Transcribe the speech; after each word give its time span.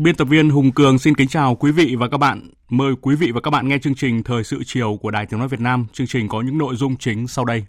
Biên 0.00 0.14
tập 0.14 0.24
viên 0.24 0.50
Hùng 0.50 0.72
Cường 0.72 0.98
xin 0.98 1.14
kính 1.14 1.28
chào 1.28 1.54
quý 1.54 1.72
vị 1.72 1.96
và 1.98 2.08
các 2.08 2.18
bạn. 2.18 2.50
Mời 2.68 2.92
quý 3.02 3.14
vị 3.14 3.30
và 3.32 3.40
các 3.40 3.50
bạn 3.50 3.68
nghe 3.68 3.78
chương 3.78 3.94
trình 3.94 4.22
Thời 4.22 4.44
sự 4.44 4.62
chiều 4.66 4.98
của 5.00 5.10
Đài 5.10 5.26
Tiếng 5.26 5.38
Nói 5.38 5.48
Việt 5.48 5.60
Nam. 5.60 5.86
Chương 5.92 6.06
trình 6.06 6.28
có 6.28 6.40
những 6.40 6.58
nội 6.58 6.76
dung 6.76 6.96
chính 6.96 7.28
sau 7.28 7.44
đây. 7.44 7.64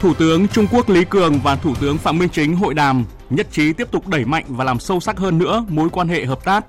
Thủ 0.00 0.14
tướng 0.14 0.48
Trung 0.48 0.66
Quốc 0.72 0.90
Lý 0.90 1.04
Cường 1.04 1.40
và 1.44 1.56
Thủ 1.56 1.74
tướng 1.80 1.98
Phạm 1.98 2.18
Minh 2.18 2.28
Chính 2.32 2.56
hội 2.56 2.74
đàm, 2.74 3.04
nhất 3.30 3.46
trí 3.50 3.72
tiếp 3.72 3.90
tục 3.90 4.08
đẩy 4.08 4.24
mạnh 4.24 4.44
và 4.48 4.64
làm 4.64 4.78
sâu 4.78 5.00
sắc 5.00 5.18
hơn 5.18 5.38
nữa 5.38 5.66
mối 5.68 5.88
quan 5.88 6.08
hệ 6.08 6.24
hợp 6.24 6.44
tác, 6.44 6.64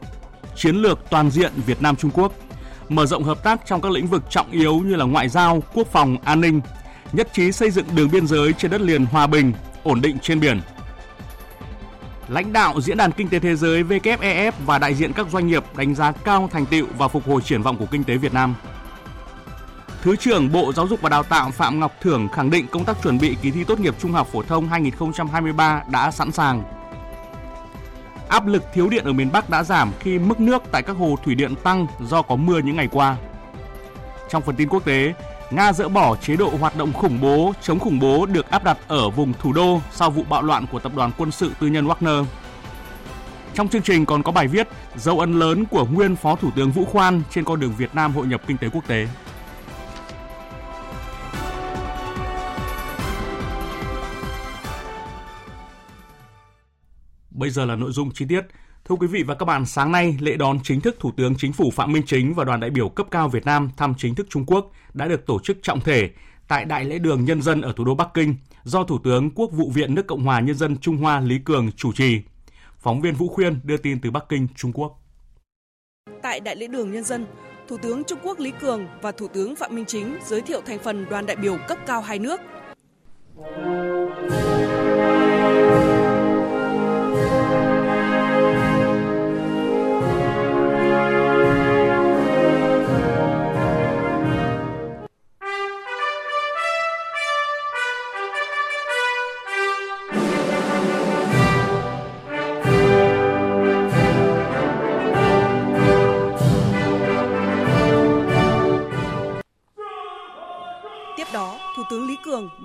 chiến 0.56 0.76
lược 0.76 1.00
toàn 1.10 1.32
diện 1.32 1.52
Việt 1.66 1.82
Nam 1.82 1.96
Trung 1.96 2.12
Quốc– 2.14 2.34
mở 2.90 3.06
rộng 3.06 3.24
hợp 3.24 3.44
tác 3.44 3.62
trong 3.66 3.82
các 3.82 3.92
lĩnh 3.92 4.08
vực 4.08 4.24
trọng 4.30 4.52
yếu 4.52 4.80
như 4.80 4.96
là 4.96 5.06
ngoại 5.06 5.30
giao, 5.30 5.64
quốc 5.74 5.88
phòng, 5.92 6.18
an 6.24 6.42
ninh, 6.42 6.62
nhất 7.14 7.30
trí 7.34 7.52
xây 7.52 7.72
dựng 7.72 7.86
đường 7.96 8.10
biên 8.12 8.28
giới 8.28 8.54
trên 8.54 8.72
đất 8.72 8.82
liền 8.82 9.06
hòa 9.06 9.28
bình, 9.28 9.54
ổn 9.84 10.02
định 10.02 10.18
trên 10.22 10.40
biển. 10.40 10.62
Lãnh 12.28 12.54
đạo 12.54 12.82
Diễn 12.82 12.98
đàn 12.98 13.12
Kinh 13.12 13.30
tế 13.30 13.40
Thế 13.40 13.56
giới 13.56 13.84
WEF 13.84 14.52
và 14.66 14.80
đại 14.80 14.94
diện 14.94 15.14
các 15.14 15.28
doanh 15.32 15.48
nghiệp 15.48 15.64
đánh 15.78 15.96
giá 15.96 16.12
cao 16.12 16.50
thành 16.52 16.66
tựu 16.66 16.88
và 16.98 17.08
phục 17.08 17.28
hồi 17.28 17.42
triển 17.42 17.62
vọng 17.62 17.78
của 17.78 17.86
kinh 17.86 18.04
tế 18.04 18.18
Việt 18.18 18.34
Nam. 18.34 18.56
Thứ 20.02 20.16
trưởng 20.16 20.52
Bộ 20.52 20.74
Giáo 20.74 20.88
dục 20.88 21.02
và 21.02 21.10
Đào 21.10 21.24
tạo 21.24 21.52
Phạm 21.52 21.80
Ngọc 21.80 21.94
Thưởng 22.02 22.28
khẳng 22.34 22.50
định 22.50 22.68
công 22.72 22.86
tác 22.86 22.98
chuẩn 23.04 23.18
bị 23.18 23.36
kỳ 23.42 23.52
thi 23.52 23.64
tốt 23.64 23.80
nghiệp 23.80 23.96
trung 24.00 24.12
học 24.12 24.28
phổ 24.32 24.44
thông 24.44 24.68
2023 24.68 25.84
đã 25.92 26.12
sẵn 26.12 26.32
sàng 26.32 26.79
Áp 28.30 28.48
lực 28.48 28.64
thiếu 28.74 28.90
điện 28.90 29.06
ở 29.06 29.14
miền 29.14 29.32
Bắc 29.32 29.50
đã 29.50 29.64
giảm 29.64 29.92
khi 30.00 30.20
mức 30.20 30.40
nước 30.40 30.64
tại 30.72 30.84
các 30.84 30.98
hồ 30.98 31.16
thủy 31.26 31.36
điện 31.36 31.56
tăng 31.64 31.88
do 32.00 32.22
có 32.22 32.36
mưa 32.36 32.60
những 32.60 32.76
ngày 32.76 32.88
qua. 32.92 33.18
Trong 34.30 34.42
phần 34.42 34.56
tin 34.56 34.70
quốc 34.70 34.86
tế, 34.86 35.14
Nga 35.52 35.74
dỡ 35.74 35.90
bỏ 35.90 36.16
chế 36.16 36.36
độ 36.36 36.52
hoạt 36.60 36.78
động 36.78 36.94
khủng 36.94 37.22
bố, 37.22 37.54
chống 37.62 37.80
khủng 37.80 38.00
bố 38.00 38.26
được 38.26 38.50
áp 38.50 38.64
đặt 38.64 38.78
ở 38.88 39.10
vùng 39.10 39.34
thủ 39.34 39.54
đô 39.54 39.82
sau 39.92 40.10
vụ 40.10 40.24
bạo 40.30 40.42
loạn 40.42 40.66
của 40.72 40.80
tập 40.80 40.92
đoàn 40.96 41.12
quân 41.18 41.32
sự 41.32 41.52
tư 41.60 41.68
nhân 41.68 41.88
Wagner. 41.88 42.26
Trong 43.54 43.68
chương 43.68 43.82
trình 43.82 44.06
còn 44.06 44.24
có 44.24 44.32
bài 44.32 44.48
viết 44.48 44.68
dấu 44.96 45.20
ấn 45.20 45.40
lớn 45.40 45.66
của 45.66 45.86
nguyên 45.86 46.16
Phó 46.16 46.36
Thủ 46.36 46.50
tướng 46.56 46.72
Vũ 46.72 46.86
Khoan 46.86 47.22
trên 47.30 47.44
con 47.44 47.60
đường 47.60 47.74
Việt 47.78 47.96
Nam 47.96 48.14
hội 48.14 48.28
nhập 48.28 48.42
kinh 48.48 48.58
tế 48.58 48.70
quốc 48.70 48.88
tế. 48.88 49.08
Bây 57.40 57.50
giờ 57.50 57.66
là 57.66 57.76
nội 57.76 57.92
dung 57.92 58.12
chi 58.12 58.26
tiết. 58.30 58.42
Thưa 58.86 58.96
quý 58.96 59.08
vị 59.08 59.24
và 59.24 59.36
các 59.36 59.46
bạn, 59.46 59.66
sáng 59.66 59.92
nay 59.92 60.18
lễ 60.20 60.38
đón 60.38 60.60
chính 60.64 60.82
thức 60.82 60.96
Thủ 61.00 61.12
tướng 61.18 61.36
Chính 61.38 61.54
phủ 61.54 61.72
Phạm 61.72 61.92
Minh 61.92 62.04
Chính 62.06 62.34
và 62.34 62.44
đoàn 62.44 62.60
đại 62.60 62.70
biểu 62.70 62.90
cấp 62.90 63.08
cao 63.12 63.30
Việt 63.30 63.46
Nam 63.46 63.70
thăm 63.78 63.94
chính 63.98 64.16
thức 64.16 64.28
Trung 64.30 64.46
Quốc 64.46 64.72
đã 64.94 65.08
được 65.08 65.26
tổ 65.26 65.40
chức 65.44 65.58
trọng 65.62 65.82
thể 65.82 66.10
tại 66.48 66.66
Đại 66.66 66.86
lễ 66.86 67.00
đường 67.00 67.26
Nhân 67.26 67.42
dân 67.42 67.62
ở 67.62 67.74
thủ 67.76 67.84
đô 67.84 67.96
Bắc 67.96 68.08
Kinh 68.14 68.36
do 68.64 68.84
Thủ 68.84 69.00
tướng 69.04 69.32
Quốc 69.32 69.52
vụ 69.52 69.72
viện 69.74 69.96
nước 69.96 70.08
Cộng 70.08 70.24
hòa 70.24 70.40
Nhân 70.40 70.56
dân 70.56 70.78
Trung 70.78 70.98
Hoa 70.98 71.20
Lý 71.20 71.40
Cường 71.46 71.72
chủ 71.72 71.92
trì. 71.94 72.22
Phóng 72.80 73.02
viên 73.02 73.16
Vũ 73.16 73.28
Khuyên 73.28 73.60
đưa 73.64 73.78
tin 73.78 74.02
từ 74.02 74.12
Bắc 74.12 74.24
Kinh, 74.30 74.48
Trung 74.56 74.72
Quốc. 74.74 75.02
Tại 76.22 76.40
Đại 76.40 76.56
lễ 76.56 76.68
đường 76.68 76.92
Nhân 76.92 77.04
dân, 77.04 77.26
Thủ 77.68 77.78
tướng 77.78 78.04
Trung 78.04 78.20
Quốc 78.24 78.40
Lý 78.40 78.52
Cường 78.62 78.88
và 79.02 79.12
Thủ 79.12 79.28
tướng 79.28 79.56
Phạm 79.56 79.76
Minh 79.76 79.86
Chính 79.88 80.18
giới 80.26 80.42
thiệu 80.42 80.62
thành 80.66 80.80
phần 80.80 81.06
đoàn 81.10 81.26
đại 81.26 81.36
biểu 81.36 81.58
cấp 81.68 81.78
cao 81.86 82.02
hai 82.02 82.20
nước. 82.20 82.40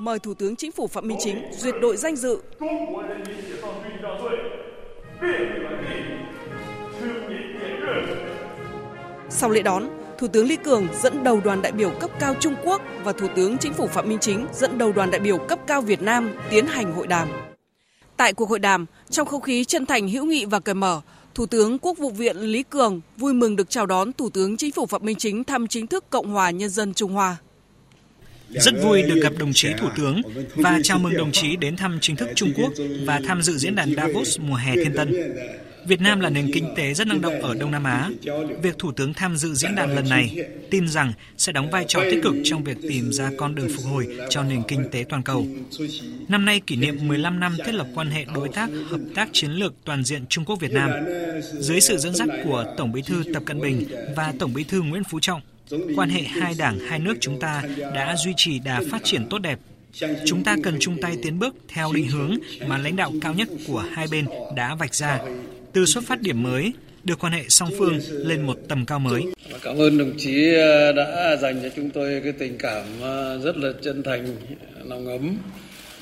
Mời 0.05 0.19
Thủ 0.19 0.35
tướng 0.35 0.57
Chính 0.57 0.73
phủ 0.73 0.87
Phạm 0.87 1.09
Minh 1.09 1.19
Chính 1.21 1.43
duyệt 1.53 1.75
đội 1.81 1.97
danh 1.97 2.17
dự. 2.17 2.39
Sau 9.31 9.51
lễ 9.51 9.63
đón, 9.63 9.89
Thủ 10.19 10.29
tướng 10.29 10.47
Lý 10.47 10.57
Cường 10.57 10.87
dẫn 11.03 11.25
đầu 11.25 11.41
đoàn 11.45 11.63
đại 11.63 11.73
biểu 11.73 11.91
cấp 12.01 12.11
cao 12.21 12.35
Trung 12.41 12.55
Quốc 12.65 12.83
và 13.05 13.13
Thủ 13.13 13.27
tướng 13.37 13.59
Chính 13.59 13.73
phủ 13.73 13.87
Phạm 13.87 14.09
Minh 14.09 14.19
Chính 14.21 14.47
dẫn 14.53 14.79
đầu 14.79 14.93
đoàn 14.93 15.11
đại 15.11 15.21
biểu 15.21 15.39
cấp 15.39 15.59
cao 15.67 15.81
Việt 15.81 16.03
Nam 16.03 16.31
tiến 16.51 16.67
hành 16.67 16.93
hội 16.93 17.07
đàm. 17.07 17.29
Tại 18.17 18.33
cuộc 18.33 18.49
hội 18.49 18.59
đàm, 18.59 18.87
trong 19.11 19.27
không 19.27 19.41
khí 19.41 19.65
chân 19.65 19.87
thành 19.87 20.09
hữu 20.09 20.25
nghị 20.25 20.45
và 20.45 20.61
cởi 20.61 20.75
mở, 20.75 21.01
Thủ 21.35 21.47
tướng 21.47 21.79
Quốc 21.79 21.99
vụ 21.99 22.11
viện 22.11 22.37
Lý 22.37 22.63
Cường 22.63 23.01
vui 23.17 23.35
mừng 23.35 23.57
được 23.57 23.71
chào 23.71 23.87
đón 23.87 24.13
Thủ 24.13 24.31
tướng 24.31 24.57
Chính 24.57 24.73
phủ 24.73 24.87
Phạm 24.87 25.05
Minh 25.05 25.17
Chính 25.17 25.45
thăm 25.45 25.67
chính 25.67 25.87
thức 25.87 26.05
Cộng 26.11 26.31
hòa 26.31 26.51
Nhân 26.51 26.71
dân 26.71 26.95
Trung 26.95 27.13
Hoa. 27.13 27.37
Rất 28.51 28.75
vui 28.83 29.03
được 29.03 29.21
gặp 29.23 29.33
đồng 29.39 29.53
chí 29.53 29.69
Thủ 29.79 29.89
tướng 29.97 30.23
và 30.55 30.81
chào 30.83 30.99
mừng 30.99 31.17
đồng 31.17 31.33
chí 31.33 31.57
đến 31.57 31.77
thăm 31.77 31.99
chính 32.01 32.17
thức 32.17 32.29
Trung 32.35 32.53
Quốc 32.57 32.73
và 33.07 33.21
tham 33.27 33.43
dự 33.43 33.57
diễn 33.57 33.75
đàn 33.75 33.95
Davos 33.95 34.41
mùa 34.41 34.55
hè 34.55 34.75
thiên 34.75 34.95
tân. 34.95 35.13
Việt 35.87 36.01
Nam 36.01 36.21
là 36.21 36.31
nền 36.31 36.51
kinh 36.53 36.75
tế 36.77 36.95
rất 36.95 37.07
năng 37.07 37.21
động 37.21 37.43
ở 37.43 37.55
Đông 37.55 37.71
Nam 37.71 37.85
Á. 37.85 38.11
Việc 38.63 38.79
Thủ 38.79 38.93
tướng 38.93 39.15
tham 39.15 39.37
dự 39.37 39.55
diễn 39.55 39.75
đàn 39.75 39.95
lần 39.95 40.09
này 40.09 40.37
tin 40.71 40.89
rằng 40.89 41.13
sẽ 41.37 41.53
đóng 41.53 41.71
vai 41.71 41.85
trò 41.89 42.01
tích 42.11 42.23
cực 42.23 42.35
trong 42.45 42.65
việc 42.65 42.77
tìm 42.89 43.13
ra 43.13 43.31
con 43.39 43.55
đường 43.55 43.69
phục 43.77 43.85
hồi 43.85 44.19
cho 44.31 44.43
nền 44.43 44.63
kinh 44.69 44.89
tế 44.93 45.05
toàn 45.09 45.23
cầu. 45.23 45.47
Năm 46.29 46.45
nay 46.45 46.61
kỷ 46.67 46.77
niệm 46.77 47.09
15 47.09 47.41
năm 47.41 47.57
thiết 47.67 47.75
lập 47.75 47.87
quan 47.95 48.11
hệ 48.11 48.25
đối 48.35 48.49
tác 48.49 48.71
hợp 48.91 49.01
tác 49.15 49.29
chiến 49.33 49.51
lược 49.51 49.75
toàn 49.85 50.05
diện 50.05 50.27
Trung 50.29 50.45
Quốc 50.45 50.61
Việt 50.61 50.73
Nam. 50.73 50.91
Dưới 51.59 51.81
sự 51.81 51.97
dẫn 51.99 52.15
dắt 52.15 52.29
của 52.45 52.75
Tổng 52.77 52.93
Bí 52.93 53.03
thư 53.03 53.23
Tập 53.35 53.43
Cận 53.47 53.61
Bình 53.61 53.85
và 54.17 54.33
Tổng 54.39 54.55
Bí 54.55 54.65
thư 54.65 54.83
Nguyễn 54.83 55.05
Phú 55.05 55.21
Trọng, 55.21 55.41
quan 55.97 56.09
hệ 56.09 56.23
hai 56.23 56.55
đảng 56.59 56.79
hai 56.79 56.99
nước 56.99 57.15
chúng 57.21 57.41
ta 57.41 57.63
đã 57.95 58.17
duy 58.17 58.33
trì 58.37 58.59
đà 58.59 58.81
phát 58.91 59.05
triển 59.05 59.27
tốt 59.31 59.39
đẹp. 59.39 59.59
Chúng 60.25 60.45
ta 60.45 60.57
cần 60.63 60.77
chung 60.81 61.01
tay 61.01 61.17
tiến 61.23 61.39
bước 61.39 61.55
theo 61.69 61.93
định 61.93 62.09
hướng 62.09 62.37
mà 62.67 62.79
lãnh 62.79 62.97
đạo 62.97 63.13
cao 63.21 63.35
nhất 63.35 63.49
của 63.67 63.85
hai 63.93 64.07
bên 64.11 64.25
đã 64.57 64.75
vạch 64.75 64.95
ra, 64.95 65.21
từ 65.73 65.85
xuất 65.85 66.05
phát 66.05 66.21
điểm 66.21 66.43
mới, 66.43 66.73
đưa 67.05 67.15
quan 67.17 67.33
hệ 67.33 67.43
song 67.49 67.71
phương 67.79 67.99
lên 68.09 68.43
một 68.43 68.59
tầm 68.69 68.87
cao 68.87 68.99
mới. 68.99 69.23
Cảm 69.63 69.79
ơn 69.79 69.99
đồng 69.99 70.13
chí 70.19 70.55
ờ, 70.55 70.93
đã 70.93 71.37
dành 71.37 71.61
cho 71.63 71.69
chúng 71.77 71.91
tôi 71.91 72.21
cái 72.25 72.33
tình 72.33 72.59
cảm 72.59 72.85
ờ, 73.01 73.39
rất 73.45 73.57
là 73.57 73.73
chân 73.83 74.03
thành, 74.03 74.37
lòng 74.85 75.07
ấm 75.07 75.37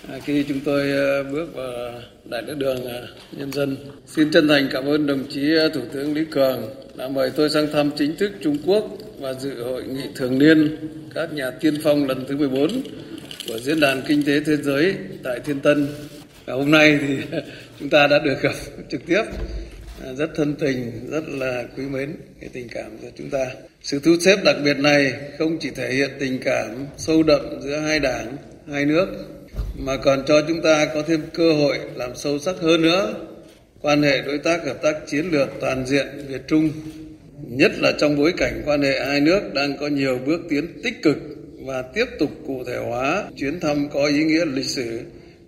ờ, 0.08 0.20
khi 0.24 0.44
chúng 0.48 0.60
tôi 0.60 0.86
bước 1.32 1.54
vào 1.54 1.92
đại 2.24 2.42
lễ 2.42 2.54
đường 2.54 2.80
nhân 3.32 3.52
dân. 3.52 3.76
Xin 4.06 4.30
chân 4.30 4.48
thành 4.48 4.68
cảm 4.72 4.84
ơn 4.84 5.06
đồng 5.06 5.24
chí 5.30 5.40
Thủ 5.74 5.80
tướng 5.92 6.14
Lý 6.14 6.24
Cường 6.30 6.62
đã 6.94 7.08
mời 7.08 7.30
tôi 7.36 7.50
sang 7.50 7.72
thăm 7.72 7.90
chính 7.98 8.16
thức 8.16 8.32
Trung 8.42 8.56
Quốc 8.66 8.98
và 9.22 9.34
dự 9.34 9.62
hội 9.62 9.84
nghị 9.84 10.02
thường 10.14 10.38
niên 10.38 10.76
các 11.14 11.32
nhà 11.32 11.50
tiên 11.50 11.74
phong 11.82 12.06
lần 12.08 12.24
thứ 12.28 12.36
14 12.36 12.82
của 13.48 13.58
Diễn 13.58 13.80
đàn 13.80 14.02
Kinh 14.06 14.22
tế 14.26 14.40
Thế 14.46 14.56
giới 14.56 14.94
tại 15.24 15.40
Thiên 15.44 15.60
Tân. 15.60 15.88
Và 16.44 16.54
hôm 16.54 16.70
nay 16.70 16.98
thì 17.06 17.16
chúng 17.80 17.88
ta 17.90 18.06
đã 18.06 18.18
được 18.18 18.42
gặp 18.42 18.52
trực 18.90 19.06
tiếp 19.06 19.22
à, 20.04 20.12
rất 20.12 20.30
thân 20.34 20.54
tình, 20.54 20.92
rất 21.10 21.28
là 21.28 21.64
quý 21.76 21.84
mến 21.84 22.16
cái 22.40 22.50
tình 22.52 22.68
cảm 22.68 22.98
của 23.02 23.08
chúng 23.18 23.30
ta. 23.30 23.46
Sự 23.82 24.00
thu 24.04 24.16
xếp 24.20 24.38
đặc 24.44 24.56
biệt 24.64 24.78
này 24.78 25.12
không 25.38 25.58
chỉ 25.60 25.70
thể 25.70 25.92
hiện 25.92 26.10
tình 26.18 26.38
cảm 26.44 26.86
sâu 26.96 27.22
đậm 27.22 27.60
giữa 27.60 27.78
hai 27.78 28.00
đảng, 28.00 28.36
hai 28.72 28.86
nước 28.86 29.06
mà 29.78 29.96
còn 29.96 30.22
cho 30.26 30.42
chúng 30.48 30.62
ta 30.62 30.86
có 30.94 31.02
thêm 31.06 31.20
cơ 31.34 31.52
hội 31.52 31.78
làm 31.94 32.16
sâu 32.16 32.38
sắc 32.38 32.56
hơn 32.60 32.82
nữa 32.82 33.14
quan 33.80 34.02
hệ 34.02 34.22
đối 34.22 34.38
tác 34.38 34.66
hợp 34.66 34.82
tác 34.82 34.96
chiến 35.06 35.30
lược 35.30 35.48
toàn 35.60 35.86
diện 35.86 36.06
Việt 36.28 36.42
Trung 36.48 36.70
nhất 37.48 37.72
là 37.78 37.92
trong 37.98 38.16
bối 38.16 38.32
cảnh 38.36 38.62
quan 38.66 38.82
hệ 38.82 39.06
hai 39.06 39.20
nước 39.20 39.40
đang 39.54 39.76
có 39.76 39.88
nhiều 39.88 40.18
bước 40.26 40.40
tiến 40.48 40.80
tích 40.82 41.02
cực 41.02 41.16
và 41.66 41.82
tiếp 41.82 42.04
tục 42.18 42.30
cụ 42.46 42.64
thể 42.66 42.76
hóa 42.76 43.24
chuyến 43.36 43.60
thăm 43.60 43.88
có 43.88 44.06
ý 44.06 44.24
nghĩa 44.24 44.44
lịch 44.44 44.64
sử 44.64 45.00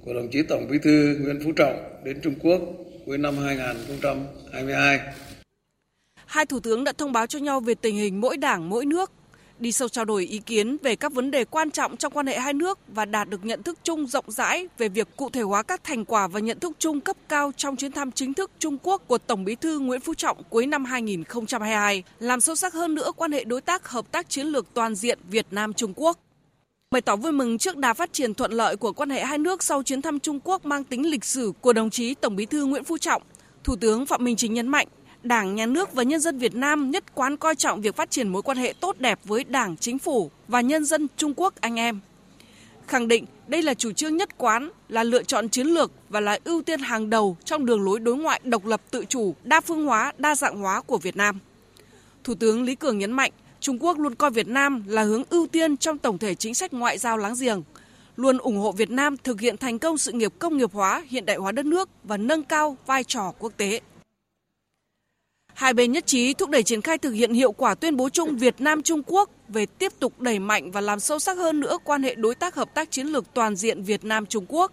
của 0.05 0.15
đồng 0.15 0.29
chí 0.31 0.43
Tổng 0.43 0.69
Bí 0.71 0.79
thư 0.79 1.17
Nguyễn 1.21 1.41
Phú 1.45 1.53
Trọng 1.57 2.01
đến 2.05 2.21
Trung 2.21 2.35
Quốc 2.43 2.61
cuối 3.07 3.19
năm 3.19 3.39
2022. 3.39 5.01
Hai 6.27 6.47
thủ 6.47 6.61
tướng 6.61 6.85
đã 6.85 6.93
thông 6.99 7.13
báo 7.13 7.27
cho 7.27 7.39
nhau 7.39 7.61
về 7.61 7.75
tình 7.75 7.97
hình 7.97 8.21
mỗi 8.21 8.37
đảng 8.37 8.71
mỗi 8.71 8.87
nước, 8.87 9.13
đi 9.59 9.73
sâu 9.73 9.89
trao 9.89 10.05
đổi 10.05 10.25
ý 10.25 10.39
kiến 10.39 10.77
về 10.83 10.97
các 10.97 11.13
vấn 11.13 11.31
đề 11.31 11.45
quan 11.45 11.71
trọng 11.71 11.97
trong 11.97 12.13
quan 12.13 12.27
hệ 12.27 12.39
hai 12.39 12.53
nước 12.53 12.79
và 12.89 13.05
đạt 13.05 13.29
được 13.29 13.45
nhận 13.45 13.63
thức 13.63 13.79
chung 13.83 14.07
rộng 14.07 14.25
rãi 14.29 14.69
về 14.79 14.89
việc 14.89 15.09
cụ 15.17 15.31
thể 15.31 15.43
hóa 15.43 15.63
các 15.63 15.85
thành 15.85 16.05
quả 16.05 16.27
và 16.27 16.41
nhận 16.41 16.61
thức 16.61 16.73
chung 16.79 17.01
cấp 17.01 17.17
cao 17.29 17.53
trong 17.57 17.77
chuyến 17.77 17.93
thăm 17.93 18.13
chính 18.13 18.35
thức 18.35 18.51
Trung 18.59 18.79
Quốc 18.83 19.03
của 19.07 19.19
Tổng 19.19 19.45
Bí 19.45 19.55
thư 19.55 19.79
Nguyễn 19.79 20.01
Phú 20.01 20.15
Trọng 20.15 20.43
cuối 20.51 20.67
năm 20.67 20.85
2022, 20.85 22.03
làm 22.19 22.41
sâu 22.41 22.57
sắc 22.57 22.75
hơn 22.75 22.95
nữa 22.95 23.13
quan 23.17 23.33
hệ 23.33 23.45
đối 23.45 23.61
tác 23.61 23.89
hợp 23.89 24.13
tác 24.13 24.29
chiến 24.29 24.47
lược 24.47 24.75
toàn 24.75 24.95
diện 24.95 25.19
Việt 25.31 25.47
Nam 25.51 25.73
Trung 25.73 25.93
Quốc. 25.97 26.19
Bày 26.91 27.01
tỏ 27.01 27.17
vui 27.17 27.33
mừng 27.33 27.59
trước 27.59 27.77
đà 27.77 27.95
phát 27.95 28.13
triển 28.13 28.35
thuận 28.35 28.53
lợi 28.53 28.77
của 28.77 28.93
quan 28.93 29.11
hệ 29.11 29.25
hai 29.25 29.39
nước 29.39 29.63
sau 29.63 29.83
chuyến 29.83 30.03
thăm 30.03 30.21
Trung 30.21 30.41
Quốc 30.45 30.65
mang 30.65 30.85
tính 30.85 31.11
lịch 31.11 31.25
sử 31.25 31.53
của 31.61 31.73
đồng 31.73 31.91
chí 31.91 32.15
Tổng 32.15 32.37
Bí 32.37 32.47
thư 32.47 32.65
Nguyễn 32.65 32.85
Phú 32.85 32.99
Trọng, 32.99 33.23
Thủ 33.65 33.77
tướng 33.77 34.07
Phạm 34.07 34.25
Minh 34.25 34.37
Chính 34.37 34.55
nhấn 34.55 34.69
mạnh, 34.69 34.89
Đảng, 35.25 35.55
Nhà 35.55 35.67
nước 35.67 35.93
và 35.93 36.03
nhân 36.03 36.21
dân 36.21 36.39
Việt 36.39 36.55
Nam 36.55 36.91
nhất 36.91 37.15
quán 37.15 37.37
coi 37.37 37.55
trọng 37.55 37.81
việc 37.81 37.97
phát 37.97 38.11
triển 38.11 38.29
mối 38.29 38.43
quan 38.43 38.57
hệ 38.57 38.75
tốt 38.81 38.97
đẹp 38.99 39.19
với 39.25 39.45
Đảng, 39.45 39.77
Chính 39.77 39.99
phủ 39.99 40.31
và 40.49 40.61
nhân 40.61 40.85
dân 40.85 41.07
Trung 41.17 41.35
Quốc 41.37 41.55
anh 41.61 41.77
em. 41.77 42.01
Khẳng 42.87 43.09
định 43.09 43.27
đây 43.47 43.63
là 43.63 43.75
chủ 43.75 43.93
trương 43.93 44.17
nhất 44.17 44.39
quán, 44.39 44.71
là 44.89 45.03
lựa 45.03 45.23
chọn 45.23 45.49
chiến 45.49 45.67
lược 45.67 45.91
và 46.09 46.21
là 46.21 46.39
ưu 46.45 46.63
tiên 46.63 46.81
hàng 46.81 47.11
đầu 47.11 47.37
trong 47.45 47.67
đường 47.67 47.85
lối 47.85 48.01
đối 48.01 48.17
ngoại 48.17 48.41
độc 48.45 48.67
lập 48.67 48.81
tự 48.91 49.05
chủ, 49.09 49.35
đa 49.45 49.61
phương 49.61 49.85
hóa, 49.85 50.13
đa 50.19 50.35
dạng 50.35 50.57
hóa 50.57 50.81
của 50.81 50.99
Việt 50.99 51.17
Nam. 51.17 51.39
Thủ 52.25 52.35
tướng 52.35 52.63
Lý 52.63 52.75
Cường 52.75 52.99
nhấn 52.99 53.13
mạnh, 53.13 53.33
Trung 53.61 53.79
Quốc 53.85 53.99
luôn 53.99 54.15
coi 54.15 54.31
Việt 54.31 54.49
Nam 54.49 54.85
là 54.87 55.03
hướng 55.03 55.23
ưu 55.31 55.47
tiên 55.47 55.77
trong 55.77 55.99
tổng 55.99 56.19
thể 56.19 56.35
chính 56.35 56.55
sách 56.55 56.75
ngoại 56.75 56.99
giao 56.99 57.17
láng 57.17 57.35
giềng, 57.41 57.63
luôn 58.17 58.39
ủng 58.39 58.57
hộ 58.57 58.73
Việt 58.73 58.91
Nam 58.91 59.17
thực 59.17 59.41
hiện 59.41 59.57
thành 59.57 59.79
công 59.79 59.99
sự 59.99 60.13
nghiệp 60.13 60.33
công 60.39 60.57
nghiệp 60.57 60.73
hóa, 60.73 61.03
hiện 61.09 61.27
đại 61.27 61.37
hóa 61.37 61.53
đất 61.53 61.67
nước 61.67 61.89
và 62.05 62.17
nâng 62.17 62.43
cao 62.43 62.77
vai 62.87 63.05
trò 63.05 63.33
quốc 63.39 63.53
tế. 63.57 63.81
Hai 65.55 65.75
bên 65.75 65.93
nhất 65.93 66.07
trí 66.07 66.35
thúc 66.35 66.51
đẩy 66.51 66.63
triển 66.63 66.83
khai 66.83 66.99
thực 66.99 67.11
hiện 67.11 67.33
hiệu 67.33 67.53
quả 67.53 67.75
tuyên 67.75 67.97
bố 67.97 68.09
chung 68.09 68.39
Việt 68.39 68.61
Nam 68.61 68.83
Trung 68.83 69.03
Quốc 69.07 69.31
về 69.49 69.67
tiếp 69.67 69.93
tục 69.99 70.21
đẩy 70.21 70.39
mạnh 70.39 70.71
và 70.71 70.81
làm 70.81 71.01
sâu 71.01 71.19
sắc 71.19 71.37
hơn 71.37 71.61
nữa 71.61 71.79
quan 71.85 72.03
hệ 72.03 72.15
đối 72.15 72.35
tác 72.35 72.55
hợp 72.55 72.75
tác 72.75 72.91
chiến 72.91 73.07
lược 73.07 73.35
toàn 73.35 73.57
diện 73.57 73.83
Việt 73.83 74.05
Nam 74.05 74.27
Trung 74.27 74.47
Quốc, 74.49 74.73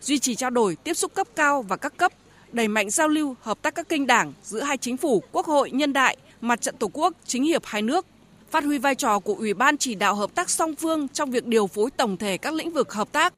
duy 0.00 0.18
trì 0.18 0.34
trao 0.34 0.50
đổi, 0.50 0.76
tiếp 0.84 0.94
xúc 0.94 1.14
cấp 1.14 1.28
cao 1.36 1.62
và 1.62 1.76
các 1.76 1.96
cấp, 1.96 2.12
đẩy 2.52 2.68
mạnh 2.68 2.90
giao 2.90 3.08
lưu, 3.08 3.34
hợp 3.40 3.62
tác 3.62 3.74
các 3.74 3.88
kênh 3.88 4.06
đảng 4.06 4.32
giữa 4.42 4.60
hai 4.60 4.76
chính 4.76 4.96
phủ, 4.96 5.22
quốc 5.32 5.46
hội, 5.46 5.70
nhân 5.70 5.92
đại, 5.92 6.16
mặt 6.40 6.60
trận 6.60 6.76
tổ 6.76 6.90
quốc, 6.92 7.14
chính 7.26 7.44
hiệp 7.44 7.64
hai 7.64 7.82
nước, 7.82 8.06
phát 8.50 8.64
huy 8.64 8.78
vai 8.78 8.94
trò 8.94 9.18
của 9.18 9.34
Ủy 9.34 9.54
ban 9.54 9.78
chỉ 9.78 9.94
đạo 9.94 10.14
hợp 10.14 10.34
tác 10.34 10.50
song 10.50 10.74
phương 10.74 11.08
trong 11.08 11.30
việc 11.30 11.46
điều 11.46 11.66
phối 11.66 11.90
tổng 11.90 12.16
thể 12.16 12.38
các 12.38 12.54
lĩnh 12.54 12.70
vực 12.70 12.92
hợp 12.92 13.12
tác, 13.12 13.34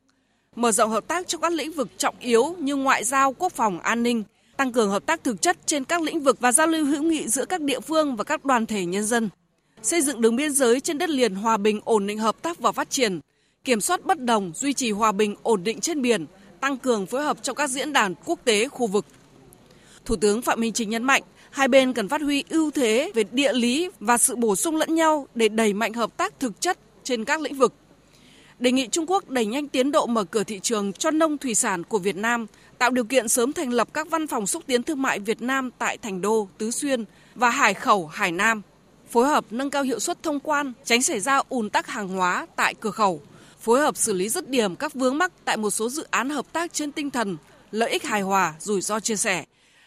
mở 0.56 0.72
rộng 0.72 0.90
hợp 0.90 1.08
tác 1.08 1.28
trong 1.28 1.40
các 1.40 1.52
lĩnh 1.52 1.72
vực 1.72 1.88
trọng 1.98 2.14
yếu 2.20 2.56
như 2.58 2.76
ngoại 2.76 3.04
giao, 3.04 3.32
quốc 3.32 3.52
phòng, 3.52 3.80
an 3.80 4.02
ninh, 4.02 4.22
tăng 4.56 4.72
cường 4.72 4.90
hợp 4.90 5.06
tác 5.06 5.24
thực 5.24 5.42
chất 5.42 5.56
trên 5.66 5.84
các 5.84 6.02
lĩnh 6.02 6.20
vực 6.20 6.40
và 6.40 6.52
giao 6.52 6.66
lưu 6.66 6.84
hữu 6.84 7.02
nghị 7.02 7.28
giữa 7.28 7.44
các 7.44 7.60
địa 7.60 7.80
phương 7.80 8.16
và 8.16 8.24
các 8.24 8.44
đoàn 8.44 8.66
thể 8.66 8.84
nhân 8.84 9.04
dân, 9.04 9.28
xây 9.82 10.02
dựng 10.02 10.20
đường 10.20 10.36
biên 10.36 10.52
giới 10.52 10.80
trên 10.80 10.98
đất 10.98 11.10
liền 11.10 11.34
hòa 11.34 11.56
bình, 11.56 11.80
ổn 11.84 12.06
định 12.06 12.18
hợp 12.18 12.42
tác 12.42 12.58
và 12.58 12.72
phát 12.72 12.90
triển, 12.90 13.20
kiểm 13.64 13.80
soát 13.80 14.04
bất 14.04 14.20
đồng, 14.20 14.52
duy 14.54 14.72
trì 14.72 14.90
hòa 14.90 15.12
bình, 15.12 15.36
ổn 15.42 15.64
định 15.64 15.80
trên 15.80 16.02
biển, 16.02 16.26
tăng 16.60 16.78
cường 16.78 17.06
phối 17.06 17.22
hợp 17.22 17.42
trong 17.42 17.56
các 17.56 17.70
diễn 17.70 17.92
đàn 17.92 18.14
quốc 18.24 18.38
tế, 18.44 18.68
khu 18.68 18.86
vực. 18.86 19.06
Thủ 20.04 20.16
tướng 20.16 20.42
Phạm 20.42 20.60
Minh 20.60 20.72
Chính 20.72 20.90
nhấn 20.90 21.04
mạnh, 21.04 21.22
hai 21.50 21.68
bên 21.68 21.92
cần 21.92 22.08
phát 22.08 22.20
huy 22.20 22.44
ưu 22.48 22.70
thế 22.70 23.10
về 23.14 23.24
địa 23.32 23.52
lý 23.52 23.90
và 24.00 24.18
sự 24.18 24.36
bổ 24.36 24.56
sung 24.56 24.76
lẫn 24.76 24.94
nhau 24.94 25.26
để 25.34 25.48
đẩy 25.48 25.72
mạnh 25.72 25.92
hợp 25.92 26.16
tác 26.16 26.40
thực 26.40 26.60
chất 26.60 26.78
trên 27.04 27.24
các 27.24 27.40
lĩnh 27.40 27.54
vực. 27.54 27.74
Đề 28.58 28.72
nghị 28.72 28.86
Trung 28.86 29.06
Quốc 29.06 29.28
đẩy 29.28 29.46
nhanh 29.46 29.68
tiến 29.68 29.90
độ 29.90 30.06
mở 30.06 30.24
cửa 30.24 30.44
thị 30.44 30.60
trường 30.62 30.92
cho 30.92 31.10
nông 31.10 31.38
thủy 31.38 31.54
sản 31.54 31.82
của 31.84 31.98
Việt 31.98 32.16
Nam, 32.16 32.46
tạo 32.82 32.90
điều 32.90 33.04
kiện 33.04 33.28
sớm 33.28 33.52
thành 33.52 33.70
lập 33.70 33.88
các 33.94 34.10
văn 34.10 34.26
phòng 34.26 34.46
xúc 34.46 34.62
tiến 34.66 34.82
thương 34.82 35.02
mại 35.02 35.18
Việt 35.18 35.42
Nam 35.42 35.70
tại 35.78 35.98
Thành 35.98 36.20
Đô, 36.20 36.48
Tứ 36.58 36.70
Xuyên 36.70 37.04
và 37.34 37.50
Hải 37.50 37.74
Khẩu, 37.74 38.06
Hải 38.06 38.32
Nam, 38.32 38.62
phối 39.10 39.26
hợp 39.26 39.44
nâng 39.50 39.70
cao 39.70 39.82
hiệu 39.82 39.98
suất 39.98 40.22
thông 40.22 40.40
quan, 40.40 40.72
tránh 40.84 41.02
xảy 41.02 41.20
ra 41.20 41.42
ùn 41.48 41.70
tắc 41.70 41.86
hàng 41.86 42.08
hóa 42.08 42.46
tại 42.56 42.74
cửa 42.74 42.90
khẩu, 42.90 43.22
phối 43.60 43.80
hợp 43.80 43.96
xử 43.96 44.12
lý 44.12 44.28
dứt 44.28 44.48
điểm 44.48 44.76
các 44.76 44.94
vướng 44.94 45.18
mắc 45.18 45.32
tại 45.44 45.56
một 45.56 45.70
số 45.70 45.88
dự 45.88 46.06
án 46.10 46.30
hợp 46.30 46.52
tác 46.52 46.72
trên 46.72 46.92
tinh 46.92 47.10
thần 47.10 47.36
lợi 47.70 47.90
ích 47.90 48.04
hài 48.04 48.20
hòa, 48.20 48.54
rủi 48.58 48.80
ro 48.80 49.00
chia 49.00 49.16
sẻ, 49.16 49.44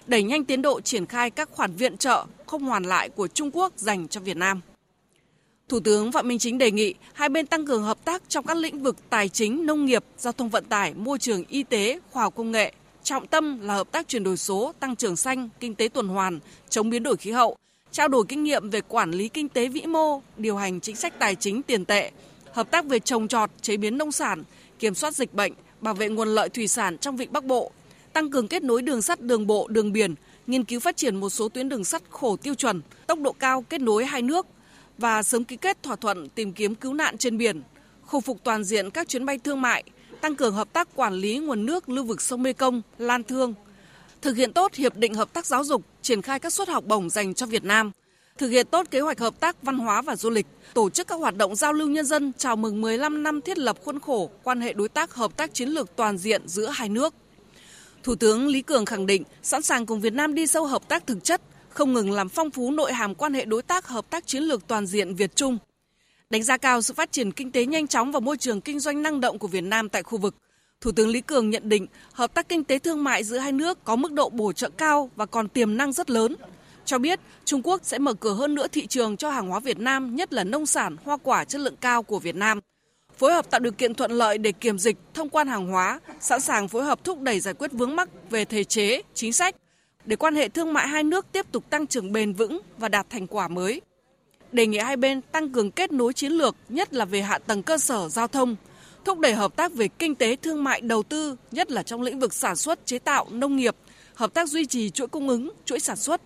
đẩy 0.08 0.24
nhanh 0.24 0.46
tiến 0.46 0.62
độ 0.62 0.82
triển 0.82 1.06
khai 1.06 1.30
các 1.30 1.50
khoản 1.52 1.76
viện 1.76 1.98
trợ 1.98 2.26
không 2.46 2.64
hoàn 2.64 2.84
lại 2.84 3.10
của 3.10 3.28
Trung 3.28 3.52
Quốc 3.54 3.74
dành 3.76 4.08
cho 4.08 4.22
Việt 4.22 4.38
Nam. 4.38 4.62
Thủ 5.70 5.80
tướng 5.80 6.12
Phạm 6.12 6.28
Minh 6.28 6.40
Chính 6.40 6.58
đề 6.58 6.72
nghị 6.72 6.94
hai 7.14 7.30
bên 7.30 7.48
tăng 7.48 7.66
cường 7.66 7.84
hợp 7.84 8.06
tác 8.06 8.24
trong 8.30 8.46
các 8.46 8.58
lĩnh 8.58 8.84
vực 8.84 8.96
tài 9.10 9.30
chính, 9.30 9.66
nông 9.66 9.86
nghiệp, 9.86 10.04
giao 10.18 10.34
thông 10.34 10.50
vận 10.50 10.66
tải, 10.66 10.94
môi 10.94 11.20
trường, 11.20 11.44
y 11.50 11.64
tế, 11.64 12.00
khoa 12.12 12.24
học 12.24 12.34
công 12.36 12.52
nghệ. 12.52 12.74
Trọng 13.06 13.28
tâm 13.28 13.60
là 13.62 13.74
hợp 13.74 13.92
tác 13.92 14.08
chuyển 14.08 14.24
đổi 14.24 14.38
số, 14.38 14.74
tăng 14.80 14.96
trưởng 14.96 15.16
xanh, 15.16 15.50
kinh 15.60 15.76
tế 15.76 15.88
tuần 15.88 16.08
hoàn, 16.08 16.40
chống 16.70 16.90
biến 16.90 17.04
đổi 17.04 17.18
khí 17.18 17.32
hậu, 17.32 17.58
trao 17.92 18.08
đổi 18.08 18.26
kinh 18.30 18.44
nghiệm 18.44 18.70
về 18.70 18.82
quản 18.82 19.12
lý 19.12 19.30
kinh 19.30 19.50
tế 19.50 19.68
vĩ 19.68 19.82
mô, 19.82 20.22
điều 20.38 20.58
hành 20.58 20.80
chính 20.80 20.96
sách 20.96 21.20
tài 21.20 21.36
chính 21.36 21.64
tiền 21.64 21.86
tệ, 21.86 22.12
hợp 22.52 22.72
tác 22.72 22.86
về 22.86 23.00
trồng 23.00 23.28
trọt, 23.28 23.50
chế 23.62 23.78
biến 23.78 23.98
nông 23.98 24.12
sản, 24.12 24.44
kiểm 24.80 24.96
soát 24.96 25.16
dịch 25.16 25.34
bệnh, 25.34 25.54
bảo 25.82 25.94
vệ 25.94 26.10
nguồn 26.10 26.28
lợi 26.28 26.50
thủy 26.50 26.68
sản 26.68 26.98
trong 26.98 27.18
vịnh 27.18 27.34
Bắc 27.34 27.46
Bộ, 27.46 27.72
tăng 28.14 28.32
cường 28.32 28.48
kết 28.48 28.64
nối 28.64 28.82
đường 28.82 29.02
sắt, 29.02 29.22
đường 29.22 29.48
bộ, 29.48 29.68
đường 29.68 29.94
biển, 29.94 30.16
nghiên 30.48 30.64
cứu 30.64 30.80
phát 30.80 30.98
triển 30.98 31.16
một 31.16 31.30
số 31.30 31.50
tuyến 31.50 31.70
đường 31.70 31.84
sắt 31.84 32.02
khổ 32.10 32.36
tiêu 32.36 32.56
chuẩn, 32.56 32.82
tốc 33.08 33.20
độ 33.20 33.32
cao 33.32 33.66
kết 33.70 33.82
nối 33.82 34.06
hai 34.06 34.22
nước 34.22 34.48
và 34.98 35.24
sớm 35.24 35.44
ký 35.44 35.58
kết 35.58 35.84
thỏa 35.84 35.96
thuận 35.96 36.30
tìm 36.30 36.54
kiếm 36.54 36.76
cứu 36.76 36.94
nạn 36.94 37.18
trên 37.18 37.38
biển, 37.38 37.62
khôi 38.06 38.22
phục 38.22 38.44
toàn 38.44 38.64
diện 38.64 38.90
các 38.90 39.08
chuyến 39.08 39.26
bay 39.26 39.38
thương 39.38 39.62
mại, 39.62 39.84
tăng 40.22 40.36
cường 40.36 40.54
hợp 40.54 40.74
tác 40.74 40.96
quản 40.96 41.14
lý 41.14 41.38
nguồn 41.38 41.66
nước 41.66 41.90
lưu 41.90 42.06
vực 42.06 42.22
sông 42.22 42.44
Mekong, 42.44 42.82
Lan 42.98 43.24
Thương, 43.24 43.54
thực 44.22 44.38
hiện 44.38 44.54
tốt 44.54 44.74
hiệp 44.74 44.98
định 44.98 45.14
hợp 45.14 45.34
tác 45.34 45.46
giáo 45.46 45.64
dục, 45.64 45.82
triển 46.02 46.22
khai 46.22 46.40
các 46.40 46.54
suất 46.54 46.70
học 46.70 46.86
bổng 46.86 47.10
dành 47.10 47.34
cho 47.34 47.46
Việt 47.46 47.64
Nam, 47.64 47.92
thực 48.38 48.50
hiện 48.50 48.68
tốt 48.68 48.88
kế 48.92 49.00
hoạch 49.00 49.20
hợp 49.20 49.40
tác 49.40 49.64
văn 49.64 49.78
hóa 49.78 50.02
và 50.02 50.16
du 50.16 50.30
lịch, 50.30 50.46
tổ 50.74 50.90
chức 50.90 51.08
các 51.08 51.16
hoạt 51.16 51.38
động 51.38 51.56
giao 51.56 51.74
lưu 51.74 51.88
nhân 51.88 52.06
dân 52.06 52.32
chào 52.38 52.56
mừng 52.56 52.82
15 52.82 53.24
năm 53.24 53.42
thiết 53.42 53.58
lập 53.58 53.78
khuôn 53.84 54.00
khổ 54.00 54.30
quan 54.44 54.62
hệ 54.62 54.74
đối 54.74 54.90
tác 54.90 55.14
hợp 55.14 55.38
tác 55.38 55.54
chiến 55.54 55.70
lược 55.70 55.96
toàn 55.96 56.18
diện 56.18 56.48
giữa 56.48 56.70
hai 56.74 56.90
nước. 56.90 57.14
Thủ 58.04 58.16
tướng 58.16 58.48
Lý 58.48 58.62
Cường 58.62 58.86
khẳng 58.86 59.06
định 59.06 59.24
sẵn 59.44 59.62
sàng 59.62 59.86
cùng 59.86 60.02
Việt 60.02 60.14
Nam 60.14 60.36
đi 60.36 60.48
sâu 60.48 60.66
hợp 60.66 60.88
tác 60.88 61.08
thực 61.08 61.24
chất, 61.24 61.42
không 61.70 61.94
ngừng 61.94 62.12
làm 62.12 62.30
phong 62.30 62.52
phú 62.52 62.72
nội 62.72 62.94
hàm 62.94 63.16
quan 63.16 63.34
hệ 63.34 63.46
đối 63.46 63.62
tác 63.62 63.88
hợp 63.88 64.10
tác 64.10 64.28
chiến 64.28 64.44
lược 64.44 64.68
toàn 64.68 64.88
diện 64.88 65.16
Việt 65.16 65.36
Trung. 65.36 65.58
Đánh 66.30 66.44
giá 66.44 66.58
cao 66.58 66.82
sự 66.82 66.94
phát 66.94 67.12
triển 67.12 67.32
kinh 67.32 67.52
tế 67.52 67.66
nhanh 67.66 67.88
chóng 67.88 68.12
và 68.12 68.20
môi 68.20 68.38
trường 68.38 68.62
kinh 68.62 68.80
doanh 68.80 69.02
năng 69.02 69.22
động 69.22 69.40
của 69.40 69.48
Việt 69.48 69.62
Nam 69.62 69.90
tại 69.90 70.04
khu 70.04 70.18
vực. 70.18 70.36
Thủ 70.82 70.92
tướng 70.92 71.10
Lý 71.10 71.22
Cường 71.22 71.50
nhận 71.50 71.70
định 71.70 71.88
hợp 72.14 72.34
tác 72.34 72.50
kinh 72.50 72.64
tế 72.64 72.80
thương 72.80 73.04
mại 73.04 73.24
giữa 73.24 73.38
hai 73.38 73.52
nước 73.52 73.84
có 73.84 73.96
mức 73.96 74.12
độ 74.12 74.30
bổ 74.30 74.54
trợ 74.54 74.70
cao 74.70 75.10
và 75.16 75.26
còn 75.26 75.48
tiềm 75.48 75.78
năng 75.78 75.94
rất 75.94 76.10
lớn. 76.10 76.36
Cho 76.86 76.98
biết 76.98 77.20
Trung 77.46 77.62
Quốc 77.64 77.82
sẽ 77.84 78.00
mở 78.00 78.14
cửa 78.14 78.34
hơn 78.34 78.56
nữa 78.56 78.68
thị 78.68 78.88
trường 78.88 79.18
cho 79.18 79.30
hàng 79.30 79.48
hóa 79.48 79.60
Việt 79.60 79.80
Nam, 79.80 80.16
nhất 80.16 80.34
là 80.34 80.44
nông 80.44 80.66
sản, 80.66 80.98
hoa 81.04 81.18
quả 81.24 81.44
chất 81.44 81.62
lượng 81.62 81.76
cao 81.82 82.04
của 82.04 82.20
Việt 82.20 82.36
Nam. 82.36 82.60
Phối 83.18 83.34
hợp 83.34 83.50
tạo 83.50 83.60
điều 83.60 83.72
kiện 83.72 83.94
thuận 83.94 84.12
lợi 84.12 84.38
để 84.38 84.52
kiểm 84.52 84.80
dịch, 84.80 84.98
thông 85.14 85.30
quan 85.30 85.48
hàng 85.48 85.68
hóa, 85.68 86.00
sẵn 86.20 86.42
sàng 86.42 86.68
phối 86.68 86.84
hợp 86.84 87.04
thúc 87.04 87.22
đẩy 87.22 87.40
giải 87.40 87.54
quyết 87.54 87.72
vướng 87.72 87.96
mắc 87.96 88.10
về 88.30 88.46
thể 88.46 88.64
chế, 88.64 89.02
chính 89.14 89.34
sách, 89.34 89.56
để 90.06 90.16
quan 90.16 90.36
hệ 90.36 90.50
thương 90.50 90.74
mại 90.74 90.88
hai 90.88 91.04
nước 91.04 91.26
tiếp 91.32 91.46
tục 91.52 91.70
tăng 91.70 91.88
trưởng 91.88 92.12
bền 92.12 92.34
vững 92.34 92.62
và 92.78 92.90
đạt 92.90 93.10
thành 93.10 93.28
quả 93.28 93.48
mới. 93.48 93.82
Đề 94.52 94.68
nghị 94.68 94.78
hai 94.78 94.98
bên 94.98 95.22
tăng 95.22 95.50
cường 95.50 95.72
kết 95.72 95.92
nối 95.92 96.14
chiến 96.14 96.32
lược, 96.32 96.56
nhất 96.70 96.94
là 96.94 97.06
về 97.06 97.22
hạ 97.22 97.38
tầng 97.38 97.64
cơ 97.64 97.78
sở 97.78 98.10
giao 98.10 98.28
thông, 98.28 98.56
thúc 99.06 99.20
đẩy 99.20 99.34
hợp 99.34 99.56
tác 99.56 99.74
về 99.74 99.88
kinh 99.88 100.16
tế 100.16 100.36
thương 100.36 100.64
mại 100.64 100.82
đầu 100.82 101.04
tư, 101.04 101.36
nhất 101.52 101.72
là 101.72 101.84
trong 101.84 102.02
lĩnh 102.02 102.20
vực 102.20 102.34
sản 102.34 102.56
xuất, 102.56 102.86
chế 102.86 103.00
tạo, 103.00 103.28
nông 103.32 103.56
nghiệp, 103.56 103.76
hợp 104.14 104.34
tác 104.34 104.50
duy 104.50 104.66
trì 104.66 104.90
chuỗi 104.90 105.08
cung 105.08 105.30
ứng, 105.30 105.52
chuỗi 105.66 105.80
sản 105.80 105.98
xuất. 105.98 106.22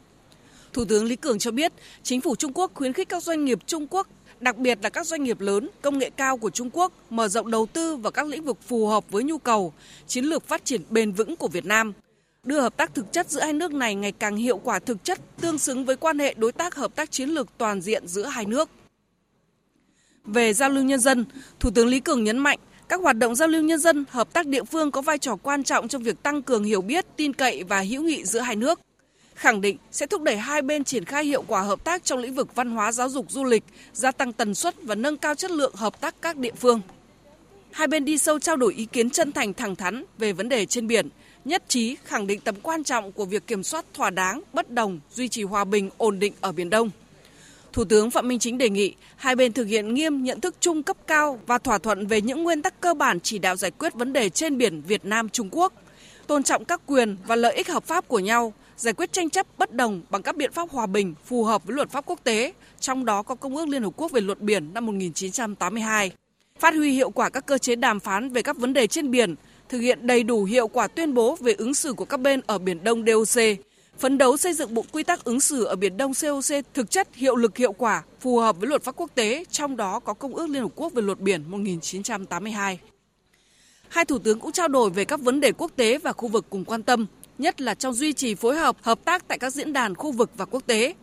Thủ 0.73 0.85
tướng 0.85 1.05
Lý 1.05 1.15
Cường 1.15 1.39
cho 1.39 1.51
biết, 1.51 1.73
chính 2.03 2.21
phủ 2.21 2.35
Trung 2.35 2.53
Quốc 2.53 2.71
khuyến 2.73 2.93
khích 2.93 3.09
các 3.09 3.23
doanh 3.23 3.45
nghiệp 3.45 3.59
Trung 3.65 3.87
Quốc, 3.89 4.07
đặc 4.39 4.57
biệt 4.57 4.79
là 4.81 4.89
các 4.89 5.07
doanh 5.07 5.23
nghiệp 5.23 5.39
lớn, 5.39 5.69
công 5.81 5.97
nghệ 5.97 6.09
cao 6.09 6.37
của 6.37 6.49
Trung 6.49 6.69
Quốc 6.73 6.93
mở 7.09 7.27
rộng 7.27 7.51
đầu 7.51 7.65
tư 7.65 7.95
vào 7.95 8.11
các 8.11 8.27
lĩnh 8.27 8.45
vực 8.45 8.57
phù 8.67 8.87
hợp 8.87 9.11
với 9.11 9.23
nhu 9.23 9.37
cầu, 9.37 9.73
chiến 10.07 10.25
lược 10.25 10.47
phát 10.47 10.65
triển 10.65 10.81
bền 10.89 11.11
vững 11.11 11.35
của 11.35 11.47
Việt 11.47 11.65
Nam– 11.65 11.93
đưa 12.43 12.61
hợp 12.61 12.77
tác 12.77 12.95
thực 12.95 13.11
chất 13.11 13.29
giữa 13.29 13.41
hai 13.41 13.53
nước 13.53 13.73
này 13.73 13.95
ngày 13.95 14.11
càng 14.11 14.35
hiệu 14.35 14.57
quả 14.57 14.79
thực 14.79 15.03
chất, 15.03 15.19
tương 15.41 15.57
xứng 15.57 15.85
với 15.85 15.95
quan 15.95 16.19
hệ 16.19 16.33
đối 16.37 16.51
tác 16.51 16.75
hợp 16.75 16.95
tác 16.95 17.11
chiến 17.11 17.29
lược 17.29 17.47
toàn 17.57 17.81
diện 17.81 18.07
giữa 18.07 18.25
hai 18.25 18.45
nước. 18.45 18.69
Về 20.25 20.53
giao 20.53 20.69
lưu 20.69 20.83
nhân 20.83 20.99
dân, 20.99 21.25
Thủ 21.59 21.71
tướng 21.75 21.87
Lý 21.87 21.99
Cường 21.99 22.23
nhấn 22.23 22.37
mạnh 22.37 22.59
các 22.89 23.01
hoạt 23.01 23.17
động 23.17 23.35
giao 23.35 23.47
lưu 23.47 23.63
nhân 23.63 23.79
dân, 23.79 24.05
hợp 24.09 24.33
tác 24.33 24.47
địa 24.47 24.63
phương 24.63 24.91
có 24.91 25.01
vai 25.01 25.17
trò 25.17 25.35
quan 25.35 25.63
trọng 25.63 25.87
trong 25.87 26.03
việc 26.03 26.23
tăng 26.23 26.41
cường 26.41 26.63
hiểu 26.63 26.81
biết, 26.81 27.05
tin 27.15 27.33
cậy 27.33 27.63
và 27.63 27.81
hữu 27.81 28.03
nghị 28.03 28.25
giữa 28.25 28.39
hai 28.39 28.55
nước. 28.55 28.79
Khẳng 29.35 29.61
định 29.61 29.77
sẽ 29.91 30.07
thúc 30.07 30.21
đẩy 30.21 30.37
hai 30.37 30.61
bên 30.61 30.83
triển 30.83 31.05
khai 31.05 31.25
hiệu 31.25 31.43
quả 31.47 31.61
hợp 31.61 31.83
tác 31.83 32.03
trong 32.03 32.19
lĩnh 32.19 32.33
vực 32.33 32.55
văn 32.55 32.71
hóa, 32.71 32.91
giáo 32.91 33.09
dục, 33.09 33.25
du 33.29 33.43
lịch, 33.43 33.63
gia 33.93 34.11
tăng 34.11 34.33
tần 34.33 34.55
suất 34.55 34.83
và 34.83 34.95
nâng 34.95 35.17
cao 35.17 35.35
chất 35.35 35.51
lượng 35.51 35.75
hợp 35.75 36.01
tác 36.01 36.15
các 36.21 36.37
địa 36.37 36.53
phương. 36.55 36.81
Hai 37.71 37.87
bên 37.87 38.05
đi 38.05 38.17
sâu 38.17 38.39
trao 38.39 38.55
đổi 38.55 38.73
ý 38.73 38.85
kiến 38.85 39.09
chân 39.09 39.31
thành 39.31 39.53
thẳng 39.53 39.75
thắn 39.75 40.03
về 40.17 40.33
vấn 40.33 40.49
đề 40.49 40.65
trên 40.65 40.87
biển, 40.87 41.09
nhất 41.45 41.63
trí 41.67 41.97
khẳng 42.03 42.27
định 42.27 42.39
tầm 42.39 42.55
quan 42.63 42.83
trọng 42.83 43.11
của 43.11 43.25
việc 43.25 43.47
kiểm 43.47 43.63
soát 43.63 43.85
thỏa 43.93 44.09
đáng, 44.09 44.41
bất 44.53 44.71
đồng, 44.71 44.99
duy 45.11 45.27
trì 45.27 45.43
hòa 45.43 45.63
bình, 45.63 45.89
ổn 45.97 46.19
định 46.19 46.33
ở 46.41 46.51
Biển 46.51 46.69
Đông. 46.69 46.89
Thủ 47.73 47.83
tướng 47.83 48.11
Phạm 48.11 48.27
Minh 48.27 48.39
Chính 48.39 48.57
đề 48.57 48.69
nghị 48.69 48.95
hai 49.15 49.35
bên 49.35 49.53
thực 49.53 49.65
hiện 49.65 49.93
nghiêm 49.93 50.23
nhận 50.23 50.41
thức 50.41 50.55
chung 50.59 50.83
cấp 50.83 50.97
cao 51.07 51.39
và 51.47 51.57
thỏa 51.57 51.77
thuận 51.77 52.07
về 52.07 52.21
những 52.21 52.43
nguyên 52.43 52.61
tắc 52.61 52.81
cơ 52.81 52.93
bản 52.93 53.19
chỉ 53.19 53.39
đạo 53.39 53.55
giải 53.55 53.71
quyết 53.71 53.93
vấn 53.93 54.13
đề 54.13 54.29
trên 54.29 54.57
biển 54.57 54.81
Việt 54.81 55.05
Nam 55.05 55.29
Trung 55.29 55.49
Quốc, 55.51 55.73
tôn 56.27 56.43
trọng 56.43 56.65
các 56.65 56.81
quyền 56.85 57.17
và 57.27 57.35
lợi 57.35 57.55
ích 57.55 57.69
hợp 57.69 57.83
pháp 57.83 58.07
của 58.07 58.19
nhau, 58.19 58.53
giải 58.77 58.93
quyết 58.93 59.13
tranh 59.13 59.29
chấp 59.29 59.47
bất 59.57 59.73
đồng 59.73 60.01
bằng 60.09 60.21
các 60.21 60.35
biện 60.35 60.51
pháp 60.51 60.69
hòa 60.69 60.85
bình 60.85 61.15
phù 61.25 61.43
hợp 61.43 61.65
với 61.65 61.75
luật 61.75 61.89
pháp 61.89 62.05
quốc 62.05 62.19
tế, 62.23 62.53
trong 62.79 63.05
đó 63.05 63.23
có 63.23 63.35
Công 63.35 63.55
ước 63.55 63.67
Liên 63.67 63.83
Hợp 63.83 63.93
Quốc 63.95 64.11
về 64.11 64.21
luật 64.21 64.41
biển 64.41 64.73
năm 64.73 64.85
1982. 64.85 66.11
Phát 66.59 66.73
huy 66.73 66.91
hiệu 66.91 67.09
quả 67.09 67.29
các 67.29 67.45
cơ 67.45 67.57
chế 67.57 67.75
đàm 67.75 67.99
phán 67.99 68.29
về 68.29 68.41
các 68.41 68.57
vấn 68.57 68.73
đề 68.73 68.87
trên 68.87 69.11
biển, 69.11 69.35
thực 69.69 69.79
hiện 69.79 70.07
đầy 70.07 70.23
đủ 70.23 70.43
hiệu 70.43 70.67
quả 70.67 70.87
tuyên 70.87 71.13
bố 71.13 71.35
về 71.39 71.53
ứng 71.53 71.73
xử 71.73 71.93
của 71.93 72.05
các 72.05 72.19
bên 72.19 72.41
ở 72.47 72.57
Biển 72.57 72.83
Đông 72.83 73.05
DOC, 73.05 73.43
phấn 73.99 74.17
đấu 74.17 74.37
xây 74.37 74.53
dựng 74.53 74.73
bộ 74.73 74.85
quy 74.91 75.03
tắc 75.03 75.23
ứng 75.23 75.39
xử 75.39 75.63
ở 75.63 75.75
Biển 75.75 75.97
Đông 75.97 76.11
COC 76.21 76.65
thực 76.73 76.91
chất 76.91 77.15
hiệu 77.15 77.35
lực 77.35 77.57
hiệu 77.57 77.73
quả, 77.73 78.03
phù 78.19 78.37
hợp 78.37 78.59
với 78.59 78.69
luật 78.69 78.83
pháp 78.83 78.95
quốc 78.95 79.11
tế, 79.15 79.45
trong 79.51 79.77
đó 79.77 79.99
có 79.99 80.13
Công 80.13 80.35
ước 80.35 80.49
Liên 80.49 80.61
Hợp 80.61 80.71
Quốc 80.75 80.93
về 80.93 81.01
luật 81.01 81.19
biển 81.19 81.43
1982. 81.47 82.79
Hai 83.89 84.05
thủ 84.05 84.19
tướng 84.19 84.39
cũng 84.39 84.51
trao 84.51 84.67
đổi 84.67 84.89
về 84.89 85.05
các 85.05 85.19
vấn 85.19 85.39
đề 85.39 85.51
quốc 85.51 85.71
tế 85.75 85.97
và 85.97 86.13
khu 86.13 86.27
vực 86.27 86.45
cùng 86.49 86.65
quan 86.65 86.83
tâm, 86.83 87.05
nhất 87.37 87.61
là 87.61 87.73
trong 87.73 87.93
duy 87.93 88.13
trì 88.13 88.35
phối 88.35 88.55
hợp, 88.57 88.77
hợp 88.81 89.05
tác 89.05 89.27
tại 89.27 89.39
các 89.39 89.53
diễn 89.53 89.73
đàn 89.73 89.95
khu 89.95 90.11
vực 90.11 90.29
và 90.37 90.45
quốc 90.45 90.63
tế. 90.65 90.93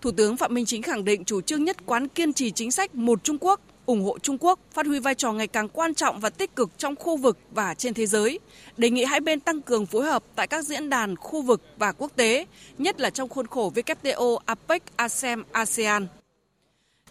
Thủ 0.00 0.10
tướng 0.10 0.36
Phạm 0.36 0.54
Minh 0.54 0.66
Chính 0.66 0.82
khẳng 0.82 1.04
định 1.04 1.24
chủ 1.24 1.40
trương 1.40 1.64
nhất 1.64 1.86
quán 1.86 2.08
kiên 2.08 2.32
trì 2.32 2.50
chính 2.50 2.70
sách 2.70 2.94
một 2.94 3.24
Trung 3.24 3.38
Quốc, 3.40 3.60
ủng 3.86 4.04
hộ 4.04 4.18
Trung 4.18 4.38
Quốc 4.40 4.58
phát 4.72 4.86
huy 4.86 4.98
vai 4.98 5.14
trò 5.14 5.32
ngày 5.32 5.46
càng 5.46 5.68
quan 5.68 5.94
trọng 5.94 6.20
và 6.20 6.30
tích 6.30 6.56
cực 6.56 6.70
trong 6.78 6.96
khu 6.96 7.16
vực 7.16 7.38
và 7.50 7.74
trên 7.74 7.94
thế 7.94 8.06
giới, 8.06 8.38
đề 8.76 8.90
nghị 8.90 9.04
hai 9.04 9.20
bên 9.20 9.40
tăng 9.40 9.62
cường 9.62 9.86
phối 9.86 10.04
hợp 10.04 10.24
tại 10.34 10.46
các 10.46 10.64
diễn 10.64 10.90
đàn 10.90 11.16
khu 11.16 11.42
vực 11.42 11.62
và 11.78 11.92
quốc 11.92 12.12
tế, 12.16 12.46
nhất 12.78 13.00
là 13.00 13.10
trong 13.10 13.28
khuôn 13.28 13.46
khổ 13.46 13.72
WTO, 13.74 14.38
APEC, 14.44 14.82
ASEM, 14.96 15.44
ASEAN. 15.52 16.06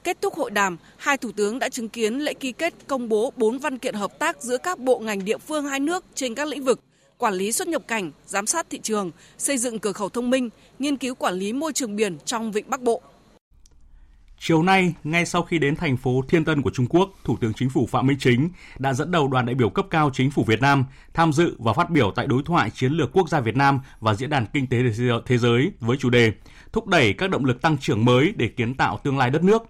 Kết 0.03 0.17
thúc 0.21 0.33
hội 0.33 0.51
đàm, 0.51 0.77
hai 0.97 1.17
thủ 1.17 1.31
tướng 1.31 1.59
đã 1.59 1.69
chứng 1.69 1.89
kiến 1.89 2.19
lễ 2.19 2.33
ký 2.33 2.51
kết 2.51 2.73
công 2.87 3.09
bố 3.09 3.33
4 3.37 3.57
văn 3.57 3.77
kiện 3.77 3.95
hợp 3.95 4.19
tác 4.19 4.43
giữa 4.43 4.57
các 4.57 4.79
bộ 4.79 4.99
ngành 4.99 5.25
địa 5.25 5.37
phương 5.37 5.65
hai 5.65 5.79
nước 5.79 6.05
trên 6.15 6.35
các 6.35 6.47
lĩnh 6.47 6.63
vực 6.63 6.79
quản 7.17 7.33
lý 7.33 7.51
xuất 7.51 7.67
nhập 7.67 7.87
cảnh, 7.87 8.11
giám 8.25 8.47
sát 8.47 8.69
thị 8.69 8.79
trường, 8.83 9.11
xây 9.37 9.57
dựng 9.57 9.79
cửa 9.79 9.91
khẩu 9.91 10.09
thông 10.09 10.29
minh, 10.29 10.49
nghiên 10.79 10.97
cứu 10.97 11.15
quản 11.15 11.33
lý 11.33 11.53
môi 11.53 11.73
trường 11.73 11.95
biển 11.95 12.17
trong 12.25 12.51
Vịnh 12.51 12.69
Bắc 12.69 12.81
Bộ. 12.81 13.01
Chiều 14.39 14.63
nay, 14.63 14.93
ngay 15.03 15.25
sau 15.25 15.41
khi 15.41 15.59
đến 15.59 15.75
thành 15.75 15.97
phố 15.97 16.21
Thiên 16.27 16.45
Tân 16.45 16.61
của 16.61 16.69
Trung 16.69 16.85
Quốc, 16.89 17.09
Thủ 17.23 17.37
tướng 17.41 17.53
Chính 17.53 17.69
phủ 17.69 17.87
Phạm 17.91 18.07
Minh 18.07 18.17
Chính 18.19 18.49
đã 18.77 18.93
dẫn 18.93 19.11
đầu 19.11 19.27
đoàn 19.27 19.45
đại 19.45 19.55
biểu 19.55 19.69
cấp 19.69 19.85
cao 19.89 20.09
Chính 20.13 20.31
phủ 20.31 20.43
Việt 20.43 20.61
Nam 20.61 20.85
tham 21.13 21.33
dự 21.33 21.55
và 21.59 21.73
phát 21.73 21.89
biểu 21.89 22.11
tại 22.15 22.27
đối 22.27 22.43
thoại 22.43 22.69
chiến 22.69 22.91
lược 22.91 23.11
quốc 23.13 23.29
gia 23.29 23.39
Việt 23.39 23.55
Nam 23.55 23.79
và 23.99 24.13
Diễn 24.13 24.29
đàn 24.29 24.45
Kinh 24.45 24.67
tế 24.67 24.77
Thế 25.25 25.37
giới 25.37 25.71
với 25.79 25.97
chủ 25.97 26.09
đề 26.09 26.31
Thúc 26.73 26.87
đẩy 26.87 27.13
các 27.13 27.29
động 27.29 27.45
lực 27.45 27.61
tăng 27.61 27.77
trưởng 27.77 28.05
mới 28.05 28.33
để 28.35 28.47
kiến 28.47 28.75
tạo 28.75 28.99
tương 29.03 29.17
lai 29.17 29.29
đất 29.29 29.43
nước. 29.43 29.63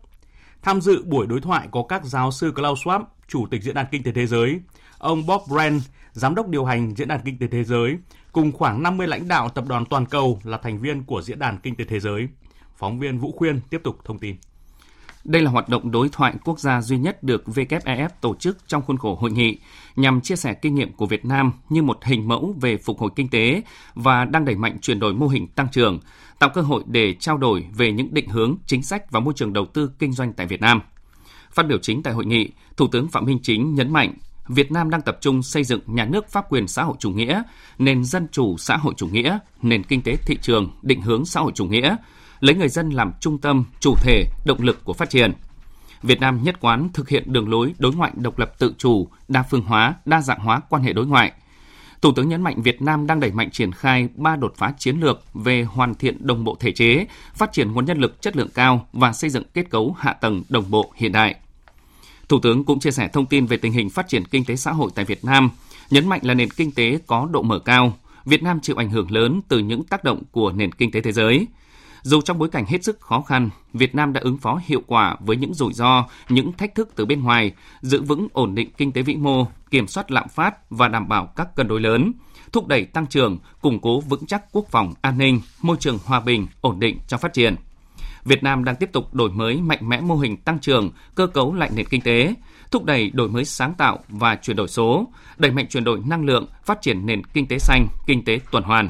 Tham 0.61 0.81
dự 0.81 1.03
buổi 1.03 1.27
đối 1.27 1.41
thoại 1.41 1.67
có 1.71 1.83
các 1.89 2.05
giáo 2.05 2.31
sư 2.31 2.51
Klaus 2.55 2.79
Schwab, 2.79 3.03
Chủ 3.27 3.47
tịch 3.51 3.63
Diễn 3.63 3.75
đàn 3.75 3.85
Kinh 3.91 4.03
tế 4.03 4.11
Thế 4.11 4.27
giới, 4.27 4.59
ông 4.97 5.25
Bob 5.25 5.41
Brand, 5.49 5.83
Giám 6.11 6.35
đốc 6.35 6.47
điều 6.47 6.65
hành 6.65 6.95
Diễn 6.95 7.07
đàn 7.07 7.19
Kinh 7.25 7.39
tế 7.39 7.47
Thế 7.47 7.63
giới, 7.63 7.97
cùng 8.31 8.51
khoảng 8.51 8.83
50 8.83 9.07
lãnh 9.07 9.27
đạo 9.27 9.49
tập 9.49 9.65
đoàn 9.67 9.85
toàn 9.85 10.05
cầu 10.05 10.39
là 10.43 10.57
thành 10.57 10.79
viên 10.79 11.03
của 11.03 11.21
Diễn 11.21 11.39
đàn 11.39 11.57
Kinh 11.57 11.75
tế 11.75 11.83
Thế 11.83 11.99
giới. 11.99 12.27
Phóng 12.75 12.99
viên 12.99 13.17
Vũ 13.17 13.31
Khuyên 13.31 13.59
tiếp 13.69 13.81
tục 13.83 13.97
thông 14.05 14.19
tin. 14.19 14.35
Đây 15.25 15.41
là 15.41 15.51
hoạt 15.51 15.69
động 15.69 15.91
đối 15.91 16.09
thoại 16.09 16.33
quốc 16.43 16.59
gia 16.59 16.81
duy 16.81 16.97
nhất 16.97 17.23
được 17.23 17.43
WEF 17.45 18.09
tổ 18.21 18.35
chức 18.35 18.57
trong 18.67 18.81
khuôn 18.81 18.97
khổ 18.97 19.15
hội 19.21 19.31
nghị 19.31 19.57
nhằm 19.95 20.21
chia 20.21 20.35
sẻ 20.35 20.53
kinh 20.53 20.75
nghiệm 20.75 20.93
của 20.93 21.05
Việt 21.05 21.25
Nam 21.25 21.51
như 21.69 21.83
một 21.83 22.03
hình 22.03 22.27
mẫu 22.27 22.55
về 22.61 22.77
phục 22.77 22.99
hồi 22.99 23.09
kinh 23.15 23.27
tế 23.27 23.61
và 23.95 24.25
đang 24.25 24.45
đẩy 24.45 24.55
mạnh 24.55 24.77
chuyển 24.81 24.99
đổi 24.99 25.13
mô 25.13 25.27
hình 25.27 25.47
tăng 25.47 25.67
trưởng, 25.71 25.99
tạo 26.39 26.49
cơ 26.53 26.61
hội 26.61 26.83
để 26.85 27.13
trao 27.13 27.37
đổi 27.37 27.65
về 27.77 27.91
những 27.91 28.13
định 28.13 28.29
hướng, 28.29 28.55
chính 28.65 28.83
sách 28.83 29.11
và 29.11 29.19
môi 29.19 29.33
trường 29.33 29.53
đầu 29.53 29.65
tư 29.65 29.91
kinh 29.99 30.13
doanh 30.13 30.33
tại 30.33 30.47
Việt 30.47 30.61
Nam. 30.61 30.81
Phát 31.51 31.67
biểu 31.67 31.77
chính 31.77 32.03
tại 32.03 32.13
hội 32.13 32.25
nghị, 32.25 32.49
Thủ 32.77 32.87
tướng 32.87 33.07
Phạm 33.07 33.25
Minh 33.25 33.39
Chính 33.43 33.75
nhấn 33.75 33.93
mạnh 33.93 34.13
Việt 34.47 34.71
Nam 34.71 34.89
đang 34.89 35.01
tập 35.01 35.17
trung 35.21 35.43
xây 35.43 35.63
dựng 35.63 35.81
nhà 35.85 36.05
nước 36.05 36.29
pháp 36.29 36.45
quyền 36.49 36.67
xã 36.67 36.83
hội 36.83 36.95
chủ 36.99 37.11
nghĩa, 37.11 37.41
nền 37.77 38.03
dân 38.03 38.27
chủ 38.31 38.57
xã 38.57 38.77
hội 38.77 38.93
chủ 38.97 39.07
nghĩa, 39.07 39.37
nền 39.61 39.83
kinh 39.83 40.01
tế 40.01 40.15
thị 40.15 40.37
trường, 40.41 40.71
định 40.81 41.01
hướng 41.01 41.25
xã 41.25 41.41
hội 41.41 41.51
chủ 41.55 41.65
nghĩa, 41.65 41.95
lấy 42.45 42.55
người 42.55 42.69
dân 42.69 42.89
làm 42.89 43.11
trung 43.19 43.37
tâm, 43.37 43.65
chủ 43.79 43.95
thể, 44.01 44.25
động 44.45 44.61
lực 44.61 44.83
của 44.83 44.93
phát 44.93 45.09
triển. 45.09 45.33
Việt 46.03 46.19
Nam 46.19 46.43
nhất 46.43 46.55
quán 46.59 46.89
thực 46.93 47.09
hiện 47.09 47.33
đường 47.33 47.49
lối 47.49 47.73
đối 47.77 47.93
ngoại 47.93 48.11
độc 48.15 48.39
lập 48.39 48.59
tự 48.59 48.73
chủ, 48.77 49.07
đa 49.27 49.43
phương 49.43 49.61
hóa, 49.61 49.95
đa 50.05 50.21
dạng 50.21 50.39
hóa 50.39 50.61
quan 50.69 50.83
hệ 50.83 50.93
đối 50.93 51.07
ngoại. 51.07 51.31
Thủ 52.01 52.11
tướng 52.11 52.29
nhấn 52.29 52.41
mạnh 52.41 52.61
Việt 52.61 52.81
Nam 52.81 53.07
đang 53.07 53.19
đẩy 53.19 53.31
mạnh 53.31 53.51
triển 53.51 53.71
khai 53.71 54.09
ba 54.15 54.35
đột 54.35 54.53
phá 54.57 54.73
chiến 54.77 54.99
lược 54.99 55.23
về 55.33 55.63
hoàn 55.63 55.95
thiện 55.95 56.27
đồng 56.27 56.43
bộ 56.43 56.57
thể 56.59 56.71
chế, 56.71 57.05
phát 57.35 57.53
triển 57.53 57.71
nguồn 57.71 57.85
nhân 57.85 57.97
lực 57.97 58.21
chất 58.21 58.37
lượng 58.37 58.49
cao 58.53 58.87
và 58.93 59.13
xây 59.13 59.29
dựng 59.29 59.43
kết 59.53 59.69
cấu 59.69 59.95
hạ 59.99 60.13
tầng 60.13 60.43
đồng 60.49 60.71
bộ 60.71 60.93
hiện 60.95 61.11
đại. 61.11 61.35
Thủ 62.29 62.39
tướng 62.39 62.63
cũng 62.63 62.79
chia 62.79 62.91
sẻ 62.91 63.07
thông 63.07 63.25
tin 63.25 63.45
về 63.45 63.57
tình 63.57 63.71
hình 63.71 63.89
phát 63.89 64.07
triển 64.07 64.25
kinh 64.25 64.45
tế 64.45 64.55
xã 64.55 64.71
hội 64.71 64.91
tại 64.95 65.05
Việt 65.05 65.25
Nam, 65.25 65.49
nhấn 65.89 66.07
mạnh 66.09 66.19
là 66.23 66.33
nền 66.33 66.49
kinh 66.49 66.71
tế 66.71 66.99
có 67.07 67.27
độ 67.31 67.41
mở 67.41 67.59
cao, 67.59 67.93
Việt 68.25 68.43
Nam 68.43 68.59
chịu 68.59 68.75
ảnh 68.75 68.89
hưởng 68.89 69.11
lớn 69.11 69.41
từ 69.47 69.59
những 69.59 69.83
tác 69.83 70.03
động 70.03 70.23
của 70.31 70.51
nền 70.51 70.71
kinh 70.71 70.91
tế 70.91 71.01
thế 71.01 71.11
giới. 71.11 71.47
Dù 72.05 72.21
trong 72.21 72.37
bối 72.37 72.49
cảnh 72.49 72.65
hết 72.65 72.83
sức 72.83 73.01
khó 73.01 73.21
khăn, 73.21 73.49
Việt 73.73 73.95
Nam 73.95 74.13
đã 74.13 74.21
ứng 74.21 74.37
phó 74.37 74.59
hiệu 74.65 74.81
quả 74.87 75.15
với 75.19 75.37
những 75.37 75.53
rủi 75.53 75.73
ro, 75.73 76.05
những 76.29 76.53
thách 76.53 76.75
thức 76.75 76.89
từ 76.95 77.05
bên 77.05 77.23
ngoài, 77.23 77.51
giữ 77.81 78.01
vững 78.01 78.27
ổn 78.33 78.55
định 78.55 78.69
kinh 78.77 78.91
tế 78.91 79.01
vĩ 79.01 79.15
mô, 79.15 79.47
kiểm 79.71 79.87
soát 79.87 80.11
lạm 80.11 80.27
phát 80.27 80.69
và 80.69 80.87
đảm 80.87 81.07
bảo 81.07 81.25
các 81.35 81.55
cân 81.55 81.67
đối 81.67 81.81
lớn, 81.81 82.13
thúc 82.51 82.67
đẩy 82.67 82.85
tăng 82.85 83.07
trưởng, 83.07 83.37
củng 83.61 83.79
cố 83.79 83.99
vững 83.99 84.25
chắc 84.25 84.43
quốc 84.51 84.65
phòng 84.71 84.93
an 85.01 85.17
ninh, 85.17 85.41
môi 85.61 85.77
trường 85.79 85.97
hòa 86.05 86.19
bình, 86.19 86.47
ổn 86.61 86.79
định 86.79 86.97
cho 87.07 87.17
phát 87.17 87.33
triển. 87.33 87.55
Việt 88.25 88.43
Nam 88.43 88.63
đang 88.63 88.75
tiếp 88.75 88.89
tục 88.93 89.13
đổi 89.13 89.29
mới 89.29 89.61
mạnh 89.61 89.89
mẽ 89.89 90.01
mô 90.01 90.15
hình 90.15 90.37
tăng 90.37 90.59
trưởng, 90.59 90.91
cơ 91.15 91.27
cấu 91.27 91.53
lại 91.53 91.69
nền 91.75 91.85
kinh 91.85 92.01
tế, 92.01 92.35
thúc 92.71 92.83
đẩy 92.83 93.09
đổi 93.09 93.29
mới 93.29 93.45
sáng 93.45 93.73
tạo 93.73 93.99
và 94.09 94.35
chuyển 94.35 94.57
đổi 94.57 94.67
số, 94.67 95.07
đẩy 95.37 95.51
mạnh 95.51 95.67
chuyển 95.69 95.83
đổi 95.83 96.01
năng 96.05 96.25
lượng, 96.25 96.45
phát 96.63 96.81
triển 96.81 97.05
nền 97.05 97.23
kinh 97.23 97.47
tế 97.47 97.59
xanh, 97.59 97.87
kinh 98.07 98.25
tế 98.25 98.39
tuần 98.51 98.63
hoàn. 98.63 98.89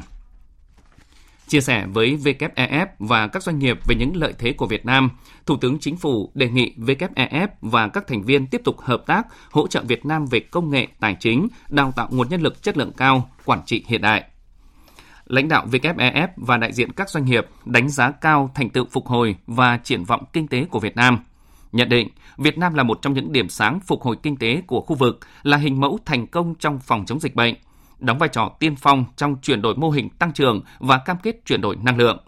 Chia 1.48 1.60
sẻ 1.60 1.86
với 1.86 2.16
WEF 2.16 2.86
và 2.98 3.26
các 3.26 3.42
doanh 3.42 3.58
nghiệp 3.58 3.78
về 3.88 3.94
những 3.94 4.16
lợi 4.16 4.34
thế 4.38 4.52
của 4.52 4.66
Việt 4.66 4.86
Nam, 4.86 5.10
Thủ 5.46 5.56
tướng 5.56 5.78
Chính 5.78 5.96
phủ 5.96 6.30
đề 6.34 6.48
nghị 6.48 6.72
WEF 6.76 7.48
và 7.60 7.88
các 7.88 8.06
thành 8.06 8.22
viên 8.22 8.46
tiếp 8.46 8.60
tục 8.64 8.80
hợp 8.80 9.02
tác 9.06 9.26
hỗ 9.50 9.66
trợ 9.66 9.82
Việt 9.82 10.06
Nam 10.06 10.26
về 10.26 10.40
công 10.40 10.70
nghệ, 10.70 10.86
tài 11.00 11.16
chính, 11.20 11.48
đào 11.68 11.92
tạo 11.96 12.08
nguồn 12.10 12.28
nhân 12.28 12.40
lực 12.40 12.62
chất 12.62 12.76
lượng 12.76 12.92
cao, 12.96 13.30
quản 13.44 13.60
trị 13.66 13.84
hiện 13.86 14.00
đại. 14.00 14.24
Lãnh 15.26 15.48
đạo 15.48 15.66
WEF 15.72 16.28
và 16.36 16.56
đại 16.56 16.72
diện 16.72 16.92
các 16.92 17.10
doanh 17.10 17.24
nghiệp 17.24 17.46
đánh 17.64 17.88
giá 17.88 18.10
cao 18.10 18.50
thành 18.54 18.70
tựu 18.70 18.84
phục 18.90 19.06
hồi 19.06 19.36
và 19.46 19.78
triển 19.84 20.04
vọng 20.04 20.24
kinh 20.32 20.48
tế 20.48 20.64
của 20.64 20.80
Việt 20.80 20.96
Nam. 20.96 21.18
Nhận 21.72 21.88
định, 21.88 22.08
Việt 22.36 22.58
Nam 22.58 22.74
là 22.74 22.82
một 22.82 22.98
trong 23.02 23.14
những 23.14 23.32
điểm 23.32 23.48
sáng 23.48 23.80
phục 23.80 24.02
hồi 24.02 24.16
kinh 24.22 24.36
tế 24.36 24.62
của 24.66 24.80
khu 24.80 24.96
vực, 24.96 25.20
là 25.42 25.56
hình 25.56 25.80
mẫu 25.80 25.98
thành 26.04 26.26
công 26.26 26.54
trong 26.54 26.80
phòng 26.80 27.04
chống 27.06 27.20
dịch 27.20 27.34
bệnh, 27.34 27.54
đóng 27.98 28.18
vai 28.18 28.28
trò 28.28 28.50
tiên 28.60 28.76
phong 28.76 29.04
trong 29.16 29.36
chuyển 29.42 29.62
đổi 29.62 29.74
mô 29.76 29.90
hình 29.90 30.08
tăng 30.08 30.32
trưởng 30.32 30.62
và 30.78 30.98
cam 30.98 31.16
kết 31.22 31.36
chuyển 31.46 31.60
đổi 31.60 31.76
năng 31.76 31.98
lượng. 31.98 32.18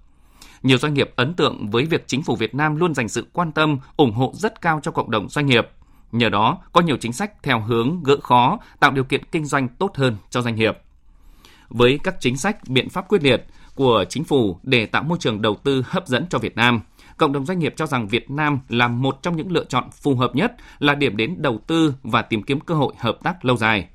Nhiều 0.63 0.79
doanh 0.79 0.95
nghiệp 0.95 1.13
ấn 1.17 1.35
tượng 1.35 1.71
với 1.71 1.85
việc 1.85 2.05
chính 2.07 2.23
phủ 2.23 2.37
Việt 2.37 2.55
Nam 2.55 2.77
luôn 2.77 2.95
dành 2.95 3.09
sự 3.09 3.27
quan 3.33 3.53
tâm, 3.53 3.79
ủng 3.97 4.13
hộ 4.13 4.33
rất 4.35 4.61
cao 4.61 4.81
cho 4.83 4.91
cộng 4.91 5.11
đồng 5.11 5.29
doanh 5.29 5.47
nghiệp. 5.47 5.69
Nhờ 6.13 6.29
đó, 6.29 6.59
có 6.73 6.81
nhiều 6.81 6.97
chính 6.97 7.13
sách 7.13 7.43
theo 7.43 7.61
hướng 7.61 8.03
gỡ 8.03 8.17
khó, 8.23 8.59
tạo 8.81 8.91
điều 8.91 9.05
kiện 9.05 9.25
kinh 9.33 9.45
doanh 9.45 9.69
tốt 9.69 9.97
hơn 9.97 10.17
cho 10.31 10.43
doanh 10.43 10.55
nghiệp. 10.55 10.79
Với 11.69 11.99
các 12.05 12.17
chính 12.21 12.37
sách, 12.37 12.69
biện 12.69 12.89
pháp 12.89 13.09
quyết 13.09 13.23
liệt 13.23 13.45
của 13.75 14.05
chính 14.09 14.25
phủ 14.25 14.59
để 14.63 14.87
tạo 14.87 15.03
môi 15.03 15.19
trường 15.21 15.43
đầu 15.43 15.57
tư 15.65 15.83
hấp 15.87 16.07
dẫn 16.07 16.27
cho 16.31 16.39
Việt 16.39 16.57
Nam, 16.57 16.81
cộng 17.17 17.33
đồng 17.33 17.47
doanh 17.47 17.59
nghiệp 17.59 17.75
cho 17.77 17.87
rằng 17.87 18.09
Việt 18.09 18.31
Nam 18.31 18.59
là 18.69 18.89
một 18.89 19.19
trong 19.23 19.37
những 19.37 19.53
lựa 19.53 19.65
chọn 19.65 19.91
phù 19.91 20.15
hợp 20.15 20.35
nhất 20.35 20.53
là 20.79 20.95
điểm 20.95 21.17
đến 21.17 21.35
đầu 21.39 21.61
tư 21.67 21.95
và 22.03 22.23
tìm 22.23 22.43
kiếm 22.43 22.61
cơ 22.61 22.75
hội 22.75 22.95
hợp 22.99 23.19
tác 23.23 23.45
lâu 23.45 23.57
dài. 23.57 23.89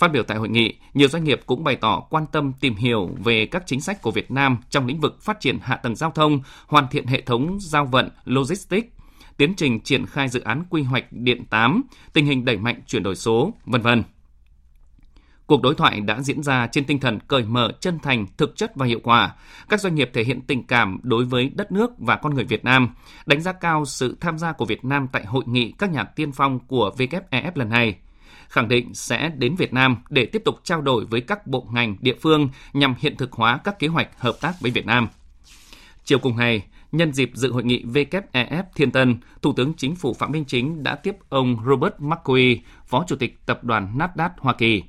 Phát 0.00 0.12
biểu 0.12 0.22
tại 0.22 0.38
hội 0.38 0.48
nghị, 0.48 0.74
nhiều 0.94 1.08
doanh 1.08 1.24
nghiệp 1.24 1.40
cũng 1.46 1.64
bày 1.64 1.76
tỏ 1.76 2.00
quan 2.10 2.26
tâm 2.32 2.52
tìm 2.60 2.74
hiểu 2.74 3.10
về 3.24 3.46
các 3.46 3.62
chính 3.66 3.80
sách 3.80 4.02
của 4.02 4.10
Việt 4.10 4.30
Nam 4.30 4.58
trong 4.70 4.86
lĩnh 4.86 5.00
vực 5.00 5.22
phát 5.22 5.40
triển 5.40 5.58
hạ 5.62 5.76
tầng 5.76 5.96
giao 5.96 6.10
thông, 6.10 6.40
hoàn 6.66 6.88
thiện 6.90 7.06
hệ 7.06 7.20
thống 7.20 7.58
giao 7.60 7.84
vận, 7.84 8.10
logistics, 8.24 8.88
tiến 9.36 9.54
trình 9.56 9.80
triển 9.80 10.06
khai 10.06 10.28
dự 10.28 10.40
án 10.40 10.64
quy 10.70 10.82
hoạch 10.82 11.04
điện 11.10 11.44
8, 11.50 11.82
tình 12.12 12.26
hình 12.26 12.44
đẩy 12.44 12.56
mạnh 12.56 12.82
chuyển 12.86 13.02
đổi 13.02 13.16
số, 13.16 13.54
vân 13.64 13.80
vân. 13.82 14.02
Cuộc 15.46 15.62
đối 15.62 15.74
thoại 15.74 16.00
đã 16.00 16.20
diễn 16.20 16.42
ra 16.42 16.66
trên 16.66 16.84
tinh 16.84 17.00
thần 17.00 17.18
cởi 17.28 17.44
mở, 17.44 17.72
chân 17.80 17.98
thành, 17.98 18.26
thực 18.36 18.56
chất 18.56 18.76
và 18.76 18.86
hiệu 18.86 19.00
quả. 19.02 19.34
Các 19.68 19.80
doanh 19.80 19.94
nghiệp 19.94 20.10
thể 20.14 20.24
hiện 20.24 20.40
tình 20.40 20.66
cảm 20.66 20.98
đối 21.02 21.24
với 21.24 21.50
đất 21.54 21.72
nước 21.72 21.90
và 21.98 22.16
con 22.16 22.34
người 22.34 22.44
Việt 22.44 22.64
Nam, 22.64 22.94
đánh 23.26 23.40
giá 23.40 23.52
cao 23.52 23.84
sự 23.84 24.16
tham 24.20 24.38
gia 24.38 24.52
của 24.52 24.64
Việt 24.64 24.84
Nam 24.84 25.06
tại 25.12 25.24
hội 25.24 25.44
nghị 25.46 25.72
các 25.78 25.90
nhà 25.90 26.04
tiên 26.04 26.32
phong 26.32 26.58
của 26.58 26.90
WEF 26.98 27.52
lần 27.54 27.68
này– 27.68 27.96
khẳng 28.50 28.68
định 28.68 28.94
sẽ 28.94 29.32
đến 29.36 29.56
Việt 29.56 29.72
Nam 29.72 29.96
để 30.10 30.26
tiếp 30.26 30.42
tục 30.44 30.60
trao 30.64 30.80
đổi 30.80 31.04
với 31.04 31.20
các 31.20 31.46
bộ 31.46 31.66
ngành 31.72 31.96
địa 32.00 32.14
phương 32.20 32.48
nhằm 32.72 32.94
hiện 32.98 33.16
thực 33.16 33.32
hóa 33.32 33.58
các 33.64 33.78
kế 33.78 33.86
hoạch 33.86 34.08
hợp 34.18 34.36
tác 34.40 34.60
với 34.60 34.70
Việt 34.70 34.86
Nam. 34.86 35.08
Chiều 36.04 36.18
cùng 36.18 36.36
ngày, 36.36 36.62
nhân 36.92 37.12
dịp 37.12 37.30
dự 37.34 37.52
hội 37.52 37.64
nghị 37.64 37.84
WEF 37.84 38.62
Thiên 38.74 38.90
Tân, 38.90 39.18
Thủ 39.42 39.52
tướng 39.52 39.74
Chính 39.76 39.96
phủ 39.96 40.14
Phạm 40.14 40.32
Minh 40.32 40.44
Chính 40.44 40.82
đã 40.82 40.94
tiếp 40.94 41.16
ông 41.28 41.56
Robert 41.66 41.94
McQueen, 41.98 42.56
Phó 42.86 43.04
Chủ 43.08 43.16
tịch 43.16 43.38
Tập 43.46 43.64
đoàn 43.64 43.98
Nasdaq 43.98 44.30
Hoa 44.38 44.52
Kỳ. 44.52 44.82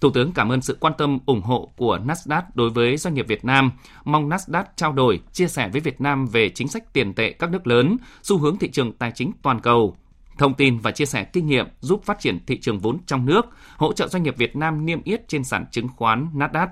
Thủ 0.00 0.10
tướng 0.10 0.32
cảm 0.32 0.52
ơn 0.52 0.62
sự 0.62 0.76
quan 0.80 0.92
tâm 0.98 1.18
ủng 1.26 1.42
hộ 1.42 1.72
của 1.76 1.98
Nasdaq 2.06 2.42
đối 2.54 2.70
với 2.70 2.96
doanh 2.96 3.14
nghiệp 3.14 3.26
Việt 3.28 3.44
Nam, 3.44 3.70
mong 4.04 4.28
Nasdaq 4.28 4.64
trao 4.76 4.92
đổi, 4.92 5.20
chia 5.32 5.48
sẻ 5.48 5.68
với 5.68 5.80
Việt 5.80 6.00
Nam 6.00 6.26
về 6.26 6.48
chính 6.48 6.68
sách 6.68 6.92
tiền 6.92 7.14
tệ 7.14 7.32
các 7.32 7.50
nước 7.50 7.66
lớn, 7.66 7.96
xu 8.22 8.38
hướng 8.38 8.56
thị 8.56 8.70
trường 8.70 8.92
tài 8.92 9.12
chính 9.14 9.32
toàn 9.42 9.60
cầu, 9.60 9.96
thông 10.38 10.54
tin 10.54 10.78
và 10.78 10.90
chia 10.90 11.06
sẻ 11.06 11.24
kinh 11.24 11.46
nghiệm 11.46 11.66
giúp 11.80 12.04
phát 12.04 12.20
triển 12.20 12.46
thị 12.46 12.60
trường 12.60 12.78
vốn 12.78 12.98
trong 13.06 13.26
nước, 13.26 13.46
hỗ 13.76 13.92
trợ 13.92 14.08
doanh 14.08 14.22
nghiệp 14.22 14.36
Việt 14.36 14.56
Nam 14.56 14.86
niêm 14.86 15.02
yết 15.02 15.28
trên 15.28 15.44
sàn 15.44 15.66
chứng 15.70 15.88
khoán 15.88 16.28
Nasdaq. 16.34 16.68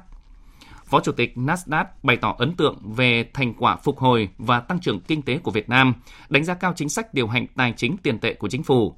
Phó 0.85 1.01
Chủ 1.01 1.13
tịch 1.13 1.33
Nasdaq 1.37 1.85
bày 2.03 2.17
tỏ 2.17 2.35
ấn 2.39 2.57
tượng 2.57 2.79
về 2.85 3.31
thành 3.35 3.55
quả 3.55 3.77
phục 3.77 3.99
hồi 3.99 4.29
và 4.39 4.61
tăng 4.61 4.81
trưởng 4.81 5.01
kinh 5.01 5.23
tế 5.23 5.39
của 5.39 5.51
Việt 5.51 5.69
Nam, 5.69 5.95
đánh 6.29 6.45
giá 6.45 6.55
cao 6.55 6.73
chính 6.77 6.89
sách 6.89 7.15
điều 7.15 7.29
hành 7.29 7.47
tài 7.47 7.75
chính 7.77 7.97
tiền 7.97 8.19
tệ 8.19 8.35
của 8.35 8.49
chính 8.49 8.63
phủ, 8.63 8.97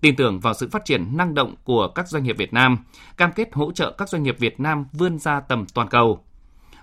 tin 0.00 0.16
tưởng 0.16 0.40
vào 0.40 0.54
sự 0.54 0.68
phát 0.68 0.84
triển 0.84 1.16
năng 1.16 1.34
động 1.34 1.54
của 1.64 1.88
các 1.88 2.08
doanh 2.08 2.24
nghiệp 2.24 2.36
Việt 2.38 2.52
Nam, 2.52 2.78
cam 3.16 3.32
kết 3.32 3.48
hỗ 3.52 3.72
trợ 3.72 3.94
các 3.98 4.08
doanh 4.08 4.22
nghiệp 4.22 4.36
Việt 4.38 4.60
Nam 4.60 4.84
vươn 4.92 5.18
ra 5.18 5.40
tầm 5.40 5.66
toàn 5.74 5.88
cầu. 5.88 6.24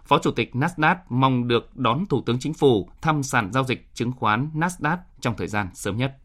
Phó 0.06 0.20
Chủ 0.20 0.32
tịch 0.32 0.52
Nasdaq 0.54 0.96
mong 1.10 1.48
được 1.48 1.78
đón 1.78 2.06
Thủ 2.06 2.22
tướng 2.26 2.40
Chính 2.40 2.54
phủ 2.54 2.90
thăm 3.02 3.24
sàn 3.24 3.52
giao 3.54 3.64
dịch 3.64 3.90
chứng 3.94 4.12
khoán 4.12 4.50
Nasdaq 4.54 4.98
trong 5.22 5.36
thời 5.38 5.48
gian 5.48 5.70
sớm 5.74 5.98
nhất. 5.98 6.18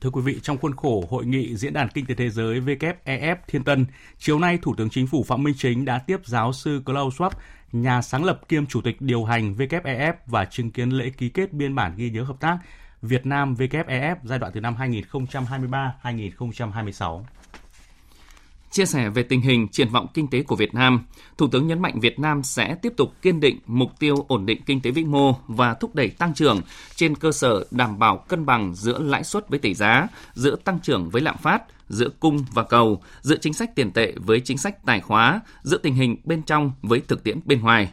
Thưa 0.00 0.10
quý 0.10 0.20
vị, 0.22 0.40
trong 0.42 0.58
khuôn 0.58 0.76
khổ 0.76 1.04
hội 1.10 1.26
nghị 1.26 1.56
Diễn 1.56 1.72
đàn 1.72 1.88
Kinh 1.88 2.06
tế 2.06 2.14
Thế 2.14 2.30
giới 2.30 2.60
WEF 2.60 3.36
Thiên 3.48 3.64
Tân, 3.64 3.86
chiều 4.18 4.38
nay 4.38 4.58
Thủ 4.62 4.74
tướng 4.74 4.90
Chính 4.90 5.06
phủ 5.06 5.22
Phạm 5.22 5.42
Minh 5.42 5.54
Chính 5.58 5.84
đã 5.84 5.98
tiếp 5.98 6.20
giáo 6.24 6.52
sư 6.52 6.82
Klaus 6.84 7.20
Schwab, 7.20 7.30
nhà 7.72 8.02
sáng 8.02 8.24
lập 8.24 8.40
kiêm 8.48 8.66
chủ 8.66 8.80
tịch 8.80 9.00
điều 9.00 9.24
hành 9.24 9.54
WEF 9.54 10.12
và 10.26 10.44
chứng 10.44 10.70
kiến 10.70 10.90
lễ 10.90 11.10
ký 11.10 11.28
kết 11.28 11.52
biên 11.52 11.74
bản 11.74 11.92
ghi 11.96 12.10
nhớ 12.10 12.22
hợp 12.22 12.40
tác 12.40 12.58
Việt 13.02 13.26
Nam 13.26 13.54
WEF 13.54 14.16
giai 14.24 14.38
đoạn 14.38 14.52
từ 14.54 14.60
năm 14.60 14.76
2023-2026. 16.02 17.22
Chia 18.70 18.86
sẻ 18.86 19.08
về 19.08 19.22
tình 19.22 19.40
hình 19.40 19.68
triển 19.68 19.88
vọng 19.88 20.06
kinh 20.14 20.28
tế 20.28 20.42
của 20.42 20.56
Việt 20.56 20.74
Nam, 20.74 21.04
Thủ 21.38 21.48
tướng 21.48 21.66
nhấn 21.66 21.82
mạnh 21.82 22.00
Việt 22.00 22.18
Nam 22.18 22.42
sẽ 22.42 22.74
tiếp 22.82 22.92
tục 22.96 23.14
kiên 23.22 23.40
định 23.40 23.58
mục 23.66 23.90
tiêu 23.98 24.24
ổn 24.28 24.46
định 24.46 24.62
kinh 24.66 24.80
tế 24.80 24.90
vĩ 24.90 25.04
mô 25.04 25.32
và 25.46 25.74
thúc 25.74 25.94
đẩy 25.94 26.08
tăng 26.08 26.34
trưởng 26.34 26.60
trên 26.96 27.14
cơ 27.14 27.32
sở 27.32 27.64
đảm 27.70 27.98
bảo 27.98 28.24
cân 28.28 28.46
bằng 28.46 28.74
giữa 28.74 28.98
lãi 28.98 29.24
suất 29.24 29.48
với 29.48 29.58
tỷ 29.58 29.74
giá, 29.74 30.06
giữa 30.34 30.56
tăng 30.56 30.80
trưởng 30.80 31.10
với 31.10 31.22
lạm 31.22 31.36
phát, 31.36 31.62
giữa 31.88 32.08
cung 32.20 32.44
và 32.52 32.62
cầu, 32.62 33.02
giữa 33.20 33.36
chính 33.36 33.52
sách 33.52 33.74
tiền 33.74 33.90
tệ 33.90 34.12
với 34.16 34.40
chính 34.40 34.58
sách 34.58 34.84
tài 34.84 35.00
khóa, 35.00 35.40
giữa 35.62 35.78
tình 35.78 35.94
hình 35.94 36.16
bên 36.24 36.42
trong 36.42 36.72
với 36.82 37.00
thực 37.00 37.24
tiễn 37.24 37.40
bên 37.44 37.60
ngoài. 37.60 37.88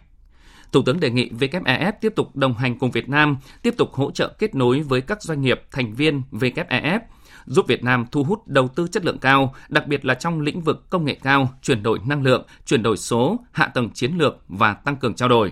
Thủ 0.72 0.82
tướng 0.86 1.00
đề 1.00 1.10
nghị 1.10 1.30
WEF 1.40 1.92
tiếp 2.02 2.14
tục 2.16 2.36
đồng 2.36 2.54
hành 2.54 2.80
cùng 2.80 2.92
Việt 2.92 3.10
Nam, 3.10 3.38
tiếp 3.62 3.74
tục 3.78 3.94
hỗ 3.94 4.12
trợ 4.12 4.36
kết 4.40 4.56
nối 4.56 4.82
với 4.82 5.02
các 5.02 5.22
doanh 5.22 5.42
nghiệp 5.42 5.62
thành 5.72 5.94
viên 5.94 6.22
WEF, 6.32 7.00
giúp 7.46 7.68
Việt 7.68 7.84
Nam 7.84 8.06
thu 8.12 8.24
hút 8.24 8.48
đầu 8.48 8.68
tư 8.68 8.88
chất 8.92 9.06
lượng 9.06 9.20
cao, 9.20 9.56
đặc 9.70 9.88
biệt 9.88 10.06
là 10.06 10.14
trong 10.14 10.42
lĩnh 10.42 10.62
vực 10.62 10.90
công 10.90 11.06
nghệ 11.06 11.18
cao, 11.24 11.54
chuyển 11.62 11.84
đổi 11.84 12.00
năng 12.06 12.24
lượng, 12.24 12.46
chuyển 12.66 12.84
đổi 12.84 12.98
số, 12.98 13.40
hạ 13.52 13.68
tầng 13.68 13.90
chiến 13.90 14.12
lược 14.18 14.38
và 14.48 14.74
tăng 14.74 14.96
cường 14.96 15.14
trao 15.14 15.30
đổi. 15.30 15.52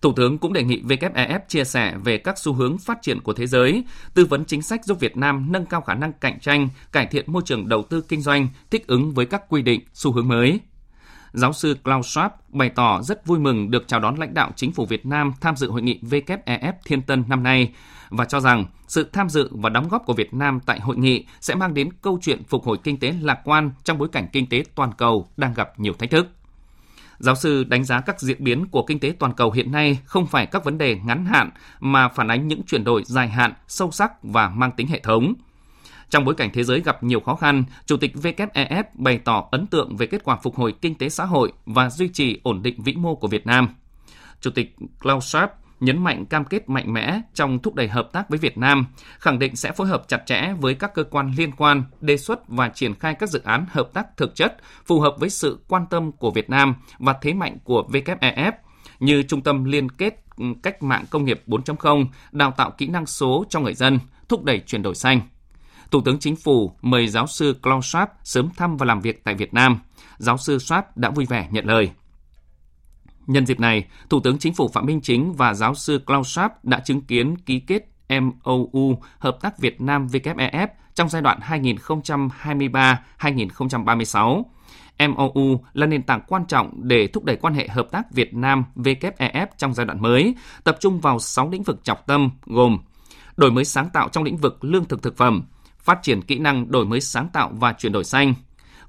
Thủ 0.00 0.12
tướng 0.12 0.38
cũng 0.38 0.52
đề 0.52 0.62
nghị 0.62 0.82
WEF 0.82 1.40
chia 1.48 1.64
sẻ 1.64 1.94
về 2.04 2.18
các 2.18 2.38
xu 2.38 2.52
hướng 2.52 2.78
phát 2.78 2.98
triển 3.02 3.20
của 3.20 3.32
thế 3.32 3.46
giới, 3.46 3.84
tư 4.14 4.24
vấn 4.24 4.44
chính 4.44 4.62
sách 4.62 4.84
giúp 4.84 5.00
Việt 5.00 5.16
Nam 5.16 5.52
nâng 5.52 5.66
cao 5.66 5.80
khả 5.80 5.94
năng 5.94 6.12
cạnh 6.12 6.40
tranh, 6.40 6.68
cải 6.92 7.06
thiện 7.06 7.32
môi 7.32 7.42
trường 7.44 7.68
đầu 7.68 7.82
tư 7.82 8.00
kinh 8.00 8.20
doanh, 8.20 8.48
thích 8.70 8.86
ứng 8.86 9.12
với 9.14 9.26
các 9.26 9.42
quy 9.48 9.62
định, 9.62 9.80
xu 9.94 10.12
hướng 10.12 10.28
mới. 10.28 10.60
Giáo 11.32 11.52
sư 11.52 11.76
Klaus 11.84 12.18
Schwab 12.18 12.30
bày 12.48 12.68
tỏ 12.68 13.02
rất 13.02 13.26
vui 13.26 13.38
mừng 13.38 13.70
được 13.70 13.88
chào 13.88 14.00
đón 14.00 14.16
lãnh 14.16 14.34
đạo 14.34 14.50
chính 14.56 14.72
phủ 14.72 14.86
Việt 14.86 15.06
Nam 15.06 15.32
tham 15.40 15.56
dự 15.56 15.70
hội 15.70 15.82
nghị 15.82 15.98
WEF 16.02 16.72
Thiên 16.84 17.02
Tân 17.02 17.24
năm 17.28 17.42
nay 17.42 17.72
và 18.10 18.24
cho 18.24 18.40
rằng 18.40 18.64
sự 18.88 19.10
tham 19.12 19.28
dự 19.28 19.48
và 19.50 19.70
đóng 19.70 19.88
góp 19.88 20.06
của 20.06 20.12
Việt 20.12 20.34
Nam 20.34 20.60
tại 20.66 20.80
hội 20.80 20.96
nghị 20.96 21.26
sẽ 21.40 21.54
mang 21.54 21.74
đến 21.74 21.88
câu 22.02 22.18
chuyện 22.22 22.44
phục 22.44 22.64
hồi 22.64 22.78
kinh 22.84 22.98
tế 22.98 23.14
lạc 23.20 23.40
quan 23.44 23.70
trong 23.84 23.98
bối 23.98 24.08
cảnh 24.12 24.26
kinh 24.32 24.48
tế 24.48 24.64
toàn 24.74 24.92
cầu 24.98 25.28
đang 25.36 25.54
gặp 25.54 25.80
nhiều 25.80 25.92
thách 25.92 26.10
thức. 26.10 26.26
Giáo 27.18 27.34
sư 27.34 27.64
đánh 27.64 27.84
giá 27.84 28.00
các 28.00 28.20
diễn 28.20 28.44
biến 28.44 28.66
của 28.66 28.84
kinh 28.86 29.00
tế 29.00 29.14
toàn 29.18 29.32
cầu 29.32 29.50
hiện 29.50 29.72
nay 29.72 29.98
không 30.04 30.26
phải 30.26 30.46
các 30.46 30.64
vấn 30.64 30.78
đề 30.78 31.00
ngắn 31.04 31.26
hạn 31.26 31.50
mà 31.80 32.08
phản 32.08 32.28
ánh 32.28 32.48
những 32.48 32.62
chuyển 32.66 32.84
đổi 32.84 33.02
dài 33.06 33.28
hạn, 33.28 33.52
sâu 33.68 33.90
sắc 33.90 34.22
và 34.22 34.48
mang 34.48 34.72
tính 34.72 34.86
hệ 34.86 35.00
thống. 35.00 35.34
Trong 36.12 36.24
bối 36.24 36.34
cảnh 36.34 36.50
thế 36.52 36.64
giới 36.64 36.80
gặp 36.80 37.02
nhiều 37.02 37.20
khó 37.20 37.34
khăn, 37.34 37.64
Chủ 37.86 37.96
tịch 37.96 38.12
WEF 38.14 38.84
bày 38.94 39.18
tỏ 39.18 39.48
ấn 39.50 39.66
tượng 39.66 39.96
về 39.96 40.06
kết 40.06 40.24
quả 40.24 40.36
phục 40.42 40.56
hồi 40.56 40.74
kinh 40.80 40.94
tế 40.94 41.08
xã 41.08 41.24
hội 41.24 41.52
và 41.66 41.90
duy 41.90 42.08
trì 42.08 42.40
ổn 42.42 42.62
định 42.62 42.82
vĩ 42.82 42.94
mô 42.94 43.14
của 43.14 43.28
Việt 43.28 43.46
Nam. 43.46 43.68
Chủ 44.40 44.50
tịch 44.50 44.76
Klaus 45.00 45.36
Schwab 45.36 45.48
nhấn 45.80 46.04
mạnh 46.04 46.26
cam 46.26 46.44
kết 46.44 46.68
mạnh 46.68 46.92
mẽ 46.92 47.20
trong 47.34 47.58
thúc 47.58 47.74
đẩy 47.74 47.88
hợp 47.88 48.08
tác 48.12 48.28
với 48.28 48.38
Việt 48.38 48.58
Nam, 48.58 48.86
khẳng 49.18 49.38
định 49.38 49.56
sẽ 49.56 49.72
phối 49.72 49.86
hợp 49.86 50.08
chặt 50.08 50.22
chẽ 50.26 50.54
với 50.60 50.74
các 50.74 50.94
cơ 50.94 51.04
quan 51.04 51.32
liên 51.36 51.52
quan, 51.52 51.84
đề 52.00 52.16
xuất 52.16 52.48
và 52.48 52.68
triển 52.68 52.94
khai 52.94 53.14
các 53.14 53.28
dự 53.28 53.42
án 53.44 53.66
hợp 53.70 53.90
tác 53.92 54.16
thực 54.16 54.34
chất 54.34 54.56
phù 54.86 55.00
hợp 55.00 55.14
với 55.18 55.30
sự 55.30 55.58
quan 55.68 55.86
tâm 55.90 56.12
của 56.12 56.30
Việt 56.30 56.50
Nam 56.50 56.74
và 56.98 57.14
thế 57.22 57.32
mạnh 57.32 57.58
của 57.64 57.84
WEF 57.90 58.52
như 59.00 59.22
trung 59.22 59.42
tâm 59.42 59.64
liên 59.64 59.88
kết 59.88 60.24
cách 60.62 60.82
mạng 60.82 61.04
công 61.10 61.24
nghiệp 61.24 61.42
4.0, 61.46 62.06
đào 62.32 62.50
tạo 62.50 62.70
kỹ 62.70 62.86
năng 62.86 63.06
số 63.06 63.44
cho 63.48 63.60
người 63.60 63.74
dân, 63.74 63.98
thúc 64.28 64.44
đẩy 64.44 64.60
chuyển 64.60 64.82
đổi 64.82 64.94
xanh. 64.94 65.20
Thủ 65.92 66.00
tướng 66.00 66.18
Chính 66.18 66.36
phủ 66.36 66.72
mời 66.82 67.08
giáo 67.08 67.26
sư 67.26 67.58
Klaus 67.62 67.96
Schwab 67.96 68.06
sớm 68.24 68.48
thăm 68.56 68.76
và 68.76 68.86
làm 68.86 69.00
việc 69.00 69.24
tại 69.24 69.34
Việt 69.34 69.54
Nam. 69.54 69.78
Giáo 70.18 70.36
sư 70.36 70.56
Schwab 70.56 70.82
đã 70.96 71.10
vui 71.10 71.24
vẻ 71.24 71.48
nhận 71.50 71.64
lời. 71.64 71.90
Nhân 73.26 73.46
dịp 73.46 73.60
này, 73.60 73.84
Thủ 74.10 74.20
tướng 74.20 74.38
Chính 74.38 74.54
phủ 74.54 74.68
Phạm 74.68 74.86
Minh 74.86 75.00
Chính 75.00 75.32
và 75.32 75.54
giáo 75.54 75.74
sư 75.74 76.00
Klaus 76.06 76.38
Schwab 76.38 76.48
đã 76.62 76.80
chứng 76.80 77.00
kiến 77.00 77.36
ký 77.36 77.60
kết 77.60 77.88
MOU 78.08 78.98
Hợp 79.18 79.38
tác 79.40 79.58
Việt 79.58 79.80
Nam 79.80 80.06
WEF 80.06 80.68
trong 80.94 81.08
giai 81.08 81.22
đoạn 81.22 81.40
2023-2036. 83.18 84.42
MOU 85.08 85.64
là 85.72 85.86
nền 85.86 86.02
tảng 86.02 86.22
quan 86.28 86.44
trọng 86.46 86.88
để 86.88 87.06
thúc 87.06 87.24
đẩy 87.24 87.36
quan 87.36 87.54
hệ 87.54 87.68
hợp 87.68 87.88
tác 87.90 88.12
Việt 88.12 88.34
Nam 88.34 88.64
WEF 88.76 89.46
trong 89.56 89.74
giai 89.74 89.86
đoạn 89.86 90.02
mới, 90.02 90.34
tập 90.64 90.76
trung 90.80 91.00
vào 91.00 91.18
6 91.18 91.50
lĩnh 91.50 91.62
vực 91.62 91.84
trọng 91.84 91.98
tâm 92.06 92.30
gồm 92.46 92.78
đổi 93.36 93.50
mới 93.50 93.64
sáng 93.64 93.90
tạo 93.92 94.08
trong 94.08 94.24
lĩnh 94.24 94.36
vực 94.36 94.64
lương 94.64 94.84
thực 94.84 95.02
thực 95.02 95.16
phẩm, 95.16 95.42
phát 95.82 95.98
triển 96.02 96.22
kỹ 96.22 96.38
năng 96.38 96.70
đổi 96.70 96.86
mới 96.86 97.00
sáng 97.00 97.28
tạo 97.32 97.50
và 97.52 97.72
chuyển 97.72 97.92
đổi 97.92 98.04
xanh, 98.04 98.34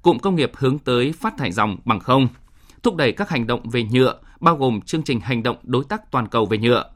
cụm 0.02 0.18
công 0.18 0.36
nghiệp 0.36 0.52
hướng 0.56 0.80
tới 0.80 1.12
phát 1.12 1.38
thải 1.38 1.52
dòng 1.52 1.78
bằng 1.86 2.00
không, 2.00 2.28
thúc 2.84 2.96
đẩy 2.96 3.12
các 3.12 3.30
hành 3.30 3.48
động 3.48 3.70
về 3.70 3.84
nhựa, 3.84 4.20
bao 4.40 4.56
gồm 4.56 4.82
chương 4.82 5.04
trình 5.04 5.20
hành 5.20 5.44
động 5.44 5.58
đối 5.64 5.84
tác 5.84 6.12
toàn 6.12 6.28
cầu 6.28 6.46
về 6.46 6.58
nhựa, 6.58 6.90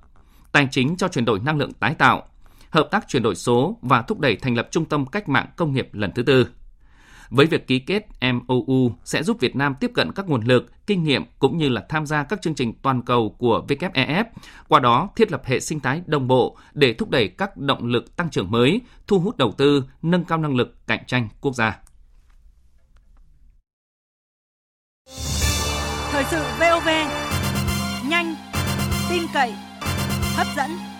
tài 0.51 0.67
chính 0.71 0.97
cho 0.97 1.07
chuyển 1.07 1.25
đổi 1.25 1.39
năng 1.39 1.57
lượng 1.57 1.73
tái 1.73 1.93
tạo, 1.93 2.27
hợp 2.69 2.87
tác 2.91 3.07
chuyển 3.07 3.23
đổi 3.23 3.35
số 3.35 3.77
và 3.81 4.01
thúc 4.01 4.19
đẩy 4.19 4.35
thành 4.35 4.55
lập 4.55 4.67
trung 4.71 4.85
tâm 4.85 5.05
cách 5.05 5.29
mạng 5.29 5.47
công 5.55 5.73
nghiệp 5.73 5.89
lần 5.93 6.11
thứ 6.15 6.23
tư. 6.23 6.47
Với 7.29 7.45
việc 7.45 7.67
ký 7.67 7.79
kết 7.79 8.07
MOU 8.33 8.91
sẽ 9.03 9.23
giúp 9.23 9.37
Việt 9.39 9.55
Nam 9.55 9.75
tiếp 9.79 9.91
cận 9.93 10.11
các 10.11 10.29
nguồn 10.29 10.41
lực, 10.41 10.71
kinh 10.87 11.03
nghiệm 11.03 11.25
cũng 11.39 11.57
như 11.57 11.69
là 11.69 11.85
tham 11.89 12.05
gia 12.05 12.23
các 12.23 12.41
chương 12.41 12.55
trình 12.55 12.73
toàn 12.81 13.01
cầu 13.01 13.35
của 13.37 13.65
WEF, 13.67 14.23
qua 14.67 14.79
đó 14.79 15.09
thiết 15.15 15.31
lập 15.31 15.41
hệ 15.45 15.59
sinh 15.59 15.79
thái 15.79 16.01
đồng 16.05 16.27
bộ 16.27 16.57
để 16.73 16.93
thúc 16.93 17.09
đẩy 17.09 17.27
các 17.27 17.57
động 17.57 17.85
lực 17.85 18.15
tăng 18.15 18.29
trưởng 18.29 18.51
mới, 18.51 18.81
thu 19.07 19.19
hút 19.19 19.37
đầu 19.37 19.51
tư, 19.57 19.83
nâng 20.01 20.25
cao 20.25 20.37
năng 20.37 20.55
lực 20.55 20.87
cạnh 20.87 21.03
tranh 21.07 21.29
quốc 21.41 21.55
gia. 21.55 21.79
Thời 26.11 26.23
sự 26.31 26.43
VOV, 26.59 26.87
nhanh, 28.09 28.35
tin 29.09 29.23
cậy, 29.33 29.53
hấp 30.35 30.47
dẫn. 30.57 30.96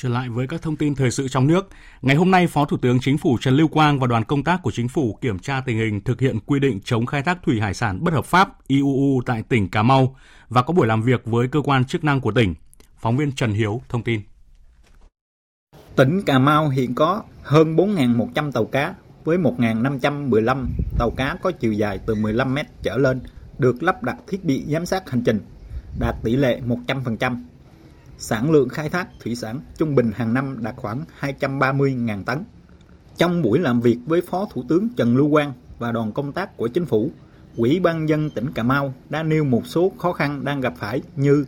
Trở 0.00 0.08
lại 0.08 0.28
với 0.28 0.46
các 0.46 0.62
thông 0.62 0.76
tin 0.76 0.94
thời 0.94 1.10
sự 1.10 1.28
trong 1.28 1.46
nước, 1.46 1.68
ngày 2.02 2.16
hôm 2.16 2.30
nay 2.30 2.46
Phó 2.46 2.64
Thủ 2.64 2.76
tướng 2.76 3.00
Chính 3.00 3.18
phủ 3.18 3.38
Trần 3.40 3.54
Lưu 3.54 3.68
Quang 3.68 4.00
và 4.00 4.06
đoàn 4.06 4.24
công 4.24 4.44
tác 4.44 4.62
của 4.62 4.70
Chính 4.70 4.88
phủ 4.88 5.18
kiểm 5.20 5.38
tra 5.38 5.60
tình 5.60 5.78
hình 5.78 6.00
thực 6.00 6.20
hiện 6.20 6.38
quy 6.46 6.60
định 6.60 6.80
chống 6.84 7.06
khai 7.06 7.22
thác 7.22 7.38
thủy 7.42 7.60
hải 7.60 7.74
sản 7.74 7.98
bất 8.04 8.14
hợp 8.14 8.24
pháp 8.24 8.66
IUU 8.66 9.22
tại 9.26 9.42
tỉnh 9.42 9.68
Cà 9.68 9.82
Mau 9.82 10.16
và 10.48 10.62
có 10.62 10.74
buổi 10.74 10.86
làm 10.86 11.02
việc 11.02 11.24
với 11.24 11.48
cơ 11.48 11.60
quan 11.64 11.84
chức 11.84 12.04
năng 12.04 12.20
của 12.20 12.32
tỉnh. 12.32 12.54
Phóng 12.98 13.16
viên 13.16 13.32
Trần 13.32 13.52
Hiếu 13.52 13.82
thông 13.88 14.02
tin. 14.02 14.20
Tỉnh 15.96 16.22
Cà 16.22 16.38
Mau 16.38 16.68
hiện 16.68 16.94
có 16.94 17.22
hơn 17.42 17.76
4.100 17.76 18.52
tàu 18.52 18.64
cá 18.64 18.94
với 19.24 19.38
1.515 19.38 20.66
tàu 20.98 21.10
cá 21.10 21.36
có 21.42 21.50
chiều 21.50 21.72
dài 21.72 21.98
từ 22.06 22.14
15 22.14 22.54
mét 22.54 22.66
trở 22.82 22.96
lên 22.96 23.20
được 23.58 23.82
lắp 23.82 24.02
đặt 24.02 24.16
thiết 24.28 24.44
bị 24.44 24.64
giám 24.68 24.86
sát 24.86 25.10
hành 25.10 25.22
trình, 25.22 25.40
đạt 25.98 26.14
tỷ 26.22 26.36
lệ 26.36 26.60
100%. 26.66 27.36
Sản 28.20 28.50
lượng 28.50 28.68
khai 28.68 28.88
thác 28.88 29.08
thủy 29.20 29.34
sản 29.34 29.60
trung 29.76 29.94
bình 29.94 30.12
hàng 30.14 30.34
năm 30.34 30.56
đạt 30.60 30.74
khoảng 30.76 31.04
230.000 31.20 32.24
tấn. 32.24 32.38
Trong 33.16 33.42
buổi 33.42 33.58
làm 33.58 33.80
việc 33.80 33.98
với 34.06 34.20
Phó 34.20 34.48
Thủ 34.52 34.64
tướng 34.68 34.88
Trần 34.96 35.16
Lưu 35.16 35.30
Quang 35.30 35.52
và 35.78 35.92
đoàn 35.92 36.12
công 36.12 36.32
tác 36.32 36.56
của 36.56 36.68
chính 36.68 36.86
phủ, 36.86 37.10
Ủy 37.56 37.80
ban 37.80 38.08
dân 38.08 38.30
tỉnh 38.30 38.52
Cà 38.52 38.62
Mau 38.62 38.94
đã 39.10 39.22
nêu 39.22 39.44
một 39.44 39.66
số 39.66 39.92
khó 39.98 40.12
khăn 40.12 40.44
đang 40.44 40.60
gặp 40.60 40.74
phải 40.78 41.02
như 41.16 41.44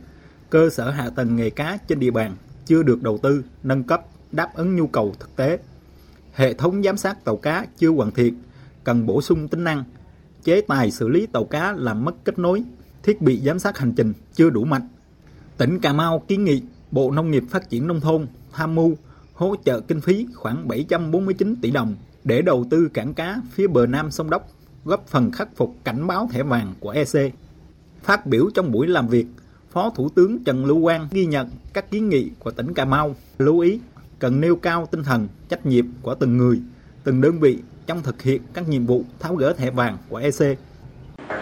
cơ 0.50 0.70
sở 0.70 0.90
hạ 0.90 1.10
tầng 1.10 1.36
nghề 1.36 1.50
cá 1.50 1.78
trên 1.88 2.00
địa 2.00 2.10
bàn 2.10 2.36
chưa 2.66 2.82
được 2.82 3.02
đầu 3.02 3.18
tư, 3.18 3.44
nâng 3.62 3.84
cấp, 3.84 4.02
đáp 4.32 4.54
ứng 4.54 4.76
nhu 4.76 4.86
cầu 4.86 5.14
thực 5.20 5.36
tế. 5.36 5.58
Hệ 6.32 6.54
thống 6.54 6.82
giám 6.82 6.96
sát 6.96 7.24
tàu 7.24 7.36
cá 7.36 7.66
chưa 7.78 7.90
hoàn 7.90 8.10
thiện, 8.10 8.34
cần 8.84 9.06
bổ 9.06 9.22
sung 9.22 9.48
tính 9.48 9.64
năng, 9.64 9.84
chế 10.44 10.60
tài 10.60 10.90
xử 10.90 11.08
lý 11.08 11.26
tàu 11.26 11.44
cá 11.44 11.72
làm 11.72 12.04
mất 12.04 12.24
kết 12.24 12.38
nối, 12.38 12.64
thiết 13.02 13.22
bị 13.22 13.40
giám 13.40 13.58
sát 13.58 13.78
hành 13.78 13.92
trình 13.92 14.12
chưa 14.34 14.50
đủ 14.50 14.64
mạnh 14.64 14.88
Tỉnh 15.60 15.78
Cà 15.78 15.92
Mau 15.92 16.18
kiến 16.28 16.44
nghị 16.44 16.62
Bộ 16.90 17.10
Nông 17.10 17.30
nghiệp 17.30 17.44
Phát 17.50 17.70
triển 17.70 17.86
Nông 17.86 18.00
thôn 18.00 18.26
tham 18.52 18.74
mưu 18.74 18.96
hỗ 19.34 19.56
trợ 19.64 19.80
kinh 19.80 20.00
phí 20.00 20.26
khoảng 20.34 20.68
749 20.68 21.56
tỷ 21.62 21.70
đồng 21.70 21.94
để 22.24 22.42
đầu 22.42 22.66
tư 22.70 22.88
cảng 22.94 23.14
cá 23.14 23.40
phía 23.52 23.66
bờ 23.66 23.86
nam 23.86 24.10
sông 24.10 24.30
Đốc, 24.30 24.48
góp 24.84 25.08
phần 25.08 25.32
khắc 25.32 25.48
phục 25.56 25.74
cảnh 25.84 26.06
báo 26.06 26.28
thẻ 26.32 26.42
vàng 26.42 26.74
của 26.80 26.90
EC. 26.90 27.32
Phát 28.02 28.26
biểu 28.26 28.50
trong 28.54 28.72
buổi 28.72 28.86
làm 28.86 29.08
việc, 29.08 29.26
Phó 29.70 29.90
Thủ 29.90 30.08
tướng 30.08 30.44
Trần 30.44 30.64
Lưu 30.64 30.82
Quang 30.82 31.08
ghi 31.10 31.26
nhận 31.26 31.50
các 31.72 31.90
kiến 31.90 32.08
nghị 32.08 32.30
của 32.38 32.50
tỉnh 32.50 32.74
Cà 32.74 32.84
Mau, 32.84 33.14
lưu 33.38 33.60
ý 33.60 33.80
cần 34.18 34.40
nêu 34.40 34.56
cao 34.56 34.88
tinh 34.90 35.02
thần 35.02 35.28
trách 35.48 35.66
nhiệm 35.66 35.86
của 36.02 36.14
từng 36.14 36.36
người, 36.36 36.60
từng 37.04 37.20
đơn 37.20 37.40
vị 37.40 37.58
trong 37.86 38.02
thực 38.02 38.22
hiện 38.22 38.42
các 38.54 38.68
nhiệm 38.68 38.86
vụ 38.86 39.04
tháo 39.18 39.34
gỡ 39.34 39.52
thẻ 39.52 39.70
vàng 39.70 39.96
của 40.08 40.16
EC. 40.16 40.58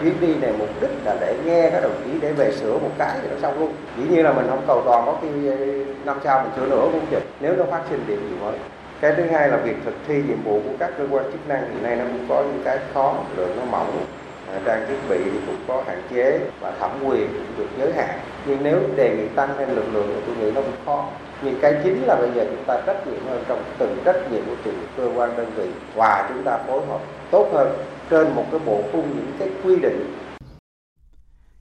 Chuyến 0.00 0.20
đi 0.20 0.34
này 0.34 0.54
mục 0.58 0.68
đích 0.80 0.90
là 1.04 1.18
để 1.20 1.27
nghe 1.48 1.70
các 1.70 1.82
đồng 1.82 1.94
chí 2.04 2.10
để 2.20 2.32
về 2.32 2.52
sửa 2.52 2.78
một 2.78 2.90
cái 2.98 3.18
thì 3.22 3.28
nó 3.30 3.36
xong 3.42 3.60
luôn. 3.60 3.72
Dĩ 3.98 4.04
nhiên 4.10 4.24
là 4.24 4.32
mình 4.32 4.46
không 4.48 4.64
cầu 4.66 4.82
toàn 4.84 5.06
có 5.06 5.18
khi 5.22 5.48
ờ, 5.48 5.56
năm 6.04 6.18
sau 6.24 6.42
mình 6.42 6.52
sửa 6.56 6.66
nữa 6.66 6.88
cũng 6.92 7.06
được. 7.10 7.22
nếu 7.40 7.56
nó 7.56 7.64
phát 7.64 7.80
sinh 7.90 8.04
điểm 8.06 8.28
gì 8.30 8.36
mới. 8.40 8.54
Cái 9.00 9.12
thứ 9.16 9.22
hai 9.22 9.48
là 9.48 9.56
việc 9.56 9.76
thực 9.84 9.94
thi 10.08 10.22
nhiệm 10.28 10.42
vụ 10.44 10.60
của 10.64 10.76
các 10.78 10.90
cơ 10.98 11.04
quan 11.10 11.24
chức 11.24 11.48
năng 11.48 11.60
hiện 11.60 11.82
nay 11.82 11.96
nó 11.96 12.04
cũng 12.04 12.26
có 12.28 12.42
những 12.42 12.62
cái 12.64 12.78
khó, 12.94 13.14
lượng 13.36 13.56
nó 13.56 13.62
mỏng, 13.70 14.04
ờ, 14.52 14.60
trang 14.64 14.84
thiết 14.88 14.98
bị 15.08 15.18
thì 15.24 15.38
cũng 15.46 15.56
có 15.68 15.82
hạn 15.86 16.02
chế 16.10 16.40
và 16.60 16.72
thẩm 16.80 16.90
quyền 17.04 17.28
cũng 17.28 17.58
được 17.58 17.68
giới 17.78 17.92
hạn. 17.92 18.18
Nhưng 18.46 18.58
nếu 18.62 18.78
đề 18.96 19.16
nghị 19.16 19.28
tăng 19.28 19.48
thêm 19.58 19.76
lực 19.76 19.84
lượng 19.92 20.10
thì 20.14 20.20
tôi 20.26 20.36
nghĩ 20.36 20.52
nó 20.54 20.60
cũng 20.60 20.86
khó 20.86 21.04
nhưng 21.42 21.60
cái 21.60 21.74
chính 21.84 22.02
là 22.06 22.16
bây 22.16 22.30
giờ 22.34 22.44
chúng 22.44 22.64
ta 22.66 22.80
trách 22.86 23.06
nhiệm 23.06 23.26
hơn 23.28 23.44
trong 23.48 23.62
từng 23.78 23.96
trách 24.04 24.32
nhiệm 24.32 24.42
của 24.46 24.56
từng 24.64 24.86
cơ 24.96 25.10
quan 25.16 25.36
đơn 25.36 25.46
vị 25.56 25.70
và 25.94 26.30
chúng 26.34 26.42
ta 26.42 26.58
phối 26.66 26.80
hợp 26.88 27.00
tốt 27.30 27.48
hơn 27.52 27.68
trên 28.10 28.34
một 28.34 28.44
cái 28.50 28.60
bộ 28.66 28.80
khung 28.92 29.08
những 29.16 29.32
cái 29.38 29.48
quy 29.64 29.76
định 29.76 30.14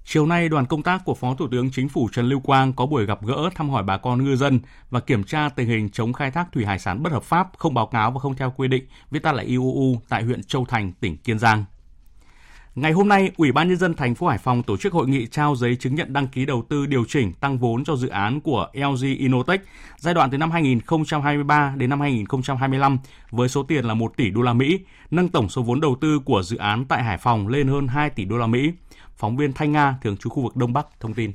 Chiều 0.10 0.26
nay, 0.26 0.50
đoàn 0.50 0.66
công 0.66 0.84
tác 0.84 1.06
của 1.06 1.14
Phó 1.14 1.36
Thủ 1.36 1.48
tướng 1.52 1.72
Chính 1.72 1.90
phủ 1.90 2.10
Trần 2.14 2.30
Lưu 2.30 2.40
Quang 2.40 2.74
có 2.74 2.86
buổi 2.86 3.06
gặp 3.06 3.26
gỡ 3.26 3.50
thăm 3.56 3.70
hỏi 3.70 3.84
bà 3.84 3.98
con 3.98 4.24
ngư 4.24 4.36
dân 4.36 4.60
và 4.90 5.00
kiểm 5.00 5.24
tra 5.24 5.50
tình 5.50 5.68
hình 5.68 5.90
chống 5.90 6.14
khai 6.14 6.32
thác 6.32 6.52
thủy 6.52 6.66
hải 6.66 6.80
sản 6.80 7.04
bất 7.04 7.14
hợp 7.14 7.24
pháp, 7.24 7.50
không 7.58 7.74
báo 7.74 7.88
cáo 7.88 8.12
và 8.12 8.20
không 8.20 8.36
theo 8.36 8.54
quy 8.58 8.68
định, 8.68 8.86
viết 9.12 9.24
tắt 9.24 9.32
là 9.32 9.44
IUU 9.44 10.02
tại 10.10 10.24
huyện 10.24 10.44
Châu 10.44 10.66
Thành, 10.66 10.94
tỉnh 11.00 11.18
Kiên 11.18 11.40
Giang. 11.40 11.66
Ngày 12.78 12.92
hôm 12.92 13.08
nay, 13.08 13.32
Ủy 13.38 13.52
ban 13.52 13.68
nhân 13.68 13.78
dân 13.78 13.94
thành 13.94 14.16
phố 14.16 14.28
Hải 14.28 14.38
Phòng 14.38 14.64
tổ 14.64 14.78
chức 14.78 14.94
hội 14.94 15.08
nghị 15.08 15.28
trao 15.28 15.56
giấy 15.56 15.76
chứng 15.76 15.96
nhận 15.96 16.14
đăng 16.14 16.28
ký 16.28 16.46
đầu 16.46 16.64
tư 16.70 16.86
điều 16.86 17.06
chỉnh 17.06 17.34
tăng 17.34 17.58
vốn 17.58 17.84
cho 17.84 17.96
dự 17.96 18.08
án 18.08 18.42
của 18.42 18.68
LG 18.74 19.04
Inotech 19.18 19.62
giai 19.98 20.14
đoạn 20.14 20.30
từ 20.32 20.38
năm 20.38 20.52
2023 20.52 21.74
đến 21.78 21.90
năm 21.90 22.02
2025 22.02 22.98
với 23.32 23.50
số 23.50 23.64
tiền 23.64 23.86
là 23.86 23.94
1 23.94 24.18
tỷ 24.18 24.30
đô 24.30 24.42
la 24.42 24.54
Mỹ, 24.54 24.80
nâng 25.12 25.30
tổng 25.30 25.50
số 25.50 25.62
vốn 25.62 25.82
đầu 25.82 25.96
tư 26.02 26.20
của 26.20 26.44
dự 26.44 26.58
án 26.58 26.86
tại 26.86 27.04
Hải 27.04 27.18
Phòng 27.18 27.48
lên 27.48 27.68
hơn 27.68 27.88
2 27.88 28.10
tỷ 28.10 28.26
đô 28.26 28.38
la 28.38 28.48
Mỹ. 28.48 28.72
Phóng 29.16 29.38
viên 29.38 29.54
Thanh 29.54 29.72
Nga 29.72 29.98
thường 30.02 30.18
trú 30.18 30.30
khu 30.30 30.44
vực 30.44 30.56
Đông 30.56 30.74
Bắc 30.74 30.88
thông 31.00 31.14
tin. 31.14 31.32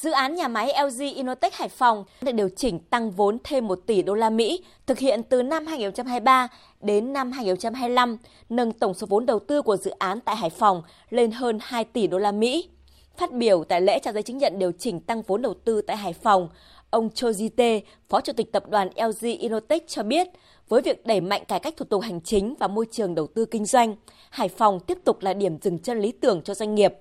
Dự 0.00 0.10
án 0.10 0.34
nhà 0.34 0.48
máy 0.48 0.72
LG 0.84 1.00
Inotech 1.14 1.54
Hải 1.54 1.68
Phòng 1.68 2.04
được 2.22 2.32
điều 2.32 2.48
chỉnh 2.56 2.78
tăng 2.78 3.10
vốn 3.10 3.38
thêm 3.44 3.66
1 3.66 3.78
tỷ 3.86 4.02
đô 4.02 4.14
la 4.14 4.30
Mỹ 4.30 4.64
thực 4.86 4.98
hiện 4.98 5.22
từ 5.22 5.42
năm 5.42 5.66
2023 5.66 6.48
đến 6.80 7.12
năm 7.12 7.32
2025, 7.32 8.16
nâng 8.48 8.72
tổng 8.72 8.94
số 8.94 9.06
vốn 9.10 9.26
đầu 9.26 9.38
tư 9.38 9.62
của 9.62 9.76
dự 9.76 9.90
án 9.90 10.20
tại 10.20 10.36
Hải 10.36 10.50
Phòng 10.50 10.82
lên 11.10 11.30
hơn 11.30 11.58
2 11.62 11.84
tỷ 11.84 12.06
đô 12.06 12.18
la 12.18 12.32
Mỹ. 12.32 12.68
Phát 13.16 13.32
biểu 13.32 13.64
tại 13.64 13.80
lễ 13.80 13.98
trao 13.98 14.14
giấy 14.14 14.22
chứng 14.22 14.38
nhận 14.38 14.58
điều 14.58 14.72
chỉnh 14.78 15.00
tăng 15.00 15.22
vốn 15.22 15.42
đầu 15.42 15.54
tư 15.64 15.82
tại 15.82 15.96
Hải 15.96 16.12
Phòng, 16.12 16.48
ông 16.90 17.10
Cho 17.14 17.28
Jite, 17.28 17.80
Phó 18.08 18.20
Chủ 18.20 18.32
tịch 18.32 18.52
Tập 18.52 18.68
đoàn 18.68 18.88
LG 18.96 19.26
Inotech 19.26 19.88
cho 19.88 20.02
biết, 20.02 20.28
với 20.68 20.82
việc 20.82 21.06
đẩy 21.06 21.20
mạnh 21.20 21.44
cải 21.48 21.60
cách 21.60 21.74
thủ 21.76 21.84
tục 21.84 22.02
hành 22.02 22.20
chính 22.20 22.54
và 22.58 22.68
môi 22.68 22.86
trường 22.90 23.14
đầu 23.14 23.26
tư 23.26 23.44
kinh 23.44 23.64
doanh, 23.64 23.96
Hải 24.30 24.48
Phòng 24.48 24.80
tiếp 24.80 24.98
tục 25.04 25.22
là 25.22 25.34
điểm 25.34 25.58
dừng 25.62 25.78
chân 25.78 26.00
lý 26.00 26.12
tưởng 26.12 26.42
cho 26.42 26.54
doanh 26.54 26.74
nghiệp. 26.74 26.94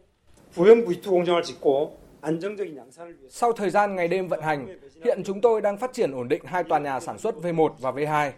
Sau 3.29 3.51
thời 3.53 3.69
gian 3.69 3.95
ngày 3.95 4.07
đêm 4.07 4.27
vận 4.27 4.41
hành, 4.41 4.79
hiện 5.03 5.23
chúng 5.25 5.41
tôi 5.41 5.61
đang 5.61 5.77
phát 5.77 5.93
triển 5.93 6.11
ổn 6.11 6.27
định 6.27 6.41
hai 6.45 6.63
tòa 6.63 6.79
nhà 6.79 6.99
sản 6.99 7.17
xuất 7.17 7.35
V1 7.35 7.69
và 7.79 7.91
V2. 7.91 8.31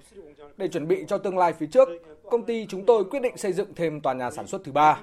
Để 0.57 0.67
chuẩn 0.67 0.87
bị 0.87 1.05
cho 1.07 1.17
tương 1.17 1.37
lai 1.37 1.53
phía 1.53 1.65
trước, 1.65 1.89
công 2.29 2.45
ty 2.45 2.65
chúng 2.65 2.85
tôi 2.85 3.03
quyết 3.03 3.19
định 3.19 3.37
xây 3.37 3.53
dựng 3.53 3.73
thêm 3.75 4.01
tòa 4.01 4.13
nhà 4.13 4.31
sản 4.31 4.47
xuất 4.47 4.63
thứ 4.63 4.71
ba. 4.71 5.01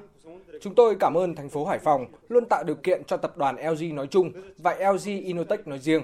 Chúng 0.61 0.75
tôi 0.75 0.97
cảm 1.01 1.15
ơn 1.15 1.35
thành 1.35 1.49
phố 1.49 1.65
Hải 1.65 1.79
Phòng 1.79 2.07
luôn 2.29 2.45
tạo 2.45 2.65
điều 2.65 2.77
kiện 2.77 3.03
cho 3.07 3.17
tập 3.17 3.37
đoàn 3.37 3.57
LG 3.57 3.95
nói 3.95 4.07
chung 4.07 4.33
và 4.59 4.75
LG 4.75 5.05
Inotech 5.05 5.67
nói 5.67 5.79
riêng. 5.79 6.03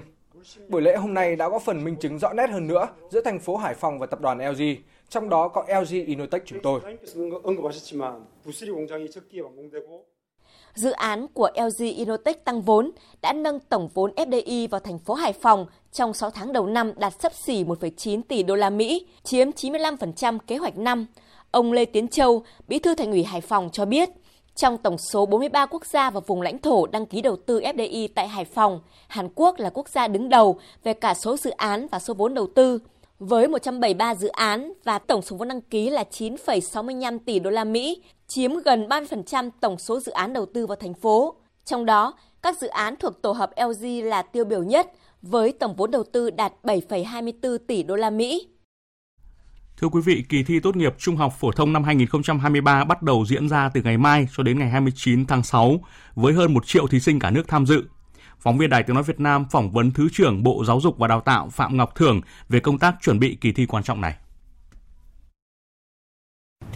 Buổi 0.67 0.81
lễ 0.81 0.95
hôm 0.95 1.13
nay 1.13 1.35
đã 1.35 1.49
có 1.49 1.59
phần 1.59 1.83
minh 1.83 1.95
chứng 1.95 2.19
rõ 2.19 2.33
nét 2.33 2.49
hơn 2.49 2.67
nữa 2.67 2.87
giữa 3.09 3.21
thành 3.21 3.39
phố 3.39 3.57
Hải 3.57 3.73
Phòng 3.73 3.99
và 3.99 4.05
tập 4.05 4.21
đoàn 4.21 4.37
LG, 4.37 4.61
trong 5.09 5.29
đó 5.29 5.47
có 5.47 5.65
LG 5.81 6.05
Inotech 6.05 6.45
chúng 6.45 6.59
tôi. 6.63 6.79
Dự 10.75 10.91
án 10.91 11.27
của 11.27 11.49
LG 11.55 11.83
Inotech 11.85 12.45
tăng 12.45 12.61
vốn 12.61 12.91
đã 13.21 13.33
nâng 13.33 13.59
tổng 13.59 13.89
vốn 13.93 14.11
FDI 14.15 14.67
vào 14.67 14.79
thành 14.79 14.99
phố 14.99 15.13
Hải 15.13 15.33
Phòng 15.33 15.65
trong 15.91 16.13
6 16.13 16.29
tháng 16.29 16.53
đầu 16.53 16.67
năm 16.67 16.91
đạt 16.97 17.13
sấp 17.19 17.31
xỉ 17.45 17.63
1,9 17.63 18.21
tỷ 18.27 18.43
đô 18.43 18.55
la 18.55 18.69
Mỹ, 18.69 19.07
chiếm 19.23 19.49
95% 19.49 20.39
kế 20.47 20.57
hoạch 20.57 20.77
năm. 20.77 21.05
Ông 21.51 21.71
Lê 21.71 21.85
Tiến 21.85 22.07
Châu, 22.07 22.43
Bí 22.67 22.79
thư 22.79 22.95
Thành 22.95 23.11
ủy 23.11 23.23
Hải 23.23 23.41
Phòng 23.41 23.69
cho 23.71 23.85
biết, 23.85 24.09
trong 24.55 24.77
tổng 24.77 24.97
số 24.97 25.25
43 25.25 25.65
quốc 25.65 25.85
gia 25.85 26.09
và 26.09 26.19
vùng 26.19 26.41
lãnh 26.41 26.59
thổ 26.59 26.87
đăng 26.87 27.05
ký 27.05 27.21
đầu 27.21 27.35
tư 27.35 27.59
FDI 27.59 28.07
tại 28.15 28.27
Hải 28.27 28.45
Phòng, 28.45 28.79
Hàn 29.07 29.29
Quốc 29.35 29.59
là 29.59 29.69
quốc 29.69 29.89
gia 29.89 30.07
đứng 30.07 30.29
đầu 30.29 30.59
về 30.83 30.93
cả 30.93 31.13
số 31.13 31.37
dự 31.37 31.49
án 31.49 31.87
và 31.91 31.99
số 31.99 32.13
vốn 32.13 32.33
đầu 32.33 32.47
tư. 32.55 32.79
Với 33.25 33.47
173 33.47 34.15
dự 34.15 34.27
án 34.27 34.73
và 34.83 34.99
tổng 34.99 35.21
số 35.21 35.37
vốn 35.37 35.47
đăng 35.47 35.61
ký 35.61 35.89
là 35.89 36.03
9,65 36.11 37.19
tỷ 37.25 37.39
đô 37.39 37.49
la 37.49 37.63
Mỹ, 37.63 38.01
chiếm 38.27 38.51
gần 38.65 38.87
30% 38.87 39.49
tổng 39.61 39.77
số 39.77 39.99
dự 39.99 40.11
án 40.11 40.33
đầu 40.33 40.45
tư 40.53 40.67
vào 40.67 40.75
thành 40.75 40.93
phố. 40.93 41.35
Trong 41.65 41.85
đó, 41.85 42.13
các 42.41 42.57
dự 42.61 42.67
án 42.67 42.95
thuộc 42.99 43.21
tổ 43.21 43.31
hợp 43.31 43.51
LG 43.57 43.85
là 44.03 44.21
tiêu 44.21 44.45
biểu 44.45 44.63
nhất 44.63 44.91
với 45.21 45.51
tổng 45.51 45.75
vốn 45.75 45.91
đầu 45.91 46.03
tư 46.13 46.29
đạt 46.29 46.53
7,24 46.63 47.57
tỷ 47.67 47.83
đô 47.83 47.95
la 47.95 48.09
Mỹ. 48.09 48.47
Thưa 49.77 49.87
quý 49.87 50.01
vị, 50.05 50.23
kỳ 50.29 50.43
thi 50.43 50.59
tốt 50.59 50.75
nghiệp 50.75 50.93
trung 50.97 51.15
học 51.15 51.33
phổ 51.39 51.51
thông 51.51 51.73
năm 51.73 51.83
2023 51.83 52.83
bắt 52.83 53.01
đầu 53.01 53.25
diễn 53.25 53.49
ra 53.49 53.69
từ 53.73 53.81
ngày 53.81 53.97
mai 53.97 54.27
cho 54.37 54.43
đến 54.43 54.59
ngày 54.59 54.69
29 54.69 55.25
tháng 55.25 55.43
6 55.43 55.79
với 56.15 56.33
hơn 56.33 56.53
1 56.53 56.67
triệu 56.67 56.87
thí 56.87 56.99
sinh 56.99 57.19
cả 57.19 57.31
nước 57.31 57.47
tham 57.47 57.65
dự. 57.65 57.83
Phóng 58.43 58.57
viên 58.57 58.69
Đài 58.69 58.83
Tiếng 58.83 58.93
Nói 58.93 59.03
Việt 59.03 59.19
Nam 59.19 59.45
phỏng 59.49 59.71
vấn 59.71 59.91
Thứ 59.91 60.07
trưởng 60.11 60.43
Bộ 60.43 60.63
Giáo 60.65 60.81
dục 60.81 60.97
và 60.97 61.07
Đào 61.07 61.21
tạo 61.21 61.49
Phạm 61.49 61.77
Ngọc 61.77 61.95
Thưởng 61.95 62.21
về 62.49 62.59
công 62.59 62.79
tác 62.79 62.95
chuẩn 63.01 63.19
bị 63.19 63.37
kỳ 63.41 63.51
thi 63.51 63.65
quan 63.65 63.83
trọng 63.83 64.01
này. 64.01 64.15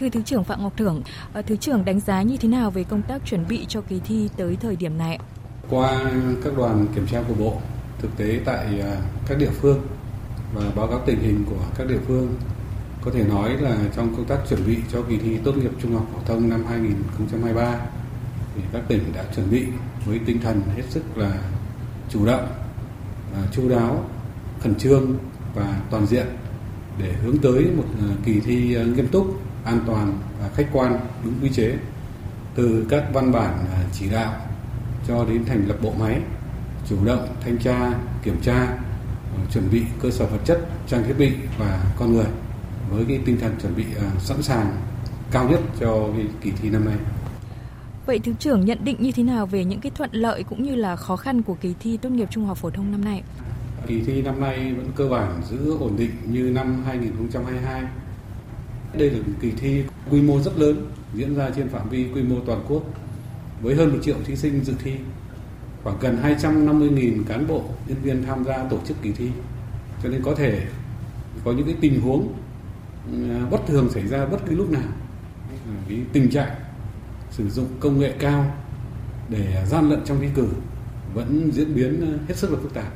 Thưa 0.00 0.08
Thứ 0.08 0.22
trưởng 0.22 0.44
Phạm 0.44 0.62
Ngọc 0.62 0.76
Thưởng, 0.76 1.02
ờ, 1.32 1.42
Thứ 1.42 1.56
trưởng 1.56 1.84
đánh 1.84 2.00
giá 2.00 2.22
như 2.22 2.36
thế 2.36 2.48
nào 2.48 2.70
về 2.70 2.84
công 2.84 3.02
tác 3.02 3.22
chuẩn 3.24 3.48
bị 3.48 3.66
cho 3.68 3.80
kỳ 3.80 4.00
thi 4.04 4.28
tới 4.36 4.56
thời 4.56 4.76
điểm 4.76 4.98
này? 4.98 5.18
Qua 5.70 6.00
các 6.44 6.56
đoàn 6.56 6.86
kiểm 6.94 7.06
tra 7.06 7.22
của 7.28 7.34
Bộ, 7.34 7.60
thực 7.98 8.16
tế 8.16 8.40
tại 8.44 8.80
à, 8.80 9.00
các 9.26 9.38
địa 9.38 9.50
phương 9.60 9.80
và 10.54 10.62
báo 10.76 10.86
cáo 10.86 11.00
tình 11.06 11.20
hình 11.20 11.44
của 11.50 11.64
các 11.78 11.88
địa 11.88 12.00
phương 12.06 12.34
có 13.02 13.10
thể 13.14 13.24
nói 13.24 13.56
là 13.56 13.76
trong 13.96 14.14
công 14.16 14.24
tác 14.24 14.38
chuẩn 14.48 14.66
bị 14.66 14.76
cho 14.92 15.02
kỳ 15.02 15.16
thi 15.16 15.38
tốt 15.44 15.56
nghiệp 15.56 15.70
trung 15.82 15.94
học 15.94 16.06
phổ 16.12 16.18
thông 16.26 16.48
năm 16.48 16.64
2023 16.68 17.80
thì 18.54 18.62
các 18.72 18.82
tỉnh 18.88 19.12
đã 19.14 19.24
chuẩn 19.36 19.50
bị 19.50 19.66
với 20.04 20.20
tinh 20.26 20.40
thần 20.40 20.62
hết 20.76 20.82
sức 20.90 21.02
là 21.16 21.42
chủ 22.10 22.26
động, 22.26 22.48
à, 23.34 23.42
chu 23.52 23.68
đáo, 23.68 24.04
khẩn 24.60 24.74
trương 24.74 25.18
và 25.54 25.80
toàn 25.90 26.06
diện 26.06 26.26
để 26.98 27.12
hướng 27.12 27.38
tới 27.38 27.64
một 27.76 27.84
à, 28.00 28.08
kỳ 28.24 28.40
thi 28.40 28.74
à, 28.74 28.82
nghiêm 28.82 29.08
túc, 29.08 29.40
an 29.64 29.80
toàn 29.86 30.18
và 30.40 30.48
khách 30.54 30.68
quan 30.72 31.00
đúng 31.24 31.34
quy 31.42 31.48
chế 31.48 31.74
từ 32.54 32.86
các 32.88 33.04
văn 33.12 33.32
bản 33.32 33.58
à, 33.72 33.84
chỉ 33.92 34.10
đạo 34.10 34.34
cho 35.08 35.24
đến 35.24 35.44
thành 35.44 35.68
lập 35.68 35.76
bộ 35.82 35.92
máy 35.98 36.20
chủ 36.88 37.04
động 37.04 37.28
thanh 37.40 37.58
tra 37.58 37.92
kiểm 38.22 38.36
tra 38.42 38.68
chuẩn 39.52 39.70
bị 39.72 39.82
cơ 40.02 40.10
sở 40.10 40.26
vật 40.26 40.40
chất 40.44 40.60
trang 40.86 41.04
thiết 41.04 41.14
bị 41.18 41.32
và 41.58 41.92
con 41.98 42.12
người 42.12 42.26
với 42.90 43.04
cái 43.08 43.20
tinh 43.24 43.38
thần 43.40 43.56
chuẩn 43.62 43.76
bị 43.76 43.84
sẵn 44.18 44.42
sàng 44.42 44.76
cao 45.30 45.48
nhất 45.48 45.60
cho 45.80 46.08
kỳ 46.40 46.50
thi 46.50 46.70
năm 46.70 46.84
nay. 46.84 46.96
Vậy 48.08 48.18
thứ 48.18 48.32
trưởng 48.38 48.64
nhận 48.64 48.78
định 48.84 48.96
như 48.98 49.12
thế 49.12 49.22
nào 49.22 49.46
về 49.46 49.64
những 49.64 49.80
cái 49.80 49.92
thuận 49.94 50.10
lợi 50.12 50.42
cũng 50.42 50.62
như 50.62 50.74
là 50.74 50.96
khó 50.96 51.16
khăn 51.16 51.42
của 51.42 51.54
kỳ 51.54 51.74
thi 51.80 51.96
tốt 51.96 52.08
nghiệp 52.08 52.28
trung 52.30 52.46
học 52.46 52.58
phổ 52.58 52.70
thông 52.70 52.90
năm 52.90 53.04
nay? 53.04 53.22
Kỳ 53.86 54.00
thi 54.00 54.22
năm 54.22 54.40
nay 54.40 54.74
vẫn 54.76 54.86
cơ 54.96 55.08
bản 55.08 55.42
giữ 55.50 55.76
ổn 55.78 55.96
định 55.98 56.10
như 56.30 56.50
năm 56.54 56.82
2022. 56.86 57.82
Đây 58.98 59.10
là 59.10 59.18
một 59.18 59.32
kỳ 59.40 59.50
thi 59.50 59.82
quy 60.10 60.22
mô 60.22 60.40
rất 60.40 60.58
lớn 60.58 60.90
diễn 61.14 61.34
ra 61.34 61.50
trên 61.56 61.68
phạm 61.68 61.88
vi 61.88 62.06
quy 62.14 62.22
mô 62.22 62.36
toàn 62.46 62.64
quốc 62.68 62.82
với 63.62 63.74
hơn 63.74 63.92
một 63.92 63.98
triệu 64.02 64.16
thí 64.24 64.36
sinh 64.36 64.64
dự 64.64 64.72
thi, 64.84 64.92
khoảng 65.82 65.96
gần 66.00 66.18
250.000 66.22 67.24
cán 67.24 67.46
bộ, 67.46 67.62
nhân 67.86 67.98
viên 68.02 68.24
tham 68.24 68.44
gia 68.44 68.64
tổ 68.64 68.78
chức 68.86 69.02
kỳ 69.02 69.12
thi. 69.12 69.28
Cho 70.02 70.08
nên 70.08 70.22
có 70.22 70.34
thể 70.34 70.66
có 71.44 71.52
những 71.52 71.66
cái 71.66 71.76
tình 71.80 72.00
huống 72.00 72.32
ừ, 73.12 73.18
bất 73.50 73.60
thường 73.66 73.88
xảy 73.90 74.06
ra 74.06 74.26
bất 74.26 74.38
cứ 74.46 74.56
lúc 74.56 74.70
nào 74.70 74.88
cái 75.88 75.98
tình 76.12 76.30
trạng 76.30 76.50
sử 77.30 77.50
dụng 77.50 77.66
công 77.80 77.98
nghệ 77.98 78.12
cao 78.18 78.44
để 79.28 79.64
gian 79.66 79.90
lận 79.90 80.00
trong 80.04 80.20
thi 80.20 80.28
cử 80.34 80.48
vẫn 81.14 81.50
diễn 81.52 81.74
biến 81.74 82.18
hết 82.28 82.36
sức 82.36 82.50
là 82.52 82.58
phức 82.62 82.74
tạp 82.74 82.92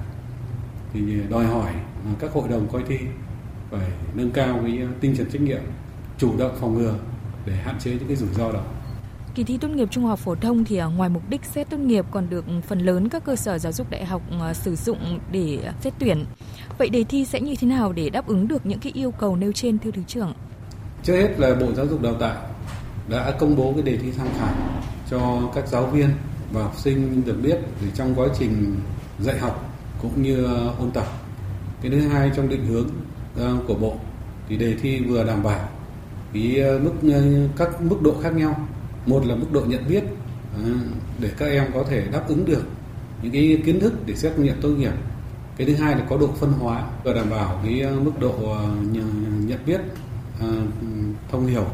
thì 0.92 1.00
đòi 1.30 1.46
hỏi 1.46 1.72
các 2.18 2.32
hội 2.32 2.48
đồng 2.48 2.68
coi 2.72 2.82
thi 2.88 2.98
phải 3.70 3.90
nâng 4.14 4.30
cao 4.30 4.60
cái 4.62 4.80
tinh 5.00 5.16
thần 5.16 5.30
trách 5.32 5.42
nhiệm 5.42 5.60
chủ 6.18 6.36
động 6.38 6.56
phòng 6.60 6.78
ngừa 6.78 6.94
để 7.46 7.52
hạn 7.52 7.78
chế 7.78 7.90
những 7.90 8.08
cái 8.08 8.16
rủi 8.16 8.28
ro 8.34 8.52
đó 8.52 8.64
Kỳ 9.34 9.44
thi 9.44 9.58
tốt 9.58 9.68
nghiệp 9.68 9.88
trung 9.90 10.04
học 10.04 10.18
phổ 10.18 10.34
thông 10.34 10.64
thì 10.64 10.80
ngoài 10.96 11.08
mục 11.08 11.22
đích 11.28 11.44
xét 11.44 11.70
tốt 11.70 11.76
nghiệp 11.76 12.04
còn 12.10 12.30
được 12.30 12.44
phần 12.66 12.78
lớn 12.78 13.08
các 13.08 13.24
cơ 13.24 13.36
sở 13.36 13.58
giáo 13.58 13.72
dục 13.72 13.90
đại 13.90 14.04
học 14.04 14.22
sử 14.52 14.76
dụng 14.76 14.98
để 15.30 15.58
xét 15.80 15.92
tuyển. 15.98 16.24
Vậy 16.78 16.88
đề 16.88 17.04
thi 17.04 17.24
sẽ 17.24 17.40
như 17.40 17.54
thế 17.60 17.66
nào 17.66 17.92
để 17.92 18.10
đáp 18.10 18.26
ứng 18.26 18.48
được 18.48 18.66
những 18.66 18.78
cái 18.78 18.92
yêu 18.92 19.10
cầu 19.10 19.36
nêu 19.36 19.52
trên 19.52 19.78
thưa 19.78 19.90
thứ 19.90 20.02
trưởng? 20.06 20.32
Trước 21.02 21.16
hết 21.16 21.34
là 21.38 21.54
Bộ 21.54 21.72
Giáo 21.72 21.86
dục 21.86 22.02
Đào 22.02 22.14
tạo 22.14 22.36
đã 23.08 23.30
công 23.38 23.56
bố 23.56 23.72
cái 23.72 23.82
đề 23.82 23.96
thi 23.96 24.12
tham 24.18 24.28
khảo 24.38 24.54
cho 25.10 25.50
các 25.54 25.68
giáo 25.68 25.86
viên 25.86 26.10
và 26.52 26.62
học 26.62 26.74
sinh 26.76 27.22
được 27.24 27.36
biết 27.42 27.58
thì 27.80 27.86
trong 27.94 28.14
quá 28.14 28.26
trình 28.38 28.76
dạy 29.20 29.38
học 29.38 29.74
cũng 30.02 30.22
như 30.22 30.44
ôn 30.78 30.90
tập. 30.94 31.06
Cái 31.82 31.90
thứ 31.90 32.08
hai 32.08 32.30
trong 32.36 32.48
định 32.48 32.66
hướng 32.66 32.88
ờ, 33.36 33.56
của 33.66 33.74
Bộ 33.74 33.96
thì 34.48 34.56
đề 34.56 34.74
thi 34.82 35.00
vừa 35.00 35.24
đảm 35.24 35.42
bảo 35.42 35.68
cái 36.32 36.60
ờ, 36.60 36.78
mức 36.78 37.12
ờ, 37.12 37.22
các 37.56 37.82
mức 37.82 38.02
độ 38.02 38.14
khác 38.22 38.34
nhau. 38.34 38.68
Một 39.06 39.26
là 39.26 39.34
mức 39.34 39.52
độ 39.52 39.60
nhận 39.66 39.88
biết 39.88 40.04
để 41.18 41.30
các 41.38 41.46
em 41.46 41.64
có 41.74 41.84
thể 41.90 42.04
đáp 42.12 42.24
ứng 42.28 42.44
được 42.44 42.62
những 43.22 43.32
cái 43.32 43.62
kiến 43.66 43.80
thức 43.80 43.92
để 44.06 44.14
xét 44.14 44.38
nghiệm 44.38 44.54
tốt 44.60 44.68
nghiệp 44.68 44.92
cái 45.56 45.66
thứ 45.66 45.74
hai 45.74 45.94
là 45.94 46.06
có 46.08 46.16
độ 46.16 46.26
phân 46.26 46.52
hóa 46.52 46.84
và 47.04 47.12
đảm 47.12 47.30
bảo 47.30 47.60
cái 47.64 47.86
mức 48.04 48.12
độ 48.20 48.34
nhận 49.46 49.58
biết 49.66 49.80
thông 51.30 51.46
hiểu 51.46 51.66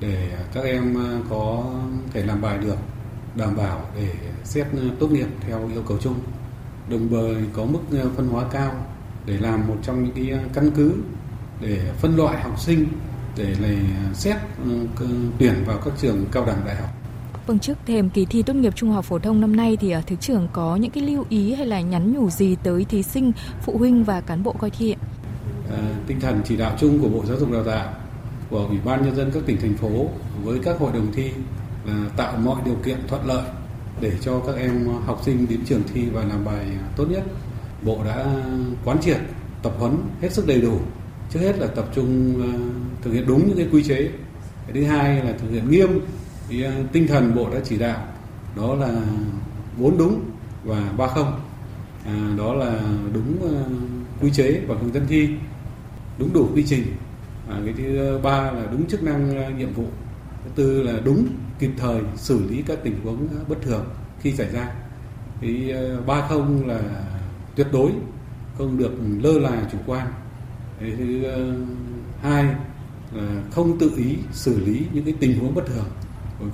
để 0.00 0.38
các 0.54 0.64
em 0.64 0.96
có 1.30 1.64
thể 2.12 2.22
làm 2.22 2.40
bài 2.40 2.58
được 2.58 2.76
đảm 3.34 3.56
bảo 3.56 3.80
để 3.96 4.08
xét 4.44 4.66
tốt 4.98 5.10
nghiệp 5.10 5.26
theo 5.40 5.68
yêu 5.72 5.82
cầu 5.88 5.98
chung 6.00 6.14
đồng 6.90 7.08
thời 7.10 7.36
có 7.52 7.64
mức 7.64 7.80
phân 8.16 8.28
hóa 8.28 8.44
cao 8.52 8.72
để 9.26 9.38
làm 9.38 9.68
một 9.68 9.76
trong 9.82 10.04
những 10.04 10.14
cái 10.14 10.38
căn 10.54 10.70
cứ 10.76 10.94
để 11.60 11.92
phân 11.98 12.16
loại 12.16 12.40
học 12.40 12.60
sinh 12.60 12.86
để 13.36 13.54
này 13.62 13.78
xét 14.14 14.36
tuyển 15.38 15.54
vào 15.66 15.78
các 15.84 15.94
trường 15.98 16.26
cao 16.32 16.44
đẳng 16.44 16.62
đại 16.66 16.76
học 16.76 16.90
Vâng, 17.46 17.58
trước 17.58 17.78
thềm 17.86 18.10
kỳ 18.10 18.24
thi 18.24 18.42
tốt 18.42 18.56
nghiệp 18.56 18.76
trung 18.76 18.90
học 18.90 19.04
phổ 19.04 19.18
thông 19.18 19.40
năm 19.40 19.56
nay 19.56 19.76
thì 19.80 19.94
Thứ 20.06 20.16
trưởng 20.16 20.48
có 20.52 20.76
những 20.76 20.90
cái 20.90 21.04
lưu 21.04 21.24
ý 21.28 21.54
hay 21.54 21.66
là 21.66 21.80
nhắn 21.80 22.12
nhủ 22.12 22.30
gì 22.30 22.56
tới 22.62 22.84
thí 22.84 23.02
sinh, 23.02 23.32
phụ 23.62 23.78
huynh 23.78 24.04
và 24.04 24.20
cán 24.20 24.42
bộ 24.42 24.52
coi 24.58 24.70
thi 24.70 24.92
ạ? 24.92 24.98
À, 25.70 25.78
tinh 26.06 26.20
thần 26.20 26.40
chỉ 26.44 26.56
đạo 26.56 26.76
chung 26.80 26.98
của 26.98 27.08
Bộ 27.08 27.24
Giáo 27.26 27.36
dục 27.36 27.52
Đào 27.52 27.64
tạo, 27.64 27.94
của 28.50 28.66
Ủy 28.68 28.78
ban 28.84 29.04
Nhân 29.04 29.16
dân 29.16 29.30
các 29.34 29.42
tỉnh, 29.46 29.60
thành 29.60 29.74
phố 29.74 30.08
với 30.42 30.58
các 30.58 30.78
hội 30.78 30.92
đồng 30.92 31.12
thi 31.12 31.30
là 31.84 32.08
tạo 32.16 32.36
mọi 32.36 32.62
điều 32.64 32.76
kiện 32.84 32.98
thuận 33.08 33.26
lợi 33.26 33.44
để 34.00 34.12
cho 34.20 34.40
các 34.46 34.56
em 34.56 34.88
học 35.06 35.20
sinh 35.24 35.46
đến 35.48 35.60
trường 35.66 35.82
thi 35.94 36.06
và 36.12 36.24
làm 36.24 36.44
bài 36.44 36.66
tốt 36.96 37.06
nhất. 37.10 37.24
Bộ 37.82 38.04
đã 38.04 38.26
quán 38.84 38.98
triệt, 39.00 39.18
tập 39.62 39.72
huấn 39.78 39.96
hết 40.20 40.32
sức 40.32 40.46
đầy 40.46 40.60
đủ. 40.60 40.78
Trước 41.30 41.40
hết 41.40 41.58
là 41.58 41.66
tập 41.66 41.88
trung 41.94 42.40
ờ, 42.42 42.58
thực 43.02 43.12
hiện 43.12 43.26
đúng 43.26 43.48
những 43.48 43.56
cái 43.56 43.68
quy 43.72 43.82
chế. 43.82 44.10
Cái 44.66 44.74
thứ 44.74 44.84
hai 44.84 45.24
là 45.24 45.32
thực 45.32 45.50
hiện 45.50 45.70
nghiêm 45.70 46.00
ờ, 46.50 46.72
tinh 46.92 47.06
thần 47.06 47.34
bộ 47.34 47.50
đã 47.54 47.60
chỉ 47.64 47.78
đạo 47.78 48.06
đó 48.56 48.74
là 48.74 49.02
bốn 49.78 49.98
đúng 49.98 50.20
và 50.64 50.92
ba 50.96 51.06
không 51.06 51.40
à, 52.04 52.34
đó 52.38 52.54
là 52.54 52.80
đúng 53.12 53.36
uh, 53.44 54.22
quy 54.22 54.30
chế 54.30 54.60
và 54.66 54.74
hướng 54.80 54.94
dẫn 54.94 55.06
thi 55.08 55.28
đúng 56.18 56.32
đủ 56.32 56.48
quy 56.54 56.64
trình 56.66 56.82
à, 57.50 57.60
cái 57.64 57.74
thứ 57.76 58.18
ba 58.22 58.50
là 58.50 58.66
đúng 58.72 58.86
chức 58.86 59.02
năng 59.02 59.36
à, 59.36 59.48
nhiệm 59.58 59.72
vụ. 59.72 59.86
Thứ 60.44 60.50
tư 60.54 60.82
là 60.82 60.92
đúng 61.04 61.26
kịp 61.58 61.70
thời 61.76 62.00
xử 62.16 62.50
lý 62.50 62.62
các 62.62 62.78
tình 62.84 63.00
huống 63.04 63.28
à, 63.28 63.40
bất 63.48 63.62
thường 63.62 63.84
khi 64.20 64.32
xảy 64.32 64.50
ra. 64.50 64.72
Cái 65.40 65.72
à, 65.72 65.80
ba 66.06 66.28
không 66.28 66.66
là 66.68 66.80
tuyệt 67.56 67.66
đối 67.72 67.90
không 68.58 68.78
được 68.78 68.92
lơ 69.22 69.38
là 69.38 69.68
chủ 69.72 69.78
quan. 69.86 70.06
Cái 70.80 70.92
thứ 70.98 71.22
hai 72.22 72.44
là 73.12 73.42
không 73.50 73.78
tự 73.78 73.90
ý 73.96 74.16
xử 74.32 74.64
lý 74.64 74.82
những 74.92 75.04
cái 75.04 75.14
tình 75.20 75.38
huống 75.38 75.54
bất 75.54 75.66
thường. 75.66 75.84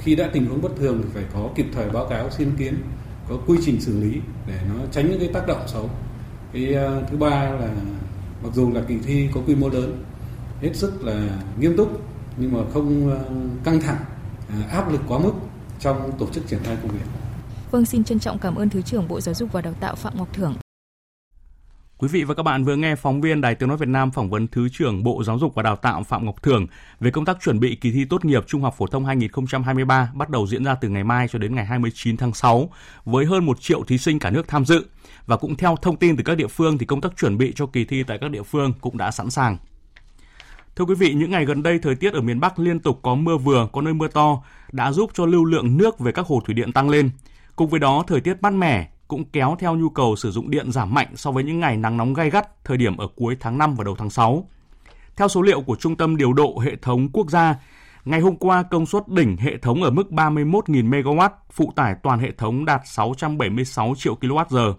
Khi 0.00 0.16
đã 0.16 0.30
tình 0.32 0.46
huống 0.46 0.62
bất 0.62 0.76
thường 0.76 1.00
thì 1.02 1.08
phải 1.14 1.24
có 1.34 1.50
kịp 1.54 1.66
thời 1.74 1.90
báo 1.90 2.06
cáo 2.06 2.30
xin 2.30 2.50
kiến 2.58 2.74
có 3.28 3.36
quy 3.46 3.58
trình 3.64 3.80
xử 3.80 4.00
lý 4.00 4.20
để 4.46 4.60
nó 4.68 4.74
tránh 4.92 5.10
những 5.10 5.20
cái 5.20 5.28
tác 5.32 5.46
động 5.46 5.60
xấu. 5.66 5.90
Cái 6.52 6.74
thứ 7.10 7.16
ba 7.16 7.50
là 7.50 7.70
mặc 8.42 8.50
dù 8.54 8.72
là 8.72 8.80
kỳ 8.88 8.98
thi 8.98 9.28
có 9.34 9.40
quy 9.46 9.54
mô 9.54 9.68
lớn 9.68 10.04
hết 10.60 10.76
sức 10.76 11.04
là 11.04 11.38
nghiêm 11.60 11.76
túc 11.76 12.00
nhưng 12.36 12.52
mà 12.52 12.60
không 12.74 13.12
uh, 13.12 13.64
căng 13.64 13.80
thẳng 13.80 14.04
uh, 14.60 14.70
áp 14.70 14.92
lực 14.92 15.00
quá 15.08 15.18
mức 15.18 15.32
trong 15.80 16.12
tổ 16.18 16.26
chức 16.32 16.48
triển 16.48 16.60
khai 16.64 16.76
công 16.82 16.90
việc. 16.90 17.06
Vâng, 17.70 17.84
xin 17.84 18.04
trân 18.04 18.18
trọng 18.18 18.38
cảm 18.38 18.54
ơn 18.54 18.68
Thứ 18.68 18.82
trưởng 18.82 19.08
Bộ 19.08 19.20
Giáo 19.20 19.34
dục 19.34 19.52
và 19.52 19.62
Đào 19.62 19.74
tạo 19.80 19.94
Phạm 19.94 20.16
Ngọc 20.16 20.28
Thưởng. 20.32 20.54
Quý 21.98 22.08
vị 22.08 22.24
và 22.24 22.34
các 22.34 22.42
bạn 22.42 22.64
vừa 22.64 22.76
nghe 22.76 22.96
phóng 22.96 23.20
viên 23.20 23.40
Đài 23.40 23.54
Tiếng 23.54 23.68
nói 23.68 23.78
Việt 23.78 23.88
Nam 23.88 24.10
phỏng 24.10 24.30
vấn 24.30 24.48
Thứ 24.48 24.68
trưởng 24.68 25.02
Bộ 25.02 25.24
Giáo 25.24 25.38
dục 25.38 25.54
và 25.54 25.62
Đào 25.62 25.76
tạo 25.76 26.02
Phạm 26.02 26.26
Ngọc 26.26 26.42
Thường 26.42 26.66
về 27.00 27.10
công 27.10 27.24
tác 27.24 27.36
chuẩn 27.42 27.60
bị 27.60 27.76
kỳ 27.76 27.92
thi 27.92 28.04
tốt 28.04 28.24
nghiệp 28.24 28.44
Trung 28.46 28.62
học 28.62 28.74
phổ 28.78 28.86
thông 28.86 29.04
2023 29.04 30.10
bắt 30.14 30.30
đầu 30.30 30.46
diễn 30.46 30.64
ra 30.64 30.74
từ 30.74 30.88
ngày 30.88 31.04
mai 31.04 31.28
cho 31.28 31.38
đến 31.38 31.54
ngày 31.54 31.64
29 31.64 32.16
tháng 32.16 32.34
6 32.34 32.70
với 33.04 33.26
hơn 33.26 33.46
1 33.46 33.60
triệu 33.60 33.84
thí 33.84 33.98
sinh 33.98 34.18
cả 34.18 34.30
nước 34.30 34.48
tham 34.48 34.64
dự. 34.64 34.86
Và 35.26 35.36
cũng 35.36 35.56
theo 35.56 35.76
thông 35.82 35.96
tin 35.96 36.16
từ 36.16 36.22
các 36.22 36.36
địa 36.36 36.46
phương 36.46 36.78
thì 36.78 36.86
công 36.86 37.00
tác 37.00 37.16
chuẩn 37.16 37.38
bị 37.38 37.52
cho 37.56 37.66
kỳ 37.66 37.84
thi 37.84 38.02
tại 38.02 38.18
các 38.20 38.30
địa 38.30 38.42
phương 38.42 38.72
cũng 38.80 38.96
đã 38.96 39.10
sẵn 39.10 39.30
sàng. 39.30 39.56
Thưa 40.76 40.84
quý 40.84 40.94
vị, 40.94 41.14
những 41.14 41.30
ngày 41.30 41.44
gần 41.44 41.62
đây 41.62 41.78
thời 41.78 41.94
tiết 41.94 42.12
ở 42.12 42.20
miền 42.20 42.40
Bắc 42.40 42.58
liên 42.58 42.80
tục 42.80 42.98
có 43.02 43.14
mưa 43.14 43.36
vừa, 43.36 43.68
có 43.72 43.82
nơi 43.82 43.94
mưa 43.94 44.08
to 44.08 44.42
đã 44.72 44.92
giúp 44.92 45.10
cho 45.14 45.26
lưu 45.26 45.44
lượng 45.44 45.76
nước 45.76 45.98
về 45.98 46.12
các 46.12 46.26
hồ 46.26 46.40
thủy 46.44 46.54
điện 46.54 46.72
tăng 46.72 46.88
lên. 46.90 47.10
Cùng 47.56 47.68
với 47.68 47.80
đó, 47.80 48.04
thời 48.06 48.20
tiết 48.20 48.36
mát 48.40 48.52
mẻ, 48.52 48.88
cũng 49.08 49.24
kéo 49.24 49.56
theo 49.58 49.76
nhu 49.76 49.88
cầu 49.88 50.16
sử 50.16 50.30
dụng 50.30 50.50
điện 50.50 50.72
giảm 50.72 50.94
mạnh 50.94 51.06
so 51.14 51.30
với 51.30 51.44
những 51.44 51.60
ngày 51.60 51.76
nắng 51.76 51.96
nóng 51.96 52.14
gay 52.14 52.30
gắt 52.30 52.64
thời 52.64 52.76
điểm 52.76 52.96
ở 52.96 53.08
cuối 53.16 53.36
tháng 53.40 53.58
5 53.58 53.74
và 53.74 53.84
đầu 53.84 53.96
tháng 53.98 54.10
6. 54.10 54.48
Theo 55.16 55.28
số 55.28 55.42
liệu 55.42 55.60
của 55.60 55.76
Trung 55.76 55.96
tâm 55.96 56.16
Điều 56.16 56.32
độ 56.32 56.58
Hệ 56.58 56.76
thống 56.82 57.08
Quốc 57.12 57.30
gia, 57.30 57.56
ngày 58.04 58.20
hôm 58.20 58.36
qua 58.36 58.62
công 58.62 58.86
suất 58.86 59.08
đỉnh 59.08 59.36
hệ 59.36 59.56
thống 59.58 59.82
ở 59.82 59.90
mức 59.90 60.06
31.000 60.10 60.90
MW, 60.90 61.28
phụ 61.50 61.72
tải 61.76 61.94
toàn 62.02 62.18
hệ 62.18 62.30
thống 62.38 62.64
đạt 62.64 62.80
676 62.84 63.94
triệu 63.96 64.16
kWh. 64.20 64.74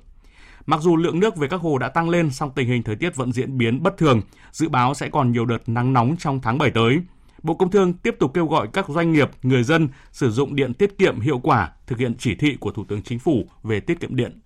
Mặc 0.67 0.81
dù 0.81 0.97
lượng 0.97 1.19
nước 1.19 1.37
về 1.37 1.47
các 1.47 1.61
hồ 1.61 1.77
đã 1.77 1.89
tăng 1.89 2.09
lên, 2.09 2.31
song 2.31 2.51
tình 2.55 2.67
hình 2.67 2.83
thời 2.83 2.95
tiết 2.95 3.15
vẫn 3.15 3.31
diễn 3.31 3.57
biến 3.57 3.83
bất 3.83 3.97
thường, 3.97 4.21
dự 4.51 4.69
báo 4.69 4.93
sẽ 4.93 5.09
còn 5.09 5.31
nhiều 5.31 5.45
đợt 5.45 5.69
nắng 5.69 5.93
nóng 5.93 6.15
trong 6.19 6.39
tháng 6.41 6.57
7 6.57 6.71
tới. 6.71 7.01
Bộ 7.43 7.53
Công 7.55 7.71
Thương 7.71 7.93
tiếp 7.93 8.15
tục 8.19 8.31
kêu 8.33 8.47
gọi 8.47 8.67
các 8.73 8.89
doanh 8.89 9.13
nghiệp, 9.13 9.29
người 9.43 9.63
dân 9.63 9.87
sử 10.11 10.31
dụng 10.31 10.55
điện 10.55 10.73
tiết 10.73 10.97
kiệm 10.97 11.19
hiệu 11.19 11.39
quả, 11.39 11.71
thực 11.87 11.99
hiện 11.99 12.15
chỉ 12.19 12.35
thị 12.35 12.57
của 12.59 12.71
Thủ 12.71 12.85
tướng 12.87 13.01
Chính 13.01 13.19
phủ 13.19 13.47
về 13.63 13.79
tiết 13.79 13.99
kiệm 13.99 14.15
điện. 14.15 14.39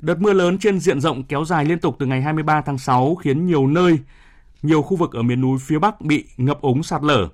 Đợt 0.00 0.20
mưa 0.20 0.32
lớn 0.32 0.58
trên 0.58 0.80
diện 0.80 1.00
rộng 1.00 1.24
kéo 1.24 1.44
dài 1.44 1.64
liên 1.64 1.78
tục 1.78 1.96
từ 1.98 2.06
ngày 2.06 2.22
23 2.22 2.60
tháng 2.60 2.78
6 2.78 3.14
khiến 3.14 3.46
nhiều 3.46 3.66
nơi, 3.66 3.98
nhiều 4.62 4.82
khu 4.82 4.96
vực 4.96 5.12
ở 5.12 5.22
miền 5.22 5.40
núi 5.40 5.58
phía 5.60 5.78
Bắc 5.78 6.00
bị 6.00 6.24
ngập 6.36 6.60
úng 6.60 6.82
sạt 6.82 7.02
lở. 7.02 7.28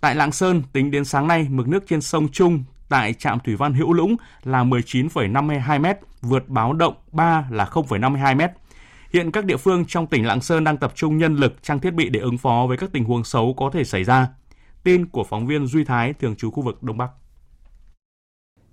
Tại 0.00 0.14
Lạng 0.14 0.32
Sơn, 0.32 0.62
tính 0.72 0.90
đến 0.90 1.04
sáng 1.04 1.26
nay, 1.26 1.46
mực 1.50 1.68
nước 1.68 1.84
trên 1.88 2.00
sông 2.00 2.28
Trung 2.28 2.64
tại 2.88 3.14
trạm 3.14 3.38
thủy 3.40 3.56
văn 3.56 3.74
Hữu 3.74 3.92
Lũng 3.92 4.16
là 4.44 4.64
19,52 4.64 5.80
m, 5.80 5.86
vượt 6.22 6.48
báo 6.48 6.72
động 6.72 6.94
3 7.12 7.48
là 7.50 7.64
0,52 7.64 8.36
m. 8.36 8.40
Hiện 9.12 9.30
các 9.30 9.44
địa 9.44 9.56
phương 9.56 9.84
trong 9.88 10.06
tỉnh 10.06 10.26
Lạng 10.26 10.40
Sơn 10.40 10.64
đang 10.64 10.76
tập 10.76 10.92
trung 10.94 11.18
nhân 11.18 11.36
lực, 11.36 11.62
trang 11.62 11.78
thiết 11.80 11.94
bị 11.94 12.08
để 12.08 12.20
ứng 12.20 12.38
phó 12.38 12.66
với 12.68 12.76
các 12.76 12.90
tình 12.92 13.04
huống 13.04 13.24
xấu 13.24 13.54
có 13.54 13.70
thể 13.72 13.84
xảy 13.84 14.04
ra. 14.04 14.28
Tin 14.84 15.06
của 15.06 15.24
phóng 15.24 15.46
viên 15.46 15.66
Duy 15.66 15.84
Thái, 15.84 16.12
thường 16.12 16.36
trú 16.36 16.50
khu 16.50 16.62
vực 16.62 16.82
Đông 16.82 16.98
Bắc. 16.98 17.08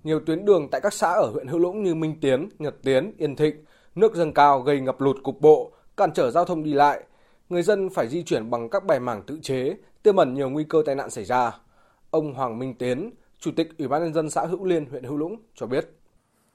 Nhiều 0.03 0.19
tuyến 0.25 0.45
đường 0.45 0.67
tại 0.71 0.81
các 0.81 0.93
xã 0.93 1.07
ở 1.07 1.31
huyện 1.33 1.47
Hữu 1.47 1.59
Lũng 1.59 1.83
như 1.83 1.95
Minh 1.95 2.19
Tiến, 2.21 2.49
Nhật 2.59 2.75
Tiến, 2.83 3.13
Yên 3.17 3.35
Thịnh, 3.35 3.55
nước 3.95 4.15
dâng 4.15 4.33
cao 4.33 4.61
gây 4.61 4.79
ngập 4.79 5.01
lụt 5.01 5.23
cục 5.23 5.41
bộ, 5.41 5.71
cản 5.97 6.13
trở 6.13 6.31
giao 6.31 6.45
thông 6.45 6.63
đi 6.63 6.73
lại. 6.73 7.03
Người 7.49 7.61
dân 7.63 7.89
phải 7.89 8.07
di 8.07 8.23
chuyển 8.23 8.49
bằng 8.49 8.69
các 8.69 8.85
bè 8.85 8.99
mảng 8.99 9.23
tự 9.23 9.39
chế, 9.41 9.75
tiềm 10.03 10.15
ẩn 10.15 10.33
nhiều 10.33 10.49
nguy 10.49 10.63
cơ 10.63 10.83
tai 10.85 10.95
nạn 10.95 11.09
xảy 11.09 11.25
ra. 11.25 11.51
Ông 12.09 12.33
Hoàng 12.33 12.59
Minh 12.59 12.73
Tiến, 12.73 13.11
Chủ 13.39 13.51
tịch 13.55 13.77
Ủy 13.77 13.87
ban 13.87 14.03
nhân 14.03 14.13
dân 14.13 14.29
xã 14.29 14.41
Hữu 14.45 14.65
Liên, 14.65 14.85
huyện 14.91 15.03
Hữu 15.03 15.17
Lũng 15.17 15.35
cho 15.55 15.67
biết. 15.67 15.85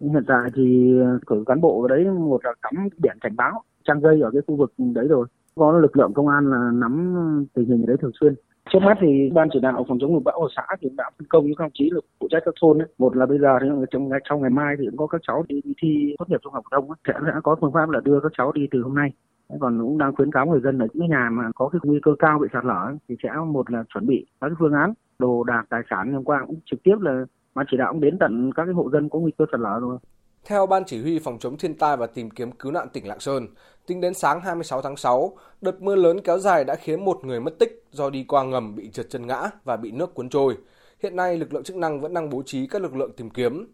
Hiện 0.00 0.24
tại 0.26 0.50
thì 0.54 0.92
cử 1.26 1.44
cán 1.46 1.60
bộ 1.60 1.82
ở 1.82 1.88
đấy 1.88 2.04
một 2.04 2.44
là 2.44 2.52
cắm 2.62 2.88
biển 2.98 3.16
cảnh 3.20 3.36
báo, 3.36 3.62
trang 3.84 4.00
dây 4.00 4.20
ở 4.20 4.30
cái 4.32 4.42
khu 4.46 4.56
vực 4.56 4.72
đấy 4.76 5.06
rồi. 5.08 5.26
Có 5.54 5.78
lực 5.78 5.96
lượng 5.96 6.12
công 6.14 6.28
an 6.28 6.50
là 6.50 6.70
nắm 6.74 7.14
tình 7.54 7.68
hình 7.68 7.82
ở 7.82 7.86
đấy 7.86 7.96
thường 8.00 8.10
xuyên. 8.20 8.34
Trước 8.72 8.78
mắt 8.82 8.98
thì 9.00 9.30
ban 9.34 9.48
chỉ 9.52 9.60
đạo 9.60 9.84
phòng 9.88 9.98
chống 10.00 10.14
lụt 10.14 10.24
bão 10.24 10.40
của 10.40 10.48
xã 10.56 10.66
thì 10.80 10.88
đã 10.96 11.10
phân 11.18 11.26
công 11.28 11.46
những 11.46 11.54
các 11.56 11.64
đồng 11.64 11.70
chí 11.74 11.90
là 11.90 12.00
phụ 12.20 12.28
trách 12.30 12.42
các 12.44 12.54
thôn 12.60 12.78
ấy. 12.78 12.88
Một 12.98 13.16
là 13.16 13.26
bây 13.26 13.38
giờ 13.38 13.58
thì 13.62 13.68
trong 13.90 14.08
ngày 14.08 14.20
trong 14.28 14.40
ngày 14.40 14.50
mai 14.50 14.74
thì 14.78 14.86
cũng 14.86 14.96
có 14.96 15.06
các 15.06 15.20
cháu 15.26 15.44
đi, 15.48 15.60
đi 15.64 15.72
thi 15.82 16.14
tốt 16.18 16.24
nghiệp 16.28 16.40
trung 16.42 16.52
học 16.52 16.64
phổ 16.70 16.76
thông 16.76 16.90
sẽ 17.06 17.12
đã 17.26 17.40
có 17.44 17.56
phương 17.60 17.72
pháp 17.72 17.90
là 17.90 18.00
đưa 18.04 18.20
các 18.20 18.32
cháu 18.38 18.52
đi 18.52 18.68
từ 18.70 18.82
hôm 18.82 18.94
nay. 18.94 19.12
Còn 19.60 19.80
cũng 19.80 19.98
đang 19.98 20.14
khuyến 20.14 20.32
cáo 20.32 20.46
người 20.46 20.60
dân 20.60 20.78
ở 20.78 20.86
những 20.92 21.08
nhà 21.08 21.28
mà 21.32 21.50
có 21.54 21.68
cái 21.68 21.80
nguy 21.82 22.00
cơ 22.02 22.14
cao 22.18 22.38
bị 22.38 22.48
sạt 22.52 22.64
lở 22.64 22.92
thì 23.08 23.16
sẽ 23.22 23.30
một 23.46 23.70
là 23.70 23.84
chuẩn 23.94 24.06
bị 24.06 24.26
các 24.40 24.52
phương 24.58 24.72
án 24.72 24.94
đồ 25.20 25.44
đạc 25.44 25.62
tài 25.70 25.80
sản 25.90 26.12
liên 26.12 26.24
quan 26.24 26.44
cũng 26.46 26.60
trực 26.70 26.82
tiếp 26.82 26.96
là 27.00 27.24
ban 27.54 27.66
chỉ 27.70 27.76
đạo 27.76 27.92
cũng 27.92 28.00
đến 28.00 28.18
tận 28.20 28.52
các 28.56 28.64
cái 28.64 28.74
hộ 28.74 28.90
dân 28.92 29.08
có 29.08 29.18
nguy 29.18 29.32
cơ 29.38 29.44
sạt 29.52 29.60
lở 29.60 29.78
rồi. 29.80 29.98
Theo 30.44 30.66
Ban 30.66 30.82
Chỉ 30.86 31.02
huy 31.02 31.18
Phòng 31.18 31.38
chống 31.38 31.56
thiên 31.58 31.74
tai 31.74 31.96
và 31.96 32.06
tìm 32.06 32.30
kiếm 32.30 32.52
cứu 32.52 32.72
nạn 32.72 32.88
tỉnh 32.92 33.08
Lạng 33.08 33.20
Sơn, 33.20 33.46
tính 33.86 34.00
đến 34.00 34.14
sáng 34.14 34.40
26 34.40 34.82
tháng 34.82 34.96
6, 34.96 35.36
đợt 35.60 35.82
mưa 35.82 35.96
lớn 35.96 36.20
kéo 36.24 36.38
dài 36.38 36.64
đã 36.64 36.74
khiến 36.74 37.04
một 37.04 37.24
người 37.24 37.40
mất 37.40 37.58
tích 37.58 37.84
do 37.90 38.10
đi 38.10 38.24
qua 38.28 38.44
ngầm 38.44 38.74
bị 38.74 38.90
trượt 38.90 39.10
chân 39.10 39.26
ngã 39.26 39.50
và 39.64 39.76
bị 39.76 39.90
nước 39.90 40.14
cuốn 40.14 40.28
trôi. 40.28 40.56
Hiện 41.02 41.16
nay, 41.16 41.38
lực 41.38 41.54
lượng 41.54 41.64
chức 41.64 41.76
năng 41.76 42.00
vẫn 42.00 42.14
đang 42.14 42.30
bố 42.30 42.42
trí 42.46 42.66
các 42.66 42.82
lực 42.82 42.96
lượng 42.96 43.12
tìm 43.16 43.30
kiếm. 43.30 43.66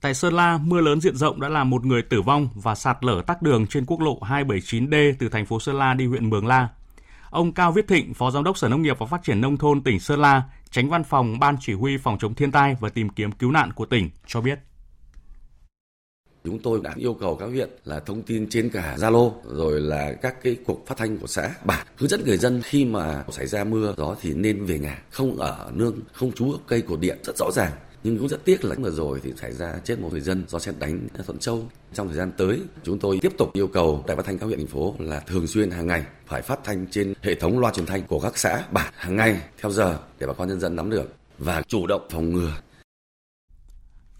Tại 0.00 0.14
Sơn 0.14 0.34
La, 0.34 0.58
mưa 0.64 0.80
lớn 0.80 1.00
diện 1.00 1.16
rộng 1.16 1.40
đã 1.40 1.48
làm 1.48 1.70
một 1.70 1.86
người 1.86 2.02
tử 2.02 2.22
vong 2.22 2.48
và 2.54 2.74
sạt 2.74 3.04
lở 3.04 3.22
tắc 3.26 3.42
đường 3.42 3.66
trên 3.66 3.86
quốc 3.86 4.00
lộ 4.00 4.18
279D 4.20 5.12
từ 5.18 5.28
thành 5.28 5.46
phố 5.46 5.60
Sơn 5.60 5.76
La 5.76 5.94
đi 5.94 6.06
huyện 6.06 6.30
Mường 6.30 6.46
La. 6.46 6.68
Ông 7.30 7.52
Cao 7.52 7.72
Viết 7.72 7.88
Thịnh, 7.88 8.14
Phó 8.14 8.30
Giám 8.30 8.44
đốc 8.44 8.58
Sở 8.58 8.68
Nông 8.68 8.82
nghiệp 8.82 8.98
và 8.98 9.06
Phát 9.06 9.22
triển 9.22 9.40
Nông 9.40 9.56
thôn 9.56 9.82
tỉnh 9.82 10.00
Sơn 10.00 10.20
La, 10.20 10.42
tránh 10.70 10.88
văn 10.88 11.04
phòng 11.04 11.38
Ban 11.38 11.56
Chỉ 11.60 11.72
huy 11.72 11.98
Phòng 11.98 12.18
chống 12.20 12.34
thiên 12.34 12.52
tai 12.52 12.76
và 12.80 12.88
tìm 12.88 13.08
kiếm 13.08 13.32
cứu 13.32 13.50
nạn 13.50 13.72
của 13.72 13.86
tỉnh 13.86 14.10
cho 14.26 14.40
biết. 14.40 14.58
Chúng 16.44 16.58
tôi 16.58 16.80
đã 16.82 16.94
yêu 16.96 17.14
cầu 17.14 17.36
các 17.36 17.46
huyện 17.46 17.70
là 17.84 18.00
thông 18.00 18.22
tin 18.22 18.50
trên 18.50 18.70
cả 18.70 18.96
Zalo 18.98 19.32
rồi 19.44 19.80
là 19.80 20.12
các 20.12 20.42
cái 20.42 20.56
cuộc 20.66 20.86
phát 20.86 20.98
thanh 20.98 21.18
của 21.18 21.26
xã 21.26 21.50
bản 21.64 21.86
hướng 21.96 22.08
dẫn 22.08 22.22
người 22.24 22.36
dân 22.36 22.62
khi 22.64 22.84
mà 22.84 23.24
xảy 23.28 23.46
ra 23.46 23.64
mưa 23.64 23.94
gió 23.96 24.16
thì 24.20 24.34
nên 24.34 24.64
về 24.64 24.78
nhà, 24.78 25.02
không 25.10 25.36
ở 25.36 25.70
nương, 25.74 26.00
không 26.12 26.32
trú 26.32 26.52
ở 26.52 26.58
cây 26.66 26.82
cột 26.82 27.00
điện 27.00 27.18
rất 27.24 27.36
rõ 27.36 27.50
ràng 27.50 27.72
nhưng 28.04 28.18
cũng 28.18 28.28
rất 28.28 28.44
tiếc 28.44 28.64
là 28.64 28.76
vừa 28.78 28.90
rồi 28.90 29.20
thì 29.22 29.32
xảy 29.36 29.52
ra 29.52 29.74
chết 29.84 30.00
một 30.00 30.08
người 30.12 30.20
dân 30.20 30.44
do 30.48 30.58
xét 30.58 30.74
đánh 30.78 31.08
thuận 31.26 31.38
châu 31.38 31.68
trong 31.92 32.08
thời 32.08 32.16
gian 32.16 32.32
tới 32.36 32.60
chúng 32.82 32.98
tôi 32.98 33.18
tiếp 33.22 33.32
tục 33.38 33.52
yêu 33.52 33.66
cầu 33.66 34.04
đài 34.06 34.16
phát 34.16 34.26
thanh 34.26 34.38
các 34.38 34.46
huyện 34.46 34.58
thành 34.58 34.66
phố 34.66 34.94
là 34.98 35.20
thường 35.20 35.46
xuyên 35.46 35.70
hàng 35.70 35.86
ngày 35.86 36.04
phải 36.26 36.42
phát 36.42 36.58
thanh 36.64 36.86
trên 36.86 37.14
hệ 37.22 37.34
thống 37.34 37.58
loa 37.58 37.72
truyền 37.72 37.86
thanh 37.86 38.02
của 38.02 38.20
các 38.20 38.38
xã 38.38 38.62
bản 38.72 38.92
hàng 38.96 39.16
ngày 39.16 39.40
theo 39.62 39.70
giờ 39.70 39.98
để 40.18 40.26
bà 40.26 40.32
con 40.32 40.48
nhân 40.48 40.60
dân 40.60 40.76
nắm 40.76 40.90
được 40.90 41.14
và 41.38 41.62
chủ 41.62 41.86
động 41.86 42.06
phòng 42.10 42.32
ngừa 42.32 42.52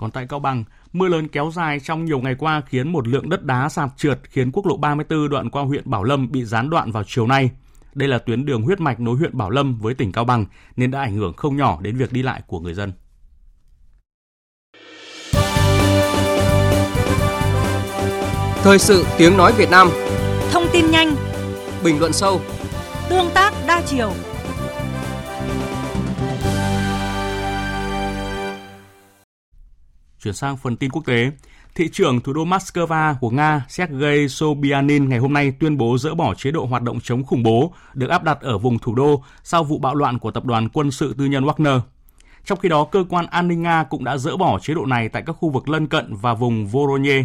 còn 0.01 0.11
tại 0.11 0.27
Cao 0.29 0.41
Bằng, 0.41 0.65
mưa 0.93 1.09
lớn 1.09 1.29
kéo 1.29 1.51
dài 1.55 1.81
trong 1.81 2.05
nhiều 2.05 2.21
ngày 2.21 2.35
qua 2.39 2.63
khiến 2.67 2.93
một 2.93 3.09
lượng 3.09 3.29
đất 3.29 3.45
đá 3.45 3.69
sạt 3.69 3.89
trượt 3.97 4.21
khiến 4.25 4.53
quốc 4.53 4.67
lộ 4.67 4.77
34 4.77 5.29
đoạn 5.29 5.51
qua 5.51 5.63
huyện 5.63 5.91
Bảo 5.91 6.05
Lâm 6.05 6.33
bị 6.33 6.45
gián 6.45 6.71
đoạn 6.71 6.93
vào 6.93 7.03
chiều 7.07 7.27
nay. 7.27 7.51
Đây 7.95 8.09
là 8.09 8.19
tuyến 8.19 8.45
đường 8.45 8.63
huyết 8.63 8.81
mạch 8.81 9.01
nối 9.01 9.17
huyện 9.17 9.37
Bảo 9.39 9.51
Lâm 9.51 9.79
với 9.79 9.95
tỉnh 9.95 10.13
Cao 10.13 10.25
Bằng 10.25 10.47
nên 10.77 10.91
đã 10.91 11.01
ảnh 11.01 11.17
hưởng 11.17 11.33
không 11.37 11.57
nhỏ 11.57 11.79
đến 11.83 11.97
việc 11.97 12.13
đi 12.13 12.23
lại 12.23 12.43
của 12.47 12.61
người 12.61 12.75
dân. 12.75 12.93
Thời 18.63 18.79
sự 18.79 19.07
tiếng 19.19 19.37
nói 19.37 19.53
Việt 19.53 19.71
Nam. 19.71 19.91
Thông 20.53 20.65
tin 20.73 20.91
nhanh. 20.91 21.17
Bình 21.85 22.01
luận 22.01 22.13
sâu. 22.13 22.41
Tương 23.09 23.31
tác 23.35 23.53
đa 23.67 23.83
chiều. 23.87 24.13
Chuyển 30.23 30.35
sang 30.35 30.57
phần 30.57 30.77
tin 30.77 30.91
quốc 30.91 31.07
tế, 31.07 31.31
thị 31.75 31.89
trưởng 31.93 32.21
thủ 32.21 32.33
đô 32.33 32.45
Moscow 32.45 33.15
của 33.21 33.31
Nga 33.31 33.65
Sergei 33.69 34.29
Sobyanin 34.29 35.09
ngày 35.09 35.19
hôm 35.19 35.33
nay 35.33 35.53
tuyên 35.61 35.79
bố 35.79 35.99
dỡ 35.99 36.15
bỏ 36.15 36.35
chế 36.35 36.51
độ 36.51 36.67
hoạt 36.67 36.83
động 36.83 36.99
chống 37.03 37.25
khủng 37.25 37.43
bố 37.43 37.73
được 37.95 38.11
áp 38.11 38.25
đặt 38.25 38.41
ở 38.41 38.59
vùng 38.59 38.79
thủ 38.79 38.95
đô 38.95 39.23
sau 39.43 39.65
vụ 39.65 39.79
bạo 39.79 39.95
loạn 39.95 40.19
của 40.19 40.31
tập 40.31 40.45
đoàn 40.45 40.69
quân 40.69 40.91
sự 40.91 41.15
tư 41.19 41.25
nhân 41.25 41.45
Wagner. 41.45 41.81
Trong 42.45 42.59
khi 42.59 42.69
đó, 42.69 42.85
cơ 42.85 43.05
quan 43.09 43.27
an 43.27 43.49
ninh 43.49 43.63
Nga 43.63 43.85
cũng 43.85 44.05
đã 44.05 44.17
dỡ 44.17 44.37
bỏ 44.37 44.59
chế 44.59 44.75
độ 44.75 44.87
này 44.87 45.09
tại 45.09 45.23
các 45.27 45.33
khu 45.33 45.51
vực 45.51 45.69
lân 45.69 45.87
cận 45.87 46.15
và 46.15 46.35
vùng 46.35 46.67
Voronezh. 46.67 47.25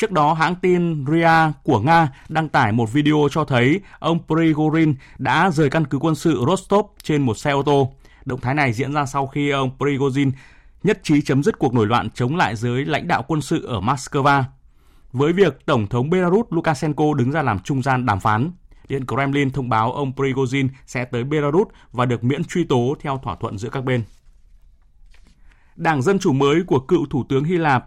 Trước 0.00 0.12
đó, 0.12 0.34
hãng 0.34 0.54
tin 0.54 1.04
RIA 1.06 1.52
của 1.62 1.80
Nga 1.80 2.08
đăng 2.28 2.48
tải 2.48 2.72
một 2.72 2.92
video 2.92 3.28
cho 3.30 3.44
thấy 3.44 3.80
ông 3.98 4.18
Prigozhin 4.28 4.94
đã 5.18 5.50
rời 5.50 5.70
căn 5.70 5.84
cứ 5.84 5.98
quân 5.98 6.14
sự 6.14 6.44
Rostov 6.48 6.86
trên 7.02 7.22
một 7.22 7.38
xe 7.38 7.50
ô 7.50 7.62
tô. 7.62 7.92
Động 8.24 8.40
thái 8.40 8.54
này 8.54 8.72
diễn 8.72 8.92
ra 8.92 9.06
sau 9.06 9.26
khi 9.26 9.50
ông 9.50 9.70
Prigozhin 9.78 10.30
nhất 10.82 11.00
trí 11.02 11.22
chấm 11.22 11.42
dứt 11.42 11.58
cuộc 11.58 11.74
nổi 11.74 11.86
loạn 11.86 12.10
chống 12.10 12.36
lại 12.36 12.56
giới 12.56 12.84
lãnh 12.84 13.08
đạo 13.08 13.24
quân 13.28 13.40
sự 13.40 13.66
ở 13.66 13.80
Moscow. 13.80 14.42
Với 15.12 15.32
việc 15.32 15.66
Tổng 15.66 15.86
thống 15.86 16.10
Belarus 16.10 16.46
Lukashenko 16.50 17.14
đứng 17.14 17.30
ra 17.32 17.42
làm 17.42 17.58
trung 17.58 17.82
gian 17.82 18.06
đàm 18.06 18.20
phán, 18.20 18.50
Điện 18.88 19.06
Kremlin 19.06 19.50
thông 19.50 19.68
báo 19.68 19.92
ông 19.92 20.12
Prigozhin 20.16 20.68
sẽ 20.86 21.04
tới 21.04 21.24
Belarus 21.24 21.68
và 21.92 22.04
được 22.04 22.24
miễn 22.24 22.44
truy 22.44 22.64
tố 22.64 22.94
theo 23.00 23.20
thỏa 23.22 23.36
thuận 23.36 23.58
giữa 23.58 23.68
các 23.68 23.84
bên. 23.84 24.02
Đảng 25.76 26.02
Dân 26.02 26.18
Chủ 26.18 26.32
mới 26.32 26.62
của 26.66 26.80
cựu 26.80 27.06
Thủ 27.06 27.24
tướng 27.28 27.44
Hy 27.44 27.56
Lạp 27.56 27.86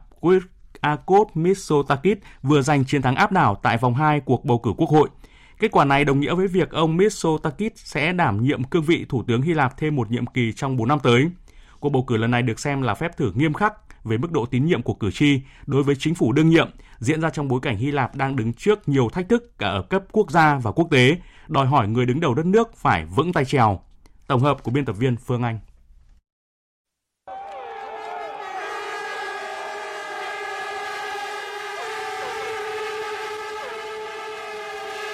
Akos 0.81 1.27
Mitsotakis 1.33 2.17
vừa 2.41 2.62
giành 2.62 2.86
chiến 2.86 3.01
thắng 3.01 3.15
áp 3.15 3.31
đảo 3.31 3.59
tại 3.63 3.77
vòng 3.77 3.95
2 3.95 4.19
cuộc 4.19 4.45
bầu 4.45 4.59
cử 4.59 4.71
quốc 4.77 4.89
hội. 4.89 5.09
Kết 5.59 5.71
quả 5.71 5.86
này 5.86 6.05
đồng 6.05 6.19
nghĩa 6.19 6.36
với 6.36 6.47
việc 6.47 6.71
ông 6.71 6.97
Mitsotakis 6.97 7.71
sẽ 7.75 8.13
đảm 8.13 8.43
nhiệm 8.43 8.63
cương 8.63 8.83
vị 8.83 9.05
Thủ 9.09 9.23
tướng 9.27 9.41
Hy 9.41 9.53
Lạp 9.53 9.77
thêm 9.77 9.95
một 9.95 10.12
nhiệm 10.12 10.25
kỳ 10.25 10.53
trong 10.53 10.77
4 10.77 10.88
năm 10.88 10.99
tới. 11.03 11.29
Cuộc 11.79 11.89
bầu 11.89 12.03
cử 12.03 12.17
lần 12.17 12.31
này 12.31 12.41
được 12.41 12.59
xem 12.59 12.81
là 12.81 12.93
phép 12.93 13.17
thử 13.17 13.31
nghiêm 13.36 13.53
khắc 13.53 13.73
về 14.03 14.17
mức 14.17 14.31
độ 14.31 14.45
tín 14.45 14.65
nhiệm 14.65 14.81
của 14.81 14.93
cử 14.93 15.12
tri 15.12 15.41
đối 15.65 15.83
với 15.83 15.95
chính 15.99 16.15
phủ 16.15 16.31
đương 16.31 16.49
nhiệm 16.49 16.69
diễn 16.99 17.21
ra 17.21 17.29
trong 17.29 17.47
bối 17.47 17.59
cảnh 17.62 17.77
Hy 17.77 17.91
Lạp 17.91 18.15
đang 18.15 18.36
đứng 18.36 18.53
trước 18.53 18.89
nhiều 18.89 19.09
thách 19.09 19.29
thức 19.29 19.57
cả 19.57 19.67
ở 19.67 19.81
cấp 19.81 20.03
quốc 20.12 20.31
gia 20.31 20.57
và 20.57 20.71
quốc 20.71 20.88
tế, 20.91 21.17
đòi 21.47 21.67
hỏi 21.67 21.88
người 21.88 22.05
đứng 22.05 22.19
đầu 22.19 22.33
đất 22.33 22.45
nước 22.45 22.75
phải 22.75 23.05
vững 23.05 23.33
tay 23.33 23.45
trèo. 23.45 23.79
Tổng 24.27 24.41
hợp 24.41 24.63
của 24.63 24.71
biên 24.71 24.86
tập 24.86 24.93
viên 24.93 25.17
Phương 25.17 25.43
Anh. 25.43 25.59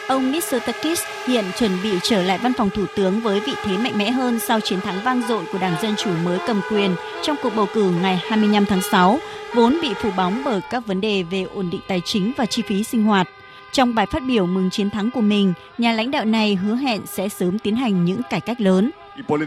Ông 0.10 0.32
Mitsotakis 0.32 1.00
hiện 1.28 1.46
chuẩn 1.60 1.72
bị 1.84 1.90
trở 2.04 2.24
lại 2.24 2.38
văn 2.44 2.54
phòng 2.58 2.70
thủ 2.70 2.86
tướng 2.96 3.20
với 3.20 3.40
vị 3.40 3.54
thế 3.64 3.78
mạnh 3.78 3.98
mẽ 3.98 4.12
hơn 4.12 4.40
sau 4.40 4.60
chiến 4.60 4.82
thắng 4.82 5.04
vang 5.04 5.22
dội 5.30 5.44
của 5.52 5.58
Đảng 5.58 5.76
Dân 5.82 5.96
Chủ 5.98 6.10
mới 6.24 6.40
cầm 6.48 6.62
quyền 6.72 6.96
trong 7.22 7.36
cuộc 7.44 7.56
bầu 7.56 7.68
cử 7.74 7.92
ngày 8.02 8.22
25 8.30 8.66
tháng 8.66 8.82
6, 8.82 9.20
vốn 9.56 9.78
bị 9.82 9.94
phủ 10.02 10.10
bóng 10.18 10.42
bởi 10.46 10.62
các 10.70 10.88
vấn 10.88 11.02
đề 11.02 11.24
về 11.24 11.44
ổn 11.56 11.70
định 11.70 11.82
tài 11.88 12.02
chính 12.06 12.32
và 12.38 12.46
chi 12.46 12.62
phí 12.62 12.84
sinh 12.84 13.04
hoạt. 13.04 13.28
Trong 13.72 13.96
bài 13.96 14.06
phát 14.12 14.24
biểu 14.28 14.46
mừng 14.46 14.70
chiến 14.70 14.90
thắng 14.90 15.12
của 15.12 15.22
mình, 15.22 15.54
nhà 15.78 15.94
lãnh 15.94 16.12
đạo 16.12 16.26
này 16.26 16.56
hứa 16.56 16.76
hẹn 16.76 17.02
sẽ 17.06 17.30
sớm 17.30 17.60
tiến 17.60 17.76
hành 17.76 18.06
những 18.06 18.22
cải 18.30 18.42
cách 18.42 18.62
lớn. 18.62 18.92
Có 19.28 19.38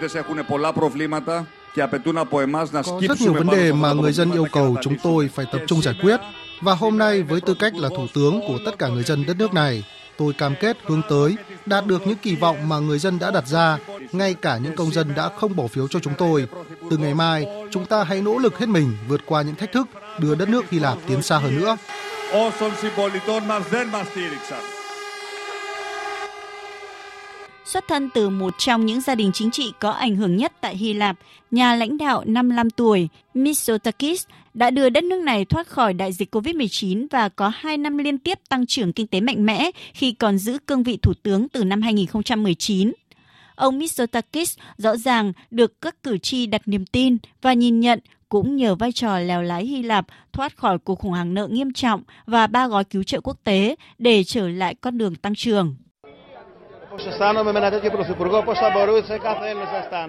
rất 3.01 3.20
nhiều 3.20 3.33
vấn 3.33 3.51
đề 3.51 3.72
mà 3.72 3.92
người 3.92 4.12
dân 4.12 4.33
yêu 4.33 4.46
cầu 4.53 4.77
chúng 4.83 4.96
tôi 5.03 5.31
phải 5.35 5.46
tập 5.53 5.61
trung 5.66 5.83
giải 5.83 5.94
quyết. 6.03 6.20
Và 6.61 6.75
hôm 6.75 6.98
nay 6.98 7.22
với 7.22 7.40
tư 7.40 7.55
cách 7.55 7.75
là 7.77 7.88
thủ 7.88 8.07
tướng 8.14 8.40
của 8.40 8.59
tất 8.64 8.79
cả 8.79 8.88
người 8.88 9.03
dân 9.03 9.27
đất 9.27 9.37
nước 9.38 9.55
này, 9.55 9.85
tôi 10.16 10.33
cam 10.33 10.55
kết 10.61 10.77
hướng 10.85 11.03
tới 11.09 11.37
đạt 11.66 11.87
được 11.87 12.07
những 12.07 12.18
kỳ 12.22 12.37
vọng 12.37 12.68
mà 12.68 12.79
người 12.79 12.98
dân 12.98 13.18
đã 13.18 13.31
đặt 13.31 13.46
ra, 13.46 13.79
ngay 14.12 14.35
cả 14.35 14.57
những 14.57 14.77
công 14.77 14.92
dân 14.92 15.14
đã 15.16 15.29
không 15.29 15.57
bỏ 15.57 15.66
phiếu 15.66 15.88
cho 15.88 15.98
chúng 15.98 16.14
tôi. 16.18 16.46
Từ 16.90 16.96
ngày 16.96 17.14
mai, 17.14 17.46
chúng 17.70 17.87
ta 17.87 18.05
hãy 18.05 18.22
nỗ 18.22 18.38
lực 18.38 18.59
hết 18.59 18.68
mình 18.68 18.92
vượt 19.09 19.20
qua 19.27 19.42
những 19.42 19.55
thách 19.55 19.72
thức, 19.72 19.88
đưa 20.18 20.35
đất 20.35 20.48
nước 20.48 20.70
Hy 20.70 20.79
Lạp 20.79 20.98
tiến 21.07 21.22
xa 21.22 21.38
hơn 21.38 21.61
nữa. 21.61 21.77
Xuất 27.64 27.85
thân 27.88 28.11
từ 28.14 28.29
một 28.29 28.55
trong 28.59 28.87
những 28.87 29.01
gia 29.01 29.14
đình 29.14 29.31
chính 29.35 29.51
trị 29.51 29.72
có 29.81 29.90
ảnh 29.90 30.16
hưởng 30.16 30.37
nhất 30.37 30.53
tại 30.61 30.77
Hy 30.77 30.92
Lạp, 30.92 31.16
nhà 31.51 31.75
lãnh 31.75 31.98
đạo 31.98 32.22
55 32.27 32.70
tuổi 32.70 33.09
Mitsotakis 33.35 34.27
đã 34.55 34.71
đưa 34.71 34.88
đất 34.88 35.05
nước 35.05 35.23
này 35.23 35.45
thoát 35.45 35.67
khỏi 35.67 35.95
đại 35.95 36.12
dịch 36.12 36.35
COVID-19 36.35 37.07
và 37.11 37.29
có 37.29 37.53
2 37.55 37.77
năm 37.77 37.99
liên 37.99 38.19
tiếp 38.19 38.38
tăng 38.49 38.67
trưởng 38.67 38.93
kinh 38.93 39.07
tế 39.07 39.21
mạnh 39.21 39.47
mẽ 39.47 39.71
khi 39.95 40.12
còn 40.12 40.38
giữ 40.38 40.59
cương 40.67 40.83
vị 40.83 40.99
thủ 41.03 41.15
tướng 41.23 41.49
từ 41.49 41.65
năm 41.65 41.83
2019. 41.83 42.93
Ông 43.55 43.79
Mitsotakis 43.79 44.59
rõ 44.77 44.97
ràng 44.97 45.33
được 45.51 45.81
các 45.81 46.03
cử 46.03 46.19
tri 46.19 46.47
đặt 46.47 46.62
niềm 46.67 46.87
tin 46.87 47.17
và 47.43 47.53
nhìn 47.53 47.81
nhận 47.81 48.01
cũng 48.29 48.57
nhờ 48.57 48.75
vai 48.75 48.93
trò 48.93 49.19
lèo 49.19 49.43
lái 49.43 49.67
Hy 49.67 49.83
Lạp 49.83 50.07
thoát 50.33 50.57
khỏi 50.57 50.79
cuộc 50.79 50.99
khủng 50.99 51.11
hoảng 51.11 51.35
nợ 51.35 51.49
nghiêm 51.49 51.73
trọng 51.73 52.03
và 52.27 52.47
ba 52.47 52.69
gói 52.69 52.85
cứu 52.85 53.03
trợ 53.03 53.21
quốc 53.21 53.37
tế 53.45 53.77
để 53.99 54.25
trở 54.25 54.49
lại 54.49 54.75
con 54.75 54.99
đường 54.99 55.15
tăng 55.15 55.35
trưởng. 55.35 55.77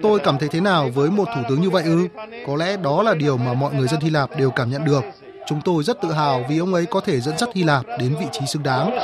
Tôi 0.02 0.18
cảm 0.18 0.38
thấy 0.38 0.48
thế 0.48 0.60
nào 0.60 0.88
với 0.94 1.10
một 1.10 1.24
thủ 1.34 1.40
tướng 1.48 1.60
như 1.60 1.70
vậy 1.70 1.82
ư? 1.84 2.08
Có 2.46 2.56
lẽ 2.56 2.76
đó 2.76 3.02
là 3.02 3.14
điều 3.14 3.36
mà 3.36 3.54
mọi 3.54 3.74
người 3.74 3.88
dân 3.88 4.00
Hy 4.00 4.10
Lạp 4.10 4.36
đều 4.36 4.50
cảm 4.50 4.70
nhận 4.70 4.84
được. 4.84 5.04
Chúng 5.46 5.60
tôi 5.60 5.82
rất 5.82 6.00
tự 6.02 6.12
hào 6.12 6.44
vì 6.48 6.58
ông 6.58 6.74
ấy 6.74 6.86
có 6.86 7.00
thể 7.00 7.20
dẫn 7.20 7.38
dắt 7.38 7.48
Hy 7.54 7.62
Lạp 7.62 7.84
đến 7.98 8.14
vị 8.20 8.26
trí 8.32 8.46
xứng 8.46 8.62
đáng. 8.62 8.98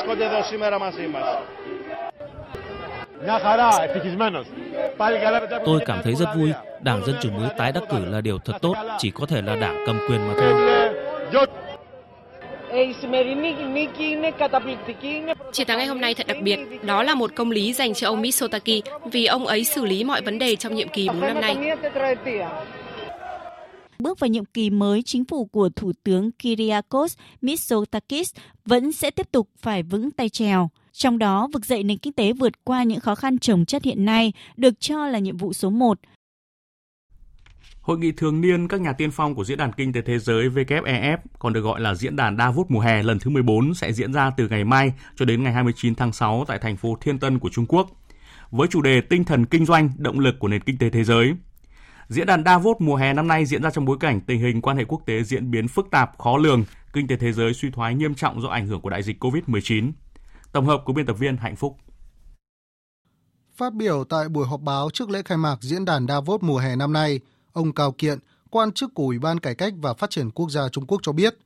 Tôi 5.65 5.79
cảm 5.85 6.01
thấy 6.03 6.15
rất 6.15 6.29
vui. 6.35 6.51
Đảng 6.81 7.05
Dân 7.05 7.15
Chủ 7.21 7.29
mới 7.29 7.49
tái 7.57 7.71
đắc 7.71 7.83
cử 7.89 8.05
là 8.05 8.21
điều 8.21 8.39
thật 8.39 8.53
tốt, 8.61 8.73
chỉ 8.97 9.11
có 9.11 9.25
thể 9.25 9.41
là 9.41 9.55
đảng 9.55 9.83
cầm 9.87 9.99
quyền 10.09 10.27
mà 10.27 10.33
thôi. 10.39 10.53
Chiến 15.51 15.67
thắng 15.67 15.77
ngày 15.77 15.87
hôm 15.87 16.01
nay 16.01 16.13
thật 16.13 16.27
đặc 16.27 16.37
biệt. 16.43 16.59
Đó 16.83 17.03
là 17.03 17.15
một 17.15 17.35
công 17.35 17.51
lý 17.51 17.73
dành 17.73 17.93
cho 17.93 18.07
ông 18.07 18.21
Mitsotakis 18.21 18.83
vì 19.11 19.25
ông 19.25 19.47
ấy 19.47 19.63
xử 19.63 19.85
lý 19.85 20.03
mọi 20.03 20.21
vấn 20.21 20.39
đề 20.39 20.55
trong 20.55 20.75
nhiệm 20.75 20.87
kỳ 20.89 21.07
4 21.07 21.19
năm 21.19 21.41
nay. 21.41 21.57
Bước 23.99 24.19
vào 24.19 24.27
nhiệm 24.27 24.45
kỳ 24.45 24.69
mới, 24.69 25.03
chính 25.03 25.25
phủ 25.25 25.45
của 25.45 25.69
Thủ 25.75 25.91
tướng 26.03 26.31
Kyriakos 26.31 27.17
Mitsotakis 27.41 28.33
vẫn 28.65 28.91
sẽ 28.91 29.11
tiếp 29.11 29.31
tục 29.31 29.49
phải 29.57 29.83
vững 29.83 30.11
tay 30.11 30.29
trèo. 30.29 30.69
Trong 30.93 31.17
đó, 31.17 31.47
vực 31.53 31.65
dậy 31.65 31.83
nền 31.83 31.97
kinh 31.97 32.13
tế 32.13 32.33
vượt 32.33 32.63
qua 32.63 32.83
những 32.83 32.99
khó 32.99 33.15
khăn 33.15 33.39
trồng 33.39 33.65
chất 33.65 33.83
hiện 33.83 34.05
nay 34.05 34.33
được 34.57 34.79
cho 34.79 35.07
là 35.07 35.19
nhiệm 35.19 35.37
vụ 35.37 35.53
số 35.53 35.69
1. 35.69 35.99
Hội 37.81 37.97
nghị 37.97 38.11
thường 38.11 38.41
niên 38.41 38.67
các 38.67 38.81
nhà 38.81 38.93
tiên 38.93 39.11
phong 39.11 39.35
của 39.35 39.43
Diễn 39.43 39.57
đàn 39.57 39.73
Kinh 39.73 39.93
tế 39.93 40.01
Thế 40.01 40.19
giới 40.19 40.49
WEF, 40.49 41.17
còn 41.39 41.53
được 41.53 41.61
gọi 41.61 41.79
là 41.79 41.95
Diễn 41.95 42.15
đàn 42.15 42.37
Davos 42.37 42.65
mùa 42.69 42.79
hè 42.79 43.03
lần 43.03 43.19
thứ 43.19 43.29
14 43.29 43.73
sẽ 43.73 43.93
diễn 43.93 44.13
ra 44.13 44.31
từ 44.37 44.47
ngày 44.47 44.63
mai 44.63 44.93
cho 45.15 45.25
đến 45.25 45.43
ngày 45.43 45.53
29 45.53 45.95
tháng 45.95 46.13
6 46.13 46.45
tại 46.47 46.59
thành 46.59 46.77
phố 46.77 46.97
Thiên 47.01 47.19
Tân 47.19 47.39
của 47.39 47.49
Trung 47.49 47.65
Quốc, 47.65 47.89
với 48.51 48.67
chủ 48.67 48.81
đề 48.81 49.01
Tinh 49.01 49.23
thần 49.23 49.45
kinh 49.45 49.65
doanh, 49.65 49.89
động 49.97 50.19
lực 50.19 50.35
của 50.39 50.47
nền 50.47 50.61
kinh 50.61 50.77
tế 50.77 50.89
thế 50.89 51.03
giới. 51.03 51.33
Diễn 52.07 52.27
đàn 52.27 52.43
Davos 52.43 52.77
mùa 52.79 52.95
hè 52.95 53.13
năm 53.13 53.27
nay 53.27 53.45
diễn 53.45 53.63
ra 53.63 53.69
trong 53.69 53.85
bối 53.85 53.97
cảnh 53.99 54.21
tình 54.21 54.39
hình 54.39 54.61
quan 54.61 54.77
hệ 54.77 54.83
quốc 54.83 55.01
tế 55.05 55.23
diễn 55.23 55.51
biến 55.51 55.67
phức 55.67 55.87
tạp, 55.91 56.17
khó 56.17 56.37
lường, 56.37 56.63
kinh 56.93 57.07
tế 57.07 57.15
thế 57.15 57.31
giới 57.33 57.53
suy 57.53 57.71
thoái 57.71 57.95
nghiêm 57.95 58.15
trọng 58.15 58.41
do 58.41 58.49
ảnh 58.49 58.67
hưởng 58.67 58.81
của 58.81 58.89
đại 58.89 59.03
dịch 59.03 59.23
COVID-19. 59.23 59.91
Tổng 60.51 60.65
hợp 60.65 60.81
của 60.85 60.93
biên 60.93 61.05
tập 61.05 61.13
viên 61.13 61.37
Hạnh 61.37 61.55
Phúc. 61.55 61.77
Phát 63.55 63.73
biểu 63.73 64.03
tại 64.09 64.29
buổi 64.29 64.47
họp 64.47 64.61
báo 64.61 64.89
trước 64.93 65.09
lễ 65.09 65.21
khai 65.25 65.37
mạc 65.37 65.57
diễn 65.61 65.85
đàn 65.85 66.07
Davos 66.07 66.41
mùa 66.43 66.57
hè 66.57 66.75
năm 66.75 66.93
nay, 66.93 67.19
ông 67.53 67.73
Cao 67.73 67.91
Kiện, 67.91 68.19
quan 68.49 68.71
chức 68.71 68.93
của 68.93 69.03
Ủy 69.03 69.19
ban 69.19 69.39
Cải 69.39 69.55
cách 69.55 69.73
và 69.77 69.93
Phát 69.93 70.09
triển 70.09 70.31
Quốc 70.31 70.51
gia 70.51 70.69
Trung 70.69 70.85
Quốc 70.85 70.99
cho 71.03 71.11
biết, 71.11 71.37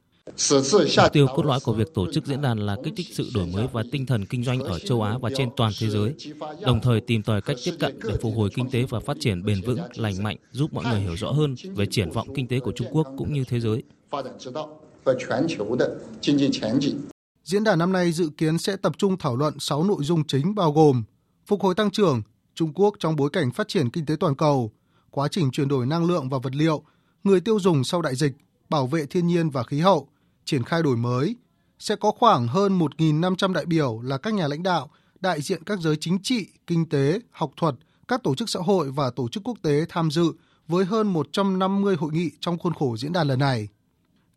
Mục 0.97 1.14
tiêu 1.14 1.28
cốt 1.36 1.45
lõi 1.45 1.60
của 1.64 1.74
việc 1.74 1.93
tổ 1.93 2.12
chức 2.12 2.26
diễn 2.26 2.41
đàn 2.41 2.60
là 2.60 2.78
kích 2.84 2.93
thích 2.97 3.08
sự 3.14 3.30
đổi 3.34 3.45
mới 3.45 3.68
và 3.74 3.84
tinh 3.91 4.06
thần 4.06 4.26
kinh 4.26 4.43
doanh 4.43 4.60
ở 4.60 4.80
châu 4.80 5.01
Á 5.01 5.18
và 5.22 5.30
trên 5.36 5.49
toàn 5.58 5.72
thế 5.80 5.89
giới, 5.89 6.16
đồng 6.62 6.80
thời 6.82 7.01
tìm 7.01 7.24
tòi 7.24 7.41
cách 7.41 7.58
tiếp 7.64 7.74
cận 7.80 7.99
để 8.03 8.16
phục 8.22 8.34
hồi 8.36 8.49
kinh 8.56 8.70
tế 8.70 8.86
và 8.89 8.99
phát 8.99 9.18
triển 9.20 9.45
bền 9.45 9.62
vững, 9.62 9.80
lành 9.95 10.24
mạnh, 10.24 10.38
giúp 10.51 10.74
mọi 10.74 10.86
người 10.86 10.99
hiểu 10.99 11.16
rõ 11.16 11.32
hơn 11.32 11.56
về 11.76 11.86
triển 11.91 12.12
vọng 12.12 12.28
kinh 12.36 12.47
tế 12.47 12.60
của 12.60 12.72
Trung 12.76 12.88
Quốc 12.91 13.08
cũng 13.18 13.34
như 13.34 13.43
thế 13.43 13.60
giới. 13.60 13.84
Diễn 17.43 17.64
đàn 17.64 17.80
năm 17.80 17.91
nay 17.91 18.12
dự 18.12 18.30
kiến 18.38 18.58
sẽ 18.58 18.76
tập 18.76 18.93
trung 18.97 19.18
thảo 19.18 19.36
luận 19.36 19.60
6 19.60 19.84
nội 19.84 20.03
dung 20.03 20.24
chính 20.28 20.56
bao 20.56 20.72
gồm 20.72 21.03
phục 21.47 21.62
hồi 21.62 21.76
tăng 21.76 21.91
trưởng, 21.91 22.22
Trung 22.56 22.74
Quốc 22.74 22.95
trong 22.99 23.16
bối 23.16 23.30
cảnh 23.30 23.51
phát 23.51 23.68
triển 23.68 23.89
kinh 23.89 24.06
tế 24.06 24.16
toàn 24.20 24.36
cầu, 24.36 24.72
quá 25.16 25.28
trình 25.28 25.51
chuyển 25.51 25.68
đổi 25.68 25.86
năng 25.86 26.05
lượng 26.05 26.30
và 26.30 26.38
vật 26.38 26.55
liệu, 26.55 26.84
người 27.24 27.41
tiêu 27.41 27.59
dùng 27.59 27.84
sau 27.84 28.01
đại 28.01 28.16
dịch, 28.16 28.34
bảo 28.70 28.88
vệ 28.88 29.05
thiên 29.05 29.28
nhiên 29.28 29.49
và 29.49 29.63
khí 29.63 29.80
hậu, 29.80 30.07
triển 30.45 30.63
khai 30.63 30.84
đổi 30.84 30.97
mới. 30.97 31.36
Sẽ 31.80 31.95
có 31.95 32.11
khoảng 32.11 32.47
hơn 32.47 32.80
1.500 32.80 33.53
đại 33.53 33.66
biểu 33.66 34.01
là 34.03 34.18
các 34.18 34.34
nhà 34.34 34.47
lãnh 34.47 34.63
đạo, 34.63 34.89
đại 35.20 35.41
diện 35.41 35.63
các 35.63 35.80
giới 35.80 35.95
chính 35.99 36.18
trị, 36.24 36.47
kinh 36.68 36.89
tế, 36.89 37.20
học 37.32 37.51
thuật, 37.57 37.76
các 38.07 38.24
tổ 38.24 38.36
chức 38.36 38.49
xã 38.49 38.59
hội 38.59 38.91
và 38.91 39.09
tổ 39.09 39.28
chức 39.28 39.43
quốc 39.43 39.57
tế 39.61 39.86
tham 39.89 40.11
dự 40.11 40.34
với 40.68 40.86
hơn 40.86 41.07
150 41.07 41.95
hội 41.95 42.11
nghị 42.13 42.32
trong 42.39 42.57
khuôn 42.57 42.74
khổ 42.74 42.97
diễn 42.97 43.13
đàn 43.13 43.28
lần 43.28 43.39
này. 43.39 43.68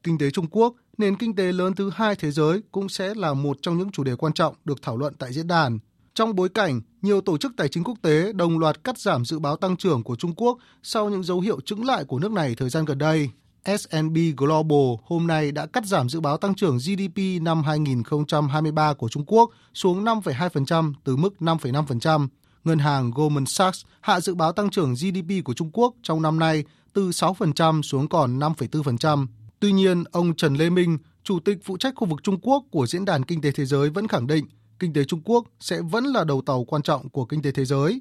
Kinh 0.03 0.19
tế 0.19 0.31
Trung 0.31 0.47
Quốc, 0.51 0.75
nền 0.99 1.17
kinh 1.17 1.37
tế 1.37 1.53
lớn 1.53 1.75
thứ 1.75 1.91
hai 1.95 2.17
thế 2.17 2.31
giới 2.31 2.63
cũng 2.73 2.89
sẽ 2.89 3.15
là 3.15 3.35
một 3.35 3.59
trong 3.63 3.79
những 3.79 3.91
chủ 3.91 4.05
đề 4.05 4.17
quan 4.17 4.33
trọng 4.33 4.55
được 4.65 4.83
thảo 4.83 4.97
luận 4.97 5.15
tại 5.19 5.33
diễn 5.33 5.47
đàn. 5.47 5.79
Trong 6.19 6.35
bối 6.35 6.49
cảnh 6.49 6.81
nhiều 7.03 7.21
tổ 7.21 7.39
chức 7.39 7.53
tài 7.57 7.69
chính 7.69 7.85
quốc 7.85 7.99
tế 8.03 8.33
đồng 8.33 8.59
loạt 8.59 8.85
cắt 8.85 8.99
giảm 8.99 9.25
dự 9.25 9.39
báo 9.39 9.57
tăng 9.57 9.77
trưởng 9.77 10.03
của 10.03 10.17
Trung 10.17 10.35
Quốc 10.37 10.59
sau 10.83 11.09
những 11.09 11.23
dấu 11.23 11.41
hiệu 11.41 11.61
chững 11.61 11.85
lại 11.85 12.05
của 12.05 12.19
nước 12.19 12.33
này 12.33 12.55
thời 12.55 12.71
gian 12.71 12.85
gần 12.85 12.99
đây. 12.99 13.31
S&P 13.65 14.37
Global 14.37 14.97
hôm 15.05 15.27
nay 15.27 15.53
đã 15.53 15.67
cắt 15.67 15.87
giảm 15.87 16.09
dự 16.09 16.21
báo 16.21 16.37
tăng 16.37 16.55
trưởng 16.55 16.77
GDP 16.77 17.43
năm 17.43 17.63
2023 17.63 18.95
của 18.95 19.09
Trung 19.09 19.25
Quốc 19.27 19.51
xuống 19.75 20.05
5,2% 20.05 20.93
từ 21.05 21.17
mức 21.17 21.35
5,5%. 21.41 22.29
Ngân 22.65 22.79
hàng 22.79 23.11
Goldman 23.11 23.47
Sachs 23.47 23.85
hạ 24.01 24.21
dự 24.21 24.35
báo 24.35 24.53
tăng 24.53 24.71
trưởng 24.71 24.95
GDP 24.95 25.45
của 25.45 25.55
Trung 25.55 25.71
Quốc 25.73 25.95
trong 26.03 26.23
năm 26.23 26.39
nay 26.39 26.65
từ 26.93 27.11
6% 27.11 27.83
xuống 27.83 28.09
còn 28.09 28.39
5,4%. 28.39 29.27
Tuy 29.61 29.73
nhiên, 29.73 30.05
ông 30.05 30.37
Trần 30.37 30.55
Lê 30.55 30.71
Minh, 30.71 30.99
Chủ 31.25 31.41
tịch 31.41 31.59
phụ 31.65 31.77
trách 31.77 31.95
khu 31.97 32.07
vực 32.09 32.23
Trung 32.23 32.41
Quốc 32.43 32.65
của 32.71 32.87
Diễn 32.87 33.05
đàn 33.05 33.23
Kinh 33.23 33.41
tế 33.41 33.51
Thế 33.51 33.65
giới 33.65 33.91
vẫn 33.91 34.09
khẳng 34.09 34.27
định 34.27 34.45
kinh 34.79 34.93
tế 34.93 35.05
Trung 35.05 35.21
Quốc 35.25 35.45
sẽ 35.61 35.81
vẫn 35.91 36.05
là 36.05 36.25
đầu 36.25 36.43
tàu 36.47 36.65
quan 36.65 36.83
trọng 36.83 37.09
của 37.09 37.25
kinh 37.25 37.43
tế 37.43 37.51
thế 37.51 37.65
giới. 37.65 38.01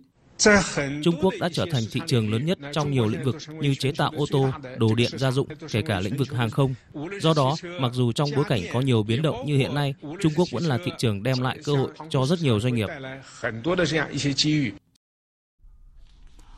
Trung 1.03 1.15
Quốc 1.21 1.33
đã 1.39 1.49
trở 1.53 1.65
thành 1.71 1.83
thị 1.91 2.01
trường 2.07 2.31
lớn 2.31 2.45
nhất 2.45 2.57
trong 2.73 2.91
nhiều 2.91 3.07
lĩnh 3.07 3.23
vực 3.23 3.35
như 3.59 3.75
chế 3.75 3.91
tạo 3.97 4.11
ô 4.15 4.25
tô, 4.31 4.49
đồ 4.77 4.95
điện 4.95 5.11
gia 5.13 5.31
dụng, 5.31 5.47
kể 5.71 5.81
cả 5.81 5.99
lĩnh 5.99 6.17
vực 6.17 6.31
hàng 6.31 6.49
không. 6.49 6.73
Do 7.21 7.33
đó, 7.35 7.55
mặc 7.79 7.91
dù 7.93 8.11
trong 8.11 8.29
bối 8.35 8.45
cảnh 8.49 8.61
có 8.73 8.81
nhiều 8.81 9.03
biến 9.03 9.21
động 9.21 9.45
như 9.45 9.57
hiện 9.57 9.75
nay, 9.75 9.93
Trung 10.19 10.33
Quốc 10.35 10.47
vẫn 10.51 10.63
là 10.63 10.77
thị 10.85 10.91
trường 10.97 11.23
đem 11.23 11.41
lại 11.41 11.59
cơ 11.65 11.73
hội 11.75 11.89
cho 12.09 12.25
rất 12.25 12.41
nhiều 12.41 12.59
doanh 12.59 12.75
nghiệp. 12.75 12.89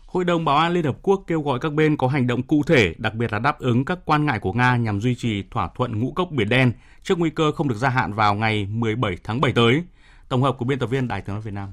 Hội 0.05 0.25
đồng 0.25 0.45
Bảo 0.45 0.57
an 0.57 0.73
Liên 0.73 0.83
Hợp 0.83 0.97
Quốc 1.01 1.23
kêu 1.27 1.41
gọi 1.41 1.59
các 1.59 1.73
bên 1.73 1.97
có 1.97 2.07
hành 2.07 2.27
động 2.27 2.43
cụ 2.43 2.63
thể, 2.63 2.93
đặc 2.97 3.13
biệt 3.13 3.33
là 3.33 3.39
đáp 3.39 3.59
ứng 3.59 3.85
các 3.85 3.99
quan 4.05 4.25
ngại 4.25 4.39
của 4.39 4.53
Nga 4.53 4.77
nhằm 4.77 5.01
duy 5.01 5.15
trì 5.15 5.43
thỏa 5.51 5.69
thuận 5.75 5.99
ngũ 5.99 6.11
cốc 6.11 6.31
Biển 6.31 6.49
Đen 6.49 6.71
trước 7.03 7.19
nguy 7.19 7.29
cơ 7.29 7.51
không 7.51 7.67
được 7.67 7.75
gia 7.77 7.89
hạn 7.89 8.13
vào 8.13 8.35
ngày 8.35 8.65
17 8.65 9.17
tháng 9.23 9.41
7 9.41 9.51
tới. 9.51 9.83
Tổng 10.29 10.43
hợp 10.43 10.55
của 10.57 10.65
biên 10.65 10.79
tập 10.79 10.87
viên 10.87 11.07
Đài 11.07 11.21
tiếng 11.21 11.35
nói 11.35 11.41
Việt 11.41 11.53
Nam. 11.53 11.71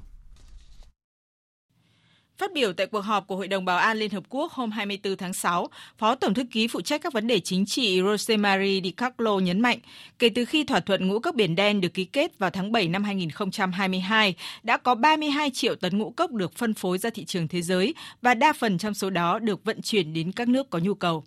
Phát 2.39 2.53
biểu 2.53 2.73
tại 2.73 2.87
cuộc 2.87 3.01
họp 3.01 3.27
của 3.27 3.37
Hội 3.37 3.49
đồng 3.49 3.65
Bảo 3.65 3.79
an 3.79 3.99
Liên 3.99 4.11
Hợp 4.11 4.25
Quốc 4.29 4.53
hôm 4.53 4.71
24 4.71 5.17
tháng 5.17 5.33
6, 5.33 5.69
Phó 5.99 6.15
Tổng 6.15 6.35
thư 6.35 6.43
ký 6.51 6.69
phụ 6.69 6.81
trách 6.81 7.03
các 7.03 7.13
vấn 7.13 7.27
đề 7.27 7.41
chính 7.41 7.67
trị 7.67 8.03
Rosemarie 8.03 8.81
Di 8.81 8.91
Carlo 8.91 9.39
nhấn 9.39 9.61
mạnh, 9.61 9.79
kể 10.19 10.29
từ 10.29 10.45
khi 10.45 10.65
thỏa 10.65 10.81
thuận 10.81 11.09
ngũ 11.09 11.19
cốc 11.19 11.35
Biển 11.35 11.57
Đen 11.57 11.81
được 11.81 11.95
ký 11.95 12.05
kết 12.05 12.39
vào 12.39 12.51
tháng 12.51 12.73
7 12.73 12.89
năm 12.89 13.05
2022, 13.05 14.35
đã 14.63 14.77
có 14.77 14.95
32 14.95 15.51
triệu 15.51 15.75
tấn 15.75 15.99
ngũ 15.99 16.11
cốc 16.11 16.33
được 16.33 16.53
phân 16.53 16.75
phối 16.75 16.99
ra 16.99 17.11
thị 17.11 17.25
trường 17.25 17.49
thế 17.49 17.63
giới 17.63 17.95
và 18.23 18.35
đa 18.35 18.53
phần 18.53 18.79
trong 18.79 18.95
số 18.95 19.11
đó 19.11 19.39
được 19.39 19.65
vận 19.65 19.83
chuyển 19.83 20.13
đến 20.13 20.33
các 20.33 20.49
nước 20.49 20.71
có 20.71 20.79
nhu 20.79 20.95
cầu. 20.95 21.25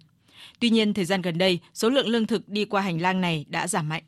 Tuy 0.59 0.69
nhiên, 0.69 0.93
thời 0.93 1.05
gian 1.05 1.21
gần 1.21 1.38
đây, 1.38 1.59
số 1.73 1.89
lượng 1.89 2.07
lương 2.07 2.27
thực 2.27 2.49
đi 2.49 2.65
qua 2.65 2.82
hành 2.82 3.01
lang 3.01 3.21
này 3.21 3.45
đã 3.49 3.67
giảm 3.67 3.89
mạnh. 3.89 4.03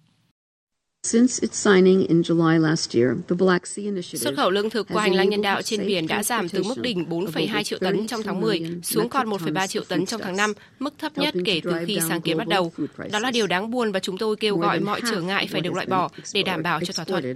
Xuất 4.03 4.35
khẩu 4.37 4.51
lương 4.51 4.69
thực 4.69 4.87
qua 4.93 5.03
hành 5.03 5.15
lang 5.15 5.29
nhân 5.29 5.41
đạo 5.41 5.61
trên 5.61 5.85
biển 5.87 6.07
đã 6.07 6.23
giảm 6.23 6.49
từ 6.49 6.63
mức 6.63 6.81
đỉnh 6.81 7.05
4,2 7.09 7.63
triệu 7.63 7.79
tấn 7.79 8.07
trong 8.07 8.23
tháng 8.23 8.41
10 8.41 8.61
xuống 8.83 9.09
còn 9.09 9.29
1,3 9.29 9.67
triệu 9.67 9.83
tấn 9.83 10.05
trong 10.05 10.21
tháng 10.23 10.35
5, 10.35 10.53
mức 10.79 10.93
thấp 10.97 11.17
nhất 11.17 11.33
kể 11.45 11.61
từ 11.63 11.73
khi 11.87 11.99
sáng 12.09 12.21
kiến 12.21 12.37
bắt 12.37 12.47
đầu. 12.47 12.71
Đó 13.11 13.19
là 13.19 13.31
điều 13.31 13.47
đáng 13.47 13.71
buồn 13.71 13.91
và 13.91 13.99
chúng 13.99 14.17
tôi 14.17 14.35
kêu 14.35 14.57
gọi 14.57 14.79
mọi 14.79 15.01
trở 15.11 15.21
ngại 15.21 15.47
phải 15.51 15.61
được 15.61 15.73
loại 15.73 15.85
bỏ 15.85 16.09
để 16.33 16.43
đảm 16.43 16.63
bảo 16.63 16.79
cho 16.83 16.93
thỏa 16.93 17.05
thuận. 17.05 17.35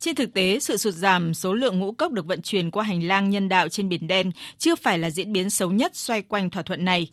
Trên 0.00 0.14
thực 0.14 0.34
tế, 0.34 0.58
sự 0.60 0.76
sụt 0.76 0.94
giảm 0.94 1.34
số 1.34 1.54
lượng 1.54 1.78
ngũ 1.78 1.92
cốc 1.92 2.12
được 2.12 2.26
vận 2.26 2.42
chuyển 2.42 2.70
qua 2.70 2.84
hành 2.84 3.02
lang 3.08 3.30
nhân 3.30 3.48
đạo 3.48 3.68
trên 3.68 3.88
Biển 3.88 4.06
Đen 4.06 4.30
chưa 4.58 4.74
phải 4.74 4.98
là 4.98 5.10
diễn 5.10 5.32
biến 5.32 5.50
xấu 5.50 5.70
nhất 5.70 5.96
xoay 5.96 6.22
quanh 6.22 6.50
thỏa 6.50 6.62
thuận 6.62 6.84
này. 6.84 7.10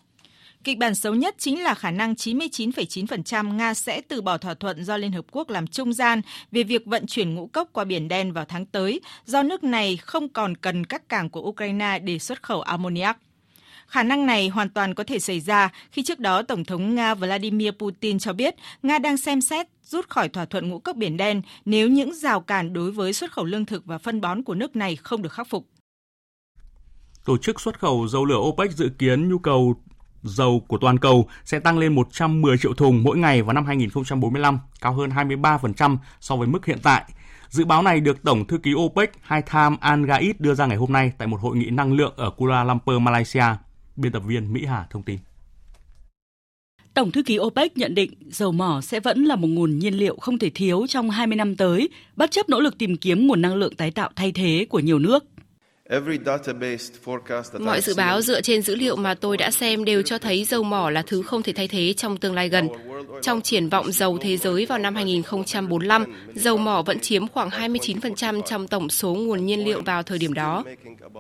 Kịch 0.64 0.78
bản 0.78 0.96
xấu 0.96 1.16
nhất 1.16 1.36
chính 1.38 1.64
là 1.64 1.74
khả 1.74 1.92
năng 1.92 2.14
99,9% 2.14 3.54
Nga 3.54 3.74
sẽ 3.74 4.02
từ 4.02 4.22
bỏ 4.22 4.38
thỏa 4.38 4.54
thuận 4.54 4.84
do 4.84 4.98
Liên 4.98 5.12
Hợp 5.12 5.26
Quốc 5.32 5.50
làm 5.50 5.68
trung 5.68 5.94
gian 5.94 6.22
về 6.52 6.64
việc 6.64 6.86
vận 6.86 7.08
chuyển 7.08 7.36
ngũ 7.36 7.48
cốc 7.48 7.70
qua 7.74 7.84
Biển 7.84 8.08
Đen 8.08 8.32
vào 8.34 8.46
tháng 8.46 8.66
tới, 8.66 9.02
do 9.26 9.44
nước 9.44 9.64
này 9.64 9.98
không 9.98 10.30
còn 10.30 10.58
cần 10.58 10.86
các 10.86 11.10
cảng 11.10 11.30
của 11.30 11.42
Ukraine 11.42 12.00
để 12.00 12.20
xuất 12.20 12.44
khẩu 12.44 12.62
ammoniac. 12.62 13.18
Khả 13.88 14.04
năng 14.04 14.26
này 14.26 14.48
hoàn 14.48 14.70
toàn 14.70 14.96
có 14.96 15.04
thể 15.04 15.20
xảy 15.20 15.40
ra 15.40 15.70
khi 15.92 16.04
trước 16.04 16.20
đó 16.20 16.42
Tổng 16.42 16.66
thống 16.66 16.96
Nga 16.96 17.16
Vladimir 17.16 17.72
Putin 17.72 18.20
cho 18.20 18.34
biết 18.34 18.56
Nga 18.84 19.00
đang 19.00 19.18
xem 19.18 19.42
xét 19.42 19.68
rút 19.84 20.10
khỏi 20.10 20.30
thỏa 20.30 20.46
thuận 20.46 20.70
ngũ 20.70 20.80
cốc 20.80 20.96
Biển 20.96 21.18
Đen 21.18 21.42
nếu 21.66 21.90
những 21.90 22.14
rào 22.14 22.42
cản 22.42 22.74
đối 22.74 22.92
với 22.92 23.14
xuất 23.14 23.32
khẩu 23.32 23.46
lương 23.46 23.66
thực 23.66 23.86
và 23.86 23.98
phân 23.98 24.22
bón 24.22 24.44
của 24.44 24.56
nước 24.56 24.76
này 24.76 24.96
không 24.96 25.22
được 25.22 25.34
khắc 25.34 25.48
phục. 25.48 25.68
Tổ 27.26 27.38
chức 27.38 27.62
xuất 27.62 27.80
khẩu 27.80 28.08
dầu 28.08 28.26
lửa 28.26 28.38
OPEC 28.38 28.72
dự 28.72 28.90
kiến 29.00 29.30
nhu 29.30 29.38
cầu 29.40 29.76
dầu 30.24 30.66
của 30.68 30.78
toàn 30.78 30.98
cầu 30.98 31.28
sẽ 31.46 31.60
tăng 31.60 31.78
lên 31.78 31.96
110 31.96 32.58
triệu 32.58 32.74
thùng 32.74 33.04
mỗi 33.04 33.18
ngày 33.18 33.42
vào 33.42 33.54
năm 33.54 33.66
2045, 33.66 34.60
cao 34.82 34.94
hơn 34.94 35.10
23% 35.10 35.98
so 36.20 36.36
với 36.36 36.48
mức 36.48 36.66
hiện 36.66 36.80
tại. 36.84 37.04
Dự 37.50 37.66
báo 37.66 37.82
này 37.82 38.00
được 38.00 38.24
Tổng 38.24 38.46
thư 38.46 38.58
ký 38.58 38.74
OPEC 38.74 39.12
Haitham 39.22 39.78
Al-Ghaid 39.82 40.34
đưa 40.40 40.54
ra 40.54 40.66
ngày 40.66 40.78
hôm 40.78 40.94
nay 40.94 41.12
tại 41.18 41.28
một 41.28 41.42
hội 41.42 41.58
nghị 41.58 41.70
năng 41.70 41.94
lượng 41.94 42.14
ở 42.18 42.30
Kuala 42.30 42.64
Lumpur, 42.64 43.02
Malaysia. 43.02 43.46
Biên 43.96 44.12
tập 44.12 44.24
viên 44.26 44.54
Mỹ 44.54 44.66
Hà 44.66 44.86
thông 44.90 45.04
tin. 45.04 45.20
Tổng 46.94 47.12
thư 47.12 47.24
ký 47.24 47.40
OPEC 47.40 47.78
nhận 47.78 47.96
định 47.96 48.14
dầu 48.30 48.52
mỏ 48.52 48.82
sẽ 48.82 49.00
vẫn 49.00 49.24
là 49.24 49.36
một 49.36 49.48
nguồn 49.48 49.80
nhiên 49.80 49.94
liệu 49.94 50.18
không 50.22 50.40
thể 50.40 50.50
thiếu 50.50 50.86
trong 50.90 51.10
20 51.10 51.36
năm 51.36 51.56
tới, 51.56 51.90
bất 52.16 52.32
chấp 52.32 52.50
nỗ 52.50 52.60
lực 52.60 52.78
tìm 52.78 52.98
kiếm 52.98 53.28
nguồn 53.28 53.42
năng 53.42 53.56
lượng 53.56 53.76
tái 53.76 53.92
tạo 53.92 54.10
thay 54.16 54.32
thế 54.32 54.66
của 54.70 54.80
nhiều 54.80 55.00
nước. 55.00 55.26
Mọi 57.60 57.82
dự 57.82 57.94
báo 57.98 58.22
dựa 58.22 58.42
trên 58.42 58.62
dữ 58.62 58.76
liệu 58.76 58.96
mà 58.96 59.14
tôi 59.14 59.38
đã 59.38 59.52
xem 59.52 59.86
đều 59.86 60.02
cho 60.02 60.18
thấy 60.18 60.44
dầu 60.44 60.64
mỏ 60.64 60.90
là 60.90 61.02
thứ 61.02 61.22
không 61.22 61.44
thể 61.44 61.54
thay 61.54 61.68
thế 61.68 61.94
trong 61.94 62.18
tương 62.18 62.34
lai 62.34 62.50
gần. 62.50 62.68
Trong 63.22 63.42
triển 63.42 63.70
vọng 63.70 63.92
dầu 63.92 64.18
thế 64.22 64.38
giới 64.38 64.66
vào 64.66 64.78
năm 64.78 64.96
2045, 64.96 66.06
dầu 66.36 66.58
mỏ 66.58 66.82
vẫn 66.82 67.00
chiếm 67.00 67.28
khoảng 67.28 67.50
29% 67.50 68.42
trong 68.42 68.68
tổng 68.68 68.90
số 68.90 69.14
nguồn 69.14 69.46
nhiên 69.46 69.66
liệu 69.66 69.82
vào 69.82 70.04
thời 70.04 70.18
điểm 70.18 70.34
đó. 70.34 70.64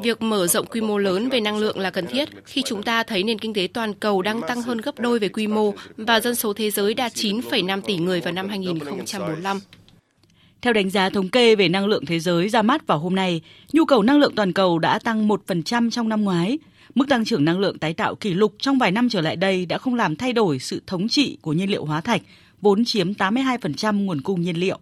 Việc 0.03 0.21
mở 0.21 0.47
rộng 0.47 0.65
quy 0.65 0.81
mô 0.81 0.97
lớn 0.97 1.29
về 1.29 1.39
năng 1.39 1.57
lượng 1.57 1.79
là 1.79 1.89
cần 1.89 2.07
thiết 2.07 2.29
khi 2.45 2.61
chúng 2.65 2.83
ta 2.83 3.03
thấy 3.03 3.23
nền 3.23 3.39
kinh 3.39 3.53
tế 3.53 3.67
toàn 3.73 3.93
cầu 3.93 4.21
đang 4.21 4.41
tăng 4.41 4.61
hơn 4.61 4.77
gấp 4.77 4.99
đôi 4.99 5.19
về 5.19 5.29
quy 5.29 5.47
mô 5.47 5.73
và 5.97 6.19
dân 6.19 6.35
số 6.35 6.53
thế 6.53 6.71
giới 6.71 6.93
đạt 6.93 7.11
9,5 7.11 7.81
tỷ 7.81 7.97
người 7.97 8.21
vào 8.21 8.33
năm 8.33 8.49
2045. 8.49 9.59
Theo 10.61 10.73
đánh 10.73 10.89
giá 10.89 11.09
thống 11.09 11.29
kê 11.29 11.55
về 11.55 11.69
năng 11.69 11.85
lượng 11.85 12.05
thế 12.05 12.19
giới 12.19 12.49
ra 12.49 12.61
mắt 12.61 12.87
vào 12.87 12.99
hôm 12.99 13.15
nay, 13.15 13.41
nhu 13.73 13.85
cầu 13.85 14.03
năng 14.03 14.19
lượng 14.19 14.35
toàn 14.35 14.53
cầu 14.53 14.79
đã 14.79 14.99
tăng 14.99 15.27
1% 15.27 15.89
trong 15.89 16.09
năm 16.09 16.21
ngoái. 16.21 16.57
Mức 16.95 17.09
tăng 17.09 17.25
trưởng 17.25 17.45
năng 17.45 17.59
lượng 17.59 17.77
tái 17.77 17.93
tạo 17.93 18.15
kỷ 18.15 18.33
lục 18.33 18.55
trong 18.59 18.77
vài 18.77 18.91
năm 18.91 19.09
trở 19.09 19.21
lại 19.21 19.35
đây 19.35 19.65
đã 19.65 19.77
không 19.77 19.95
làm 19.95 20.15
thay 20.15 20.33
đổi 20.33 20.59
sự 20.59 20.81
thống 20.87 21.07
trị 21.07 21.37
của 21.41 21.53
nhiên 21.53 21.69
liệu 21.69 21.85
hóa 21.85 22.01
thạch, 22.01 22.21
vốn 22.61 22.85
chiếm 22.85 23.11
82% 23.13 24.05
nguồn 24.05 24.21
cung 24.21 24.41
nhiên 24.41 24.57
liệu. 24.57 24.79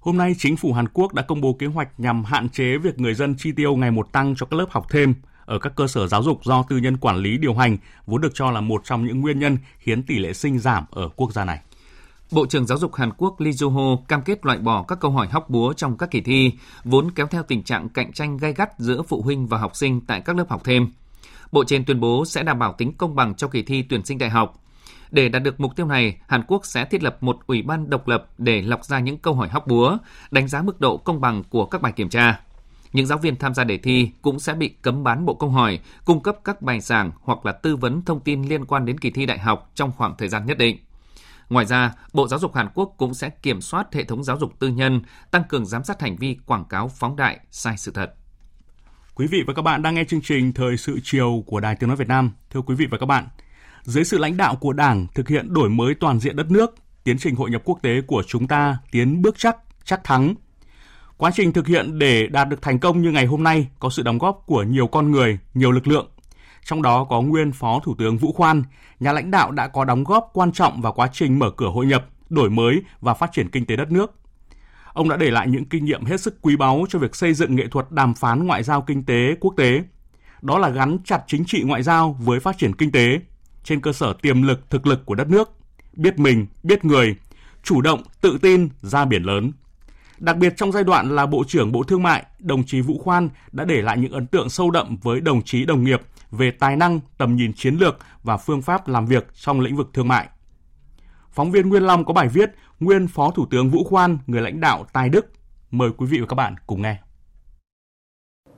Hôm 0.00 0.16
nay, 0.18 0.34
chính 0.38 0.56
phủ 0.56 0.72
Hàn 0.72 0.88
Quốc 0.88 1.14
đã 1.14 1.22
công 1.22 1.40
bố 1.40 1.52
kế 1.52 1.66
hoạch 1.66 2.00
nhằm 2.00 2.24
hạn 2.24 2.48
chế 2.48 2.78
việc 2.78 2.98
người 2.98 3.14
dân 3.14 3.34
chi 3.38 3.52
tiêu 3.56 3.76
ngày 3.76 3.90
một 3.90 4.12
tăng 4.12 4.34
cho 4.36 4.46
các 4.46 4.56
lớp 4.56 4.66
học 4.70 4.86
thêm 4.90 5.14
ở 5.46 5.58
các 5.58 5.72
cơ 5.76 5.86
sở 5.86 6.06
giáo 6.06 6.22
dục 6.22 6.44
do 6.44 6.62
tư 6.68 6.76
nhân 6.76 6.96
quản 6.96 7.16
lý 7.16 7.38
điều 7.38 7.54
hành, 7.54 7.76
vốn 8.06 8.20
được 8.20 8.32
cho 8.34 8.50
là 8.50 8.60
một 8.60 8.82
trong 8.84 9.06
những 9.06 9.20
nguyên 9.20 9.38
nhân 9.38 9.58
khiến 9.78 10.02
tỷ 10.02 10.18
lệ 10.18 10.32
sinh 10.32 10.58
giảm 10.58 10.84
ở 10.90 11.08
quốc 11.16 11.32
gia 11.32 11.44
này. 11.44 11.58
Bộ 12.34 12.46
trưởng 12.46 12.66
Giáo 12.66 12.78
dục 12.78 12.94
Hàn 12.94 13.10
Quốc 13.16 13.40
Lee 13.40 13.52
Joo-ho 13.52 13.96
cam 13.96 14.22
kết 14.22 14.46
loại 14.46 14.58
bỏ 14.58 14.82
các 14.82 15.00
câu 15.00 15.10
hỏi 15.10 15.26
hóc 15.26 15.50
búa 15.50 15.72
trong 15.72 15.96
các 15.96 16.10
kỳ 16.10 16.20
thi, 16.20 16.52
vốn 16.84 17.10
kéo 17.10 17.26
theo 17.26 17.42
tình 17.42 17.62
trạng 17.62 17.88
cạnh 17.88 18.12
tranh 18.12 18.36
gay 18.36 18.52
gắt 18.52 18.78
giữa 18.78 19.02
phụ 19.02 19.22
huynh 19.22 19.46
và 19.46 19.58
học 19.58 19.76
sinh 19.76 20.00
tại 20.00 20.20
các 20.20 20.36
lớp 20.36 20.44
học 20.48 20.60
thêm. 20.64 20.92
Bộ 21.52 21.64
trên 21.64 21.84
tuyên 21.84 22.00
bố 22.00 22.24
sẽ 22.24 22.42
đảm 22.42 22.58
bảo 22.58 22.72
tính 22.72 22.92
công 22.92 23.14
bằng 23.14 23.34
cho 23.34 23.48
kỳ 23.48 23.62
thi 23.62 23.82
tuyển 23.82 24.04
sinh 24.04 24.18
đại 24.18 24.30
học. 24.30 24.62
Để 25.10 25.28
đạt 25.28 25.42
được 25.42 25.60
mục 25.60 25.76
tiêu 25.76 25.86
này, 25.86 26.16
Hàn 26.28 26.42
Quốc 26.48 26.66
sẽ 26.66 26.84
thiết 26.84 27.02
lập 27.02 27.16
một 27.20 27.38
ủy 27.46 27.62
ban 27.62 27.90
độc 27.90 28.08
lập 28.08 28.26
để 28.38 28.62
lọc 28.62 28.84
ra 28.84 29.00
những 29.00 29.18
câu 29.18 29.34
hỏi 29.34 29.48
hóc 29.48 29.66
búa, 29.66 29.98
đánh 30.30 30.48
giá 30.48 30.62
mức 30.62 30.80
độ 30.80 30.96
công 30.96 31.20
bằng 31.20 31.42
của 31.50 31.66
các 31.66 31.82
bài 31.82 31.92
kiểm 31.92 32.08
tra. 32.08 32.40
Những 32.92 33.06
giáo 33.06 33.18
viên 33.18 33.36
tham 33.36 33.54
gia 33.54 33.64
đề 33.64 33.78
thi 33.78 34.10
cũng 34.22 34.38
sẽ 34.38 34.54
bị 34.54 34.68
cấm 34.68 35.04
bán 35.04 35.26
bộ 35.26 35.34
câu 35.34 35.50
hỏi, 35.50 35.80
cung 36.04 36.20
cấp 36.20 36.36
các 36.44 36.62
bài 36.62 36.80
giảng 36.80 37.10
hoặc 37.22 37.46
là 37.46 37.52
tư 37.52 37.76
vấn 37.76 38.02
thông 38.02 38.20
tin 38.20 38.42
liên 38.42 38.64
quan 38.64 38.84
đến 38.84 38.98
kỳ 38.98 39.10
thi 39.10 39.26
đại 39.26 39.38
học 39.38 39.70
trong 39.74 39.92
khoảng 39.96 40.14
thời 40.18 40.28
gian 40.28 40.46
nhất 40.46 40.58
định. 40.58 40.78
Ngoài 41.48 41.66
ra, 41.66 41.92
Bộ 42.12 42.28
Giáo 42.28 42.40
dục 42.40 42.54
Hàn 42.54 42.68
Quốc 42.74 42.94
cũng 42.96 43.14
sẽ 43.14 43.30
kiểm 43.30 43.60
soát 43.60 43.94
hệ 43.94 44.04
thống 44.04 44.24
giáo 44.24 44.38
dục 44.38 44.52
tư 44.58 44.68
nhân, 44.68 45.00
tăng 45.30 45.44
cường 45.48 45.66
giám 45.66 45.84
sát 45.84 46.00
hành 46.00 46.16
vi 46.16 46.36
quảng 46.46 46.64
cáo 46.64 46.88
phóng 46.88 47.16
đại, 47.16 47.38
sai 47.50 47.76
sự 47.76 47.92
thật. 47.92 48.14
Quý 49.14 49.26
vị 49.26 49.42
và 49.46 49.54
các 49.54 49.62
bạn 49.62 49.82
đang 49.82 49.94
nghe 49.94 50.04
chương 50.04 50.22
trình 50.22 50.52
Thời 50.52 50.76
sự 50.76 50.98
chiều 51.02 51.44
của 51.46 51.60
Đài 51.60 51.76
Tiếng 51.76 51.88
Nói 51.88 51.96
Việt 51.96 52.08
Nam. 52.08 52.32
Thưa 52.50 52.60
quý 52.60 52.74
vị 52.74 52.86
và 52.90 52.98
các 52.98 53.06
bạn, 53.06 53.28
dưới 53.82 54.04
sự 54.04 54.18
lãnh 54.18 54.36
đạo 54.36 54.56
của 54.56 54.72
Đảng 54.72 55.06
thực 55.14 55.28
hiện 55.28 55.54
đổi 55.54 55.70
mới 55.70 55.94
toàn 55.94 56.20
diện 56.20 56.36
đất 56.36 56.50
nước, 56.50 56.74
tiến 57.04 57.18
trình 57.18 57.34
hội 57.34 57.50
nhập 57.50 57.62
quốc 57.64 57.78
tế 57.82 58.00
của 58.00 58.22
chúng 58.26 58.46
ta 58.46 58.78
tiến 58.90 59.22
bước 59.22 59.34
chắc, 59.38 59.56
chắc 59.84 60.04
thắng. 60.04 60.34
Quá 61.16 61.30
trình 61.34 61.52
thực 61.52 61.66
hiện 61.66 61.98
để 61.98 62.26
đạt 62.26 62.48
được 62.48 62.62
thành 62.62 62.78
công 62.78 63.02
như 63.02 63.10
ngày 63.10 63.26
hôm 63.26 63.42
nay 63.42 63.68
có 63.78 63.90
sự 63.90 64.02
đóng 64.02 64.18
góp 64.18 64.42
của 64.46 64.62
nhiều 64.62 64.86
con 64.86 65.10
người, 65.10 65.38
nhiều 65.54 65.70
lực 65.70 65.86
lượng. 65.86 66.08
Trong 66.64 66.82
đó 66.82 67.04
có 67.04 67.20
nguyên 67.20 67.52
Phó 67.52 67.80
Thủ 67.84 67.94
tướng 67.98 68.18
Vũ 68.18 68.32
Khoan, 68.32 68.62
nhà 69.00 69.12
lãnh 69.12 69.30
đạo 69.30 69.50
đã 69.50 69.68
có 69.68 69.84
đóng 69.84 70.04
góp 70.04 70.30
quan 70.32 70.52
trọng 70.52 70.80
vào 70.80 70.92
quá 70.92 71.08
trình 71.12 71.38
mở 71.38 71.50
cửa 71.50 71.68
hội 71.68 71.86
nhập, 71.86 72.06
đổi 72.28 72.50
mới 72.50 72.82
và 73.00 73.14
phát 73.14 73.32
triển 73.32 73.48
kinh 73.48 73.66
tế 73.66 73.76
đất 73.76 73.90
nước. 73.90 74.14
Ông 74.92 75.08
đã 75.08 75.16
để 75.16 75.30
lại 75.30 75.48
những 75.48 75.64
kinh 75.64 75.84
nghiệm 75.84 76.04
hết 76.04 76.20
sức 76.20 76.36
quý 76.42 76.56
báu 76.56 76.84
cho 76.88 76.98
việc 76.98 77.16
xây 77.16 77.34
dựng 77.34 77.56
nghệ 77.56 77.66
thuật 77.70 77.90
đàm 77.90 78.14
phán 78.14 78.46
ngoại 78.46 78.62
giao 78.62 78.82
kinh 78.82 79.04
tế 79.04 79.34
quốc 79.40 79.54
tế. 79.56 79.82
Đó 80.42 80.58
là 80.58 80.68
gắn 80.68 80.98
chặt 81.04 81.22
chính 81.26 81.44
trị 81.44 81.62
ngoại 81.62 81.82
giao 81.82 82.16
với 82.20 82.40
phát 82.40 82.58
triển 82.58 82.74
kinh 82.74 82.92
tế, 82.92 83.20
trên 83.64 83.80
cơ 83.80 83.92
sở 83.92 84.12
tiềm 84.22 84.42
lực 84.42 84.70
thực 84.70 84.86
lực 84.86 85.06
của 85.06 85.14
đất 85.14 85.28
nước, 85.28 85.50
biết 85.92 86.18
mình, 86.18 86.46
biết 86.62 86.84
người, 86.84 87.16
chủ 87.62 87.80
động, 87.80 88.02
tự 88.20 88.38
tin 88.42 88.68
ra 88.82 89.04
biển 89.04 89.22
lớn. 89.22 89.52
Đặc 90.18 90.36
biệt 90.36 90.54
trong 90.56 90.72
giai 90.72 90.84
đoạn 90.84 91.16
là 91.16 91.26
Bộ 91.26 91.44
trưởng 91.48 91.72
Bộ 91.72 91.82
Thương 91.82 92.02
mại, 92.02 92.24
đồng 92.38 92.64
chí 92.64 92.80
Vũ 92.80 92.98
Khoan 92.98 93.28
đã 93.52 93.64
để 93.64 93.82
lại 93.82 93.98
những 93.98 94.12
ấn 94.12 94.26
tượng 94.26 94.50
sâu 94.50 94.70
đậm 94.70 94.96
với 95.02 95.20
đồng 95.20 95.42
chí 95.42 95.64
đồng 95.64 95.84
nghiệp 95.84 96.00
về 96.36 96.50
tài 96.50 96.76
năng, 96.76 97.00
tầm 97.18 97.36
nhìn 97.36 97.52
chiến 97.52 97.74
lược 97.74 97.98
và 98.22 98.36
phương 98.36 98.62
pháp 98.62 98.88
làm 98.88 99.06
việc 99.06 99.26
trong 99.34 99.60
lĩnh 99.60 99.76
vực 99.76 99.90
thương 99.94 100.08
mại. 100.08 100.28
Phóng 101.30 101.50
viên 101.50 101.68
Nguyên 101.68 101.82
Long 101.82 102.04
có 102.04 102.12
bài 102.12 102.28
viết 102.28 102.50
Nguyên 102.80 103.08
Phó 103.08 103.30
Thủ 103.30 103.46
tướng 103.50 103.70
Vũ 103.70 103.84
Khoan, 103.84 104.18
người 104.26 104.40
lãnh 104.42 104.60
đạo 104.60 104.84
tài 104.92 105.08
đức. 105.08 105.26
Mời 105.70 105.90
quý 105.96 106.06
vị 106.06 106.20
và 106.20 106.26
các 106.26 106.34
bạn 106.34 106.54
cùng 106.66 106.82
nghe. 106.82 106.96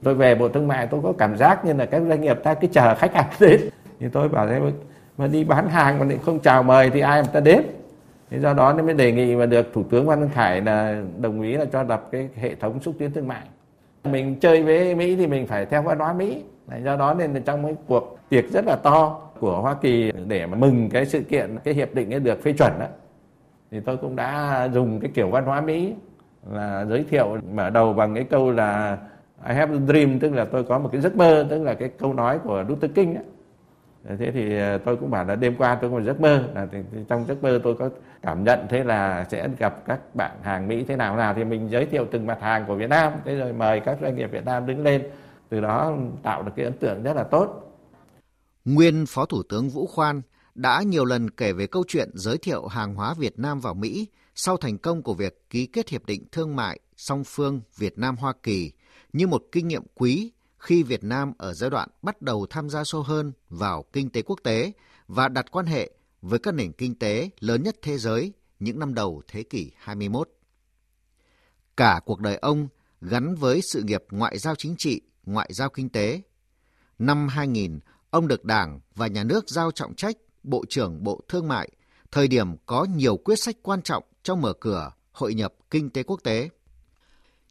Tôi 0.02 0.14
về 0.14 0.34
Bộ 0.34 0.48
Thương 0.48 0.68
mại 0.68 0.86
tôi 0.86 1.00
có 1.02 1.12
cảm 1.18 1.36
giác 1.36 1.64
như 1.64 1.72
là 1.72 1.86
các 1.86 2.02
doanh 2.08 2.20
nghiệp 2.20 2.38
ta 2.44 2.54
cứ 2.54 2.66
chờ 2.72 2.94
khách 2.94 3.14
hàng 3.14 3.30
đến. 3.40 3.60
Thì 4.00 4.06
tôi 4.12 4.28
bảo 4.28 4.48
thế 4.48 4.60
mà 5.18 5.26
đi 5.26 5.44
bán 5.44 5.68
hàng 5.68 5.98
mà 5.98 6.06
không 6.24 6.40
chào 6.40 6.62
mời 6.62 6.90
thì 6.90 7.00
ai 7.00 7.22
mà 7.22 7.28
ta 7.28 7.40
đến 7.40 7.62
thế 8.30 8.40
do 8.40 8.54
đó 8.54 8.72
nên 8.72 8.86
mới 8.86 8.94
đề 8.94 9.12
nghị 9.12 9.36
mà 9.36 9.46
được 9.46 9.72
thủ 9.72 9.82
tướng 9.90 10.06
văn 10.06 10.28
khải 10.34 10.60
là 10.60 11.02
đồng 11.20 11.42
ý 11.42 11.52
là 11.52 11.64
cho 11.72 11.82
lập 11.82 12.08
cái 12.12 12.28
hệ 12.36 12.54
thống 12.54 12.80
xúc 12.80 12.94
tiến 12.98 13.12
thương 13.12 13.28
mại 13.28 13.42
mình 14.06 14.36
chơi 14.40 14.62
với 14.62 14.94
mỹ 14.94 15.16
thì 15.16 15.26
mình 15.26 15.46
phải 15.46 15.66
theo 15.66 15.82
văn 15.82 15.98
hóa 15.98 16.12
mỹ. 16.12 16.42
Do 16.84 16.96
đó 16.96 17.14
nên 17.14 17.42
trong 17.42 17.64
cái 17.64 17.74
cuộc 17.86 18.18
tiệc 18.28 18.44
rất 18.52 18.66
là 18.66 18.76
to 18.76 19.20
của 19.40 19.60
hoa 19.60 19.74
kỳ 19.74 20.12
để 20.26 20.46
mà 20.46 20.56
mừng 20.56 20.90
cái 20.90 21.06
sự 21.06 21.20
kiện, 21.20 21.56
cái 21.64 21.74
hiệp 21.74 21.94
định 21.94 22.14
ấy 22.14 22.20
được 22.20 22.42
phê 22.42 22.52
chuẩn 22.52 22.72
đó 22.78 22.86
thì 23.70 23.80
tôi 23.80 23.96
cũng 23.96 24.16
đã 24.16 24.68
dùng 24.72 25.00
cái 25.00 25.10
kiểu 25.14 25.28
văn 25.28 25.44
hóa 25.44 25.60
mỹ 25.60 25.94
là 26.50 26.84
giới 26.84 27.04
thiệu, 27.10 27.36
mở 27.52 27.70
đầu 27.70 27.92
bằng 27.92 28.14
cái 28.14 28.24
câu 28.24 28.50
là 28.50 28.98
I 29.48 29.54
have 29.54 29.76
a 29.76 29.80
dream 29.86 30.18
tức 30.18 30.34
là 30.34 30.44
tôi 30.44 30.64
có 30.64 30.78
một 30.78 30.88
cái 30.92 31.00
giấc 31.00 31.16
mơ, 31.16 31.46
tức 31.50 31.62
là 31.62 31.74
cái 31.74 31.88
câu 31.88 32.14
nói 32.14 32.38
của 32.38 32.64
Luther 32.68 32.90
King 32.94 33.14
ấy 33.14 33.24
thế 34.18 34.30
thì 34.30 34.58
ờ, 34.58 34.78
tôi 34.78 34.96
cũng 34.96 35.10
bảo 35.10 35.24
là 35.24 35.36
đêm 35.36 35.54
qua 35.58 35.78
tôi 35.80 35.90
có 35.90 35.96
một 35.96 36.02
giấc 36.04 36.20
mơ 36.20 36.44
là 36.54 36.66
trong 37.08 37.24
giấc 37.28 37.42
mơ 37.42 37.60
tôi 37.64 37.74
có 37.74 37.90
cảm 38.26 38.44
nhận 38.44 38.66
thế 38.70 38.84
là 38.84 39.26
sẽ 39.30 39.48
gặp 39.58 39.82
các 39.86 40.14
bạn 40.14 40.36
hàng 40.42 40.68
Mỹ 40.68 40.84
thế 40.88 40.96
nào 40.96 41.16
nào 41.16 41.34
thì 41.36 41.44
mình 41.44 41.70
giới 41.70 41.86
thiệu 41.86 42.06
từng 42.12 42.26
mặt 42.26 42.38
hàng 42.40 42.64
của 42.66 42.74
Việt 42.74 42.90
Nam 42.90 43.12
thế 43.24 43.34
rồi 43.34 43.52
mời 43.52 43.80
các 43.84 43.98
doanh 44.02 44.16
nghiệp 44.16 44.30
Việt 44.32 44.44
Nam 44.44 44.66
đứng 44.66 44.82
lên, 44.82 45.02
từ 45.48 45.60
đó 45.60 45.96
tạo 46.22 46.42
được 46.42 46.52
cái 46.56 46.64
ấn 46.64 46.78
tượng 46.78 47.02
rất 47.02 47.16
là 47.16 47.24
tốt. 47.24 47.72
Nguyên 48.64 49.06
Phó 49.06 49.24
Thủ 49.26 49.42
tướng 49.42 49.68
Vũ 49.68 49.86
Khoan 49.86 50.22
đã 50.54 50.82
nhiều 50.82 51.04
lần 51.04 51.30
kể 51.30 51.52
về 51.52 51.66
câu 51.66 51.84
chuyện 51.88 52.10
giới 52.14 52.38
thiệu 52.38 52.66
hàng 52.66 52.94
hóa 52.94 53.14
Việt 53.14 53.38
Nam 53.38 53.60
vào 53.60 53.74
Mỹ 53.74 54.08
sau 54.34 54.56
thành 54.56 54.78
công 54.78 55.02
của 55.02 55.14
việc 55.14 55.50
ký 55.50 55.66
kết 55.66 55.88
hiệp 55.88 56.06
định 56.06 56.24
thương 56.32 56.56
mại 56.56 56.80
song 56.96 57.24
phương 57.26 57.60
Việt 57.76 57.98
Nam 57.98 58.16
Hoa 58.16 58.32
Kỳ 58.42 58.72
như 59.12 59.26
một 59.26 59.42
kinh 59.52 59.68
nghiệm 59.68 59.82
quý 59.94 60.32
khi 60.58 60.82
Việt 60.82 61.04
Nam 61.04 61.32
ở 61.38 61.52
giai 61.52 61.70
đoạn 61.70 61.88
bắt 62.02 62.22
đầu 62.22 62.46
tham 62.50 62.70
gia 62.70 62.84
sâu 62.84 63.02
hơn 63.02 63.32
vào 63.50 63.84
kinh 63.92 64.10
tế 64.10 64.22
quốc 64.22 64.40
tế 64.42 64.72
và 65.08 65.28
đặt 65.28 65.46
quan 65.50 65.66
hệ 65.66 65.90
với 66.28 66.38
các 66.38 66.54
nền 66.54 66.72
kinh 66.72 66.94
tế 66.94 67.30
lớn 67.40 67.62
nhất 67.62 67.76
thế 67.82 67.98
giới 67.98 68.32
những 68.58 68.78
năm 68.78 68.94
đầu 68.94 69.22
thế 69.28 69.42
kỷ 69.42 69.70
21. 69.76 70.30
Cả 71.76 72.00
cuộc 72.04 72.20
đời 72.20 72.36
ông 72.36 72.68
gắn 73.00 73.34
với 73.34 73.60
sự 73.62 73.82
nghiệp 73.82 74.04
ngoại 74.10 74.38
giao 74.38 74.54
chính 74.54 74.76
trị, 74.78 75.00
ngoại 75.26 75.50
giao 75.52 75.68
kinh 75.68 75.88
tế. 75.88 76.22
Năm 76.98 77.28
2000, 77.28 77.80
ông 78.10 78.28
được 78.28 78.44
Đảng 78.44 78.80
và 78.94 79.06
Nhà 79.06 79.24
nước 79.24 79.50
giao 79.50 79.70
trọng 79.70 79.94
trách 79.94 80.16
Bộ 80.42 80.64
trưởng 80.68 81.04
Bộ 81.04 81.20
Thương 81.28 81.48
mại, 81.48 81.70
thời 82.10 82.28
điểm 82.28 82.56
có 82.66 82.84
nhiều 82.84 83.16
quyết 83.16 83.36
sách 83.36 83.56
quan 83.62 83.82
trọng 83.82 84.04
trong 84.22 84.40
mở 84.40 84.52
cửa 84.52 84.92
hội 85.12 85.34
nhập 85.34 85.54
kinh 85.70 85.90
tế 85.90 86.02
quốc 86.02 86.20
tế. 86.24 86.48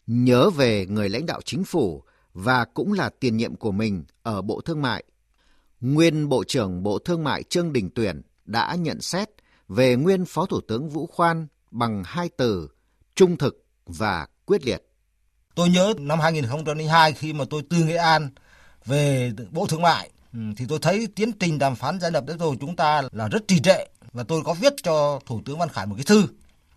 Nhớ 0.08 0.50
về 0.50 0.86
người 0.86 1.10
lãnh 1.10 1.26
đạo 1.26 1.42
chính 1.46 1.64
phủ 1.64 2.04
và 2.34 2.66
cũng 2.66 2.94
là 2.94 3.10
tiền 3.20 3.38
nhiệm 3.38 3.56
của 3.56 3.72
mình 3.72 4.04
ở 4.24 4.42
Bộ 4.42 4.62
Thương 4.62 4.82
mại. 4.82 5.04
Nguyên 5.82 6.30
Bộ 6.30 6.44
trưởng 6.44 6.84
Bộ 6.84 7.00
Thương 7.00 7.24
mại 7.24 7.44
Trương 7.44 7.74
Đình 7.74 7.90
Tuyển 7.96 8.22
đã 8.46 8.76
nhận 8.76 9.02
xét 9.02 9.30
về 9.68 9.96
nguyên 9.96 10.26
Phó 10.26 10.46
Thủ 10.46 10.62
tướng 10.68 10.90
Vũ 10.90 11.08
Khoan 11.08 11.48
bằng 11.72 12.04
hai 12.06 12.30
từ 12.38 12.70
trung 13.16 13.38
thực 13.38 13.66
và 13.86 14.28
quyết 14.46 14.66
liệt. 14.66 14.84
Tôi 15.56 15.70
nhớ 15.70 15.94
năm 16.00 16.20
2002 16.20 17.14
khi 17.14 17.34
mà 17.34 17.46
tôi 17.50 17.62
từ 17.70 17.78
Nghệ 17.78 17.96
An 17.96 18.30
về 18.86 19.32
Bộ 19.52 19.66
Thương 19.66 19.82
mại 19.82 20.10
ừ, 20.34 20.40
thì 20.58 20.66
tôi 20.70 20.80
thấy 20.82 21.08
tiến 21.16 21.32
trình 21.32 21.60
đàm 21.60 21.76
phán 21.76 22.00
gia 22.00 22.10
nhập 22.10 22.26
đấy 22.26 22.38
rồi 22.40 22.56
chúng 22.62 22.76
ta 22.76 23.02
là 23.12 23.28
rất 23.28 23.48
trì 23.48 23.60
trệ 23.60 23.86
và 24.14 24.24
tôi 24.24 24.42
có 24.46 24.54
viết 24.54 24.74
cho 24.84 25.20
Thủ 25.26 25.42
tướng 25.46 25.60
Văn 25.60 25.70
Khải 25.70 25.86
một 25.86 25.96
cái 25.96 26.06
thư. 26.06 26.28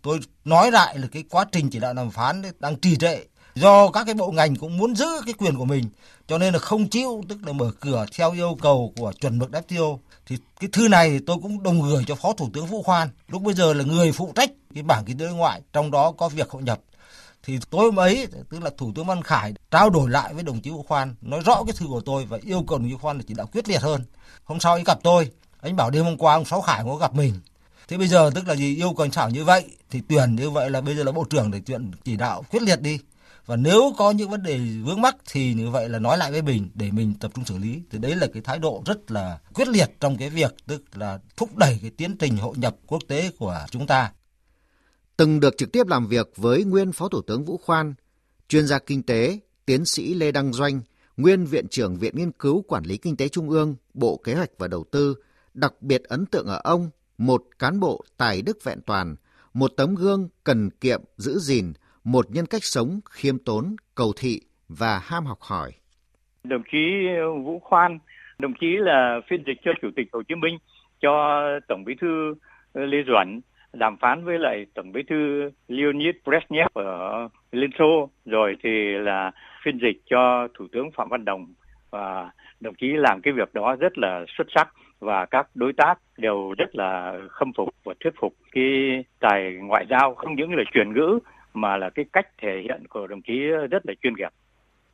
Tôi 0.03 0.21
nói 0.45 0.71
lại 0.71 0.99
là 0.99 1.07
cái 1.13 1.25
quá 1.31 1.45
trình 1.53 1.71
chỉ 1.71 1.81
đạo 1.81 1.95
đàm 1.95 2.11
phán 2.11 2.43
đang 2.61 2.77
trì 2.77 2.97
trệ 2.97 3.25
do 3.59 3.91
các 3.91 4.05
cái 4.05 4.15
bộ 4.15 4.31
ngành 4.31 4.57
cũng 4.57 4.77
muốn 4.77 4.97
giữ 4.97 5.07
cái 5.25 5.35
quyền 5.35 5.57
của 5.57 5.65
mình, 5.65 5.85
cho 6.29 6.39
nên 6.39 6.53
là 6.53 6.59
không 6.59 6.89
chịu, 6.89 7.23
tức 7.29 7.39
là 7.47 7.53
mở 7.53 7.71
cửa 7.81 8.07
theo 8.17 8.33
yêu 8.33 8.57
cầu 8.63 8.93
của 8.97 9.13
chuẩn 9.21 9.39
mực 9.39 9.51
WTO 9.51 9.99
thì 10.27 10.37
cái 10.61 10.71
thư 10.73 10.89
này 10.89 11.21
tôi 11.27 11.37
cũng 11.43 11.63
đồng 11.63 11.83
gửi 11.83 12.05
cho 12.07 12.15
phó 12.15 12.33
thủ 12.33 12.51
tướng 12.53 12.67
Vũ 12.67 12.83
Khoan. 12.83 13.09
Lúc 13.29 13.43
bây 13.43 13.55
giờ 13.55 13.73
là 13.73 13.85
người 13.85 14.13
phụ 14.13 14.33
trách 14.35 14.51
cái 14.75 14.83
bảng 14.83 15.05
kinh 15.05 15.19
tế 15.19 15.25
đối 15.25 15.35
ngoại, 15.35 15.61
trong 15.73 15.91
đó 15.91 16.13
có 16.13 16.29
việc 16.29 16.51
hội 16.51 16.63
nhập. 16.63 16.81
Thì 17.43 17.59
tối 17.71 17.85
hôm 17.85 17.97
ấy, 17.97 18.27
tức 18.51 18.63
là 18.63 18.71
thủ 18.79 18.93
tướng 18.95 19.07
Văn 19.07 19.23
Khải 19.23 19.55
trao 19.71 19.91
đổi 19.91 20.11
lại 20.11 20.35
với 20.35 20.43
đồng 20.43 20.61
chí 20.61 20.71
Vũ 20.71 20.83
Khoan, 20.89 21.15
nói 21.21 21.41
rõ 21.45 21.65
cái 21.65 21.73
thư 21.77 21.87
của 21.87 22.01
tôi 22.01 22.25
và 22.25 22.39
yêu 22.43 22.65
cầu 22.69 22.79
đồng 22.79 22.89
chí 22.89 22.97
Khoan 23.01 23.17
là 23.17 23.23
chỉ 23.29 23.35
đạo 23.35 23.47
quyết 23.53 23.69
liệt 23.69 23.83
hơn. 23.83 24.05
Hôm 24.45 24.61
sau 24.61 24.75
anh 24.75 24.85
gặp 24.85 24.99
tôi, 25.03 25.31
anh 25.61 25.77
bảo 25.77 25.91
đêm 25.91 26.05
hôm 26.05 26.17
qua 26.17 26.35
ông 26.35 26.45
Sáu 26.45 26.61
Khải 26.61 26.85
có 26.85 26.97
gặp 26.97 27.15
mình. 27.15 27.35
Thế 27.89 27.97
bây 27.97 28.09
giờ 28.09 28.31
tức 28.35 28.49
là 28.49 28.55
gì, 28.55 28.77
yêu 28.77 28.93
cầu 28.97 29.05
anh 29.05 29.11
Thảo 29.11 29.31
như 29.31 29.45
vậy, 29.45 29.65
thì 29.91 30.01
tuyển 30.09 30.37
như 30.37 30.51
vậy 30.51 30.71
là 30.71 30.81
bây 30.81 30.97
giờ 30.97 31.03
là 31.03 31.13
bộ 31.13 31.25
trưởng 31.25 31.51
để 31.51 31.61
chuyện 31.67 31.91
chỉ 32.05 32.17
đạo 32.17 32.45
quyết 32.51 32.63
liệt 32.63 32.81
đi 32.81 32.99
và 33.49 33.57
nếu 33.57 33.95
có 33.99 34.11
những 34.11 34.31
vấn 34.31 34.43
đề 34.43 34.61
vướng 34.85 35.01
mắc 35.01 35.17
thì 35.31 35.55
như 35.55 35.71
vậy 35.71 35.89
là 35.89 35.99
nói 35.99 36.19
lại 36.19 36.31
với 36.31 36.43
mình 36.43 36.69
để 36.75 36.91
mình 36.91 37.15
tập 37.21 37.31
trung 37.35 37.45
xử 37.45 37.59
lý. 37.59 37.83
Thì 37.91 37.99
đấy 37.99 38.17
là 38.17 38.27
cái 38.33 38.43
thái 38.43 38.59
độ 38.59 38.83
rất 38.87 39.11
là 39.11 39.39
quyết 39.55 39.69
liệt 39.69 39.91
trong 40.01 40.17
cái 40.17 40.31
việc 40.31 40.55
tức 40.67 40.83
là 40.95 41.19
thúc 41.37 41.57
đẩy 41.57 41.79
cái 41.83 41.91
tiến 41.91 42.17
trình 42.19 42.37
hội 42.37 42.55
nhập 42.59 42.77
quốc 42.87 43.03
tế 43.09 43.31
của 43.39 43.67
chúng 43.71 43.87
ta. 43.87 44.13
Từng 45.17 45.41
được 45.41 45.55
trực 45.59 45.73
tiếp 45.73 45.87
làm 45.87 46.07
việc 46.07 46.33
với 46.37 46.65
nguyên 46.65 46.93
phó 46.93 47.09
thủ 47.09 47.23
tướng 47.23 47.45
Vũ 47.45 47.57
Khoan, 47.57 47.95
chuyên 48.49 48.67
gia 48.67 48.79
kinh 48.79 49.03
tế, 49.03 49.39
tiến 49.67 49.85
sĩ 49.85 50.15
Lê 50.15 50.33
Đăng 50.33 50.53
Doanh, 50.53 50.81
nguyên 51.17 51.45
viện 51.45 51.69
trưởng 51.69 51.97
viện 51.97 52.17
nghiên 52.17 52.33
cứu 52.33 52.65
quản 52.69 52.85
lý 52.85 52.97
kinh 52.97 53.17
tế 53.17 53.29
trung 53.29 53.51
ương, 53.51 53.77
bộ 53.95 54.21
kế 54.25 54.35
hoạch 54.35 54.51
và 54.59 54.69
đầu 54.69 54.85
tư, 54.91 55.15
đặc 55.55 55.73
biệt 55.81 56.03
ấn 56.05 56.27
tượng 56.27 56.47
ở 56.47 56.61
ông, 56.65 56.91
một 57.19 57.45
cán 57.59 57.81
bộ 57.81 58.05
tài 58.17 58.43
đức 58.43 58.65
vẹn 58.65 58.81
toàn, 58.87 59.17
một 59.55 59.73
tấm 59.77 59.95
gương 59.95 60.29
cần 60.45 60.71
kiệm 60.71 61.03
giữ 61.17 61.39
gìn 61.39 61.73
một 62.13 62.27
nhân 62.31 62.45
cách 62.51 62.65
sống 62.65 63.01
khiêm 63.11 63.39
tốn, 63.39 63.77
cầu 63.95 64.13
thị 64.21 64.41
và 64.69 65.01
ham 65.03 65.25
học 65.25 65.39
hỏi. 65.41 65.71
Đồng 66.45 66.63
chí 66.73 67.07
Vũ 67.45 67.59
Khoan, 67.59 67.99
đồng 68.39 68.55
chí 68.61 68.67
là 68.77 69.21
phiên 69.29 69.43
dịch 69.47 69.57
cho 69.65 69.73
Chủ 69.83 69.89
tịch 69.97 70.07
Hồ 70.13 70.23
Chí 70.29 70.35
Minh, 70.35 70.59
cho 71.01 71.43
Tổng 71.69 71.85
Bí 71.85 71.95
thư 72.01 72.35
Lê 72.75 72.99
Duẩn 73.07 73.41
đàm 73.73 73.97
phán 73.97 74.25
với 74.25 74.39
lại 74.39 74.67
Tổng 74.75 74.93
Bí 74.93 75.03
thư 75.09 75.51
Leonid 75.69 76.15
Brezhnev 76.25 76.69
ở 76.73 77.29
Liên 77.53 77.71
Xô, 77.79 78.11
rồi 78.25 78.57
thì 78.63 78.71
là 78.93 79.31
phiên 79.65 79.79
dịch 79.83 80.03
cho 80.11 80.49
Thủ 80.59 80.67
tướng 80.73 80.91
Phạm 80.91 81.09
Văn 81.09 81.25
Đồng 81.25 81.47
và 81.91 82.31
đồng 82.61 82.75
chí 82.75 82.87
làm 82.87 83.21
cái 83.23 83.33
việc 83.33 83.55
đó 83.55 83.77
rất 83.81 83.99
là 83.99 84.25
xuất 84.39 84.47
sắc 84.55 84.69
và 85.01 85.27
các 85.27 85.49
đối 85.55 85.73
tác 85.73 85.95
đều 86.17 86.55
rất 86.59 86.75
là 86.75 87.19
khâm 87.31 87.53
phục 87.57 87.69
và 87.85 87.95
thuyết 88.01 88.13
phục 88.21 88.35
cái 88.53 89.05
tài 89.21 89.53
ngoại 89.53 89.87
giao 89.91 90.15
không 90.15 90.35
những 90.35 90.55
là 90.55 90.65
truyền 90.75 90.93
ngữ 90.93 91.19
mà 91.55 91.77
là 91.77 91.91
cái 91.91 92.05
cách 92.13 92.29
thể 92.39 92.61
hiện 92.63 92.87
của 92.89 93.07
đồng 93.07 93.23
chí 93.23 93.39
rất 93.71 93.87
là 93.87 93.95
chuyên 94.03 94.15
nghiệp. 94.17 94.33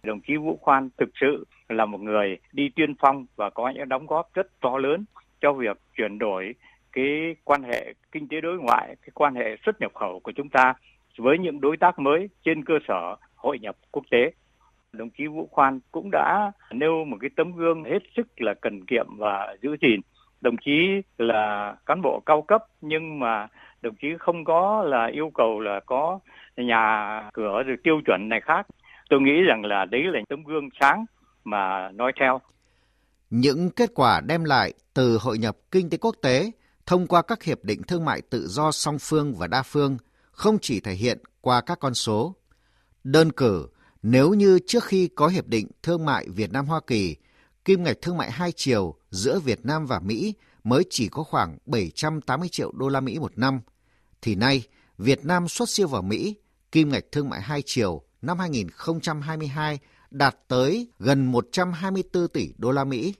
Đồng 0.03 0.21
chí 0.21 0.37
Vũ 0.37 0.59
Khoan 0.61 0.89
thực 0.99 1.09
sự 1.21 1.45
là 1.69 1.87
một 1.87 2.01
người 2.01 2.39
đi 2.53 2.69
tiên 2.75 2.95
phong 2.99 3.27
và 3.37 3.51
có 3.51 3.69
những 3.69 3.89
đóng 3.89 4.07
góp 4.07 4.35
rất 4.35 4.61
to 4.61 4.79
lớn 4.79 5.05
cho 5.41 5.53
việc 5.53 5.77
chuyển 5.97 6.19
đổi 6.19 6.55
cái 6.93 7.37
quan 7.45 7.63
hệ 7.63 7.95
kinh 8.13 8.29
tế 8.29 8.41
đối 8.41 8.59
ngoại, 8.59 8.97
cái 9.03 9.11
quan 9.15 9.35
hệ 9.35 9.57
xuất 9.65 9.81
nhập 9.81 9.95
khẩu 9.95 10.21
của 10.21 10.33
chúng 10.33 10.49
ta 10.49 10.75
với 11.19 11.39
những 11.39 11.61
đối 11.61 11.77
tác 11.77 11.99
mới 11.99 12.29
trên 12.45 12.65
cơ 12.65 12.75
sở 12.89 13.17
hội 13.37 13.59
nhập 13.59 13.77
quốc 13.91 14.05
tế. 14.11 14.31
Đồng 14.93 15.11
chí 15.11 15.27
Vũ 15.27 15.49
Khoan 15.51 15.81
cũng 15.93 16.11
đã 16.13 16.53
nêu 16.73 17.05
một 17.05 17.17
cái 17.21 17.31
tấm 17.37 17.53
gương 17.53 17.85
hết 17.85 17.99
sức 18.17 18.41
là 18.41 18.55
cần 18.55 18.85
kiệm 18.85 19.07
và 19.17 19.57
giữ 19.63 19.77
gìn. 19.81 20.01
Đồng 20.41 20.57
chí 20.57 21.03
là 21.19 21.75
cán 21.87 22.03
bộ 22.03 22.23
cao 22.27 22.43
cấp 22.43 22.65
nhưng 22.81 23.19
mà 23.21 23.47
đồng 23.85 23.95
chí 23.95 24.09
không 24.19 24.45
có 24.45 24.85
là 24.87 25.07
yêu 25.13 25.31
cầu 25.35 25.61
là 25.61 25.81
có 25.87 26.19
nhà 26.57 27.23
cửa 27.33 27.63
rồi 27.67 27.77
tiêu 27.85 28.01
chuẩn 28.07 28.29
này 28.29 28.41
khác. 28.45 28.67
Tôi 29.11 29.21
nghĩ 29.21 29.43
rằng 29.49 29.65
là 29.65 29.85
đấy 29.85 30.03
là 30.05 30.21
tấm 30.29 30.45
gương 30.45 30.69
sáng 30.81 31.05
mà 31.45 31.91
nói 31.95 32.13
theo. 32.21 32.41
Những 33.31 33.71
kết 33.77 33.91
quả 33.95 34.21
đem 34.21 34.45
lại 34.45 34.73
từ 34.95 35.19
hội 35.21 35.39
nhập 35.39 35.57
kinh 35.71 35.91
tế 35.91 35.99
quốc 35.99 36.15
tế 36.23 36.51
thông 36.87 37.07
qua 37.07 37.23
các 37.23 37.43
hiệp 37.43 37.65
định 37.65 37.83
thương 37.89 38.05
mại 38.05 38.21
tự 38.31 38.47
do 38.49 38.71
song 38.71 38.97
phương 39.01 39.35
và 39.39 39.47
đa 39.47 39.63
phương 39.63 39.97
không 40.33 40.59
chỉ 40.61 40.81
thể 40.81 40.93
hiện 40.93 41.19
qua 41.41 41.61
các 41.61 41.79
con 41.81 41.95
số. 41.95 42.35
Đơn 43.05 43.33
cử, 43.33 43.69
nếu 44.03 44.35
như 44.35 44.59
trước 44.67 44.85
khi 44.85 45.09
có 45.15 45.29
hiệp 45.29 45.47
định 45.47 45.67
thương 45.83 46.05
mại 46.05 46.27
Việt 46.29 46.53
Nam 46.53 46.67
Hoa 46.67 46.81
Kỳ, 46.87 47.17
kim 47.65 47.85
ngạch 47.85 47.97
thương 48.03 48.17
mại 48.17 48.31
hai 48.31 48.53
chiều 48.53 48.95
giữa 49.11 49.39
Việt 49.39 49.67
Nam 49.67 49.87
và 49.87 50.01
Mỹ 50.01 50.35
mới 50.65 50.85
chỉ 50.91 51.09
có 51.09 51.23
khoảng 51.23 51.59
780 51.67 52.49
triệu 52.49 52.73
đô 52.73 52.89
la 52.89 53.01
Mỹ 53.01 53.19
một 53.19 53.39
năm, 53.39 53.61
thì 54.25 54.35
nay 54.35 54.67
Việt 54.99 55.25
Nam 55.25 55.49
xuất 55.49 55.69
siêu 55.69 55.89
vào 55.89 56.03
Mỹ, 56.03 56.37
kim 56.73 56.89
ngạch 56.89 57.05
thương 57.13 57.29
mại 57.29 57.43
hai 57.43 57.63
chiều 57.67 58.03
năm 58.23 58.39
2022 58.39 59.79
đạt 60.11 60.37
tới 60.49 60.89
gần 60.99 61.33
124 61.33 62.29
tỷ 62.29 62.55
đô 62.59 62.71
la 62.71 62.85
Mỹ. 62.85 63.15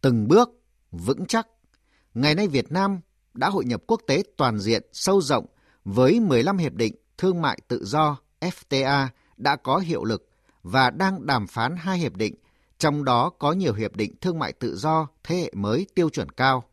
Từng 0.00 0.28
bước 0.28 0.50
vững 0.90 1.26
chắc, 1.26 1.46
ngày 2.14 2.34
nay 2.34 2.48
Việt 2.48 2.72
Nam 2.72 3.00
đã 3.34 3.48
hội 3.48 3.64
nhập 3.64 3.82
quốc 3.86 4.00
tế 4.06 4.22
toàn 4.36 4.58
diện 4.58 4.82
sâu 4.92 5.20
rộng 5.20 5.46
với 5.84 6.20
15 6.20 6.58
hiệp 6.58 6.74
định 6.74 6.94
thương 7.18 7.42
mại 7.42 7.58
tự 7.68 7.84
do 7.84 8.16
FTA 8.40 9.06
đã 9.36 9.56
có 9.56 9.78
hiệu 9.78 10.04
lực 10.04 10.28
và 10.62 10.90
đang 10.90 11.26
đàm 11.26 11.46
phán 11.46 11.76
hai 11.76 11.98
hiệp 11.98 12.16
định, 12.16 12.34
trong 12.78 13.04
đó 13.04 13.30
có 13.30 13.52
nhiều 13.52 13.74
hiệp 13.74 13.96
định 13.96 14.14
thương 14.20 14.38
mại 14.38 14.52
tự 14.52 14.76
do 14.76 15.08
thế 15.24 15.36
hệ 15.36 15.50
mới 15.54 15.86
tiêu 15.94 16.08
chuẩn 16.08 16.28
cao. 16.28 16.64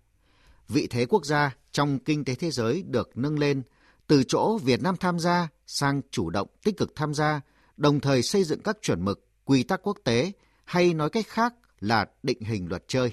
Vị 0.68 0.88
thế 0.90 1.06
quốc 1.06 1.26
gia 1.26 1.56
trong 1.80 2.00
kinh 2.00 2.26
tế 2.26 2.36
thế 2.36 2.52
giới 2.52 2.84
được 2.88 3.10
nâng 3.16 3.40
lên 3.40 3.62
từ 4.08 4.24
chỗ 4.24 4.58
Việt 4.58 4.82
Nam 4.82 4.96
tham 5.00 5.20
gia 5.20 5.48
sang 5.66 6.02
chủ 6.12 6.30
động 6.30 6.48
tích 6.64 6.78
cực 6.78 6.96
tham 6.96 7.14
gia, 7.14 7.42
đồng 7.78 8.00
thời 8.00 8.22
xây 8.22 8.44
dựng 8.44 8.60
các 8.64 8.78
chuẩn 8.82 9.06
mực, 9.06 9.26
quy 9.46 9.64
tắc 9.64 9.80
quốc 9.84 9.98
tế 10.04 10.32
hay 10.66 10.94
nói 10.94 11.10
cách 11.10 11.26
khác 11.28 11.54
là 11.80 12.06
định 12.24 12.42
hình 12.42 12.68
luật 12.70 12.84
chơi. 12.88 13.12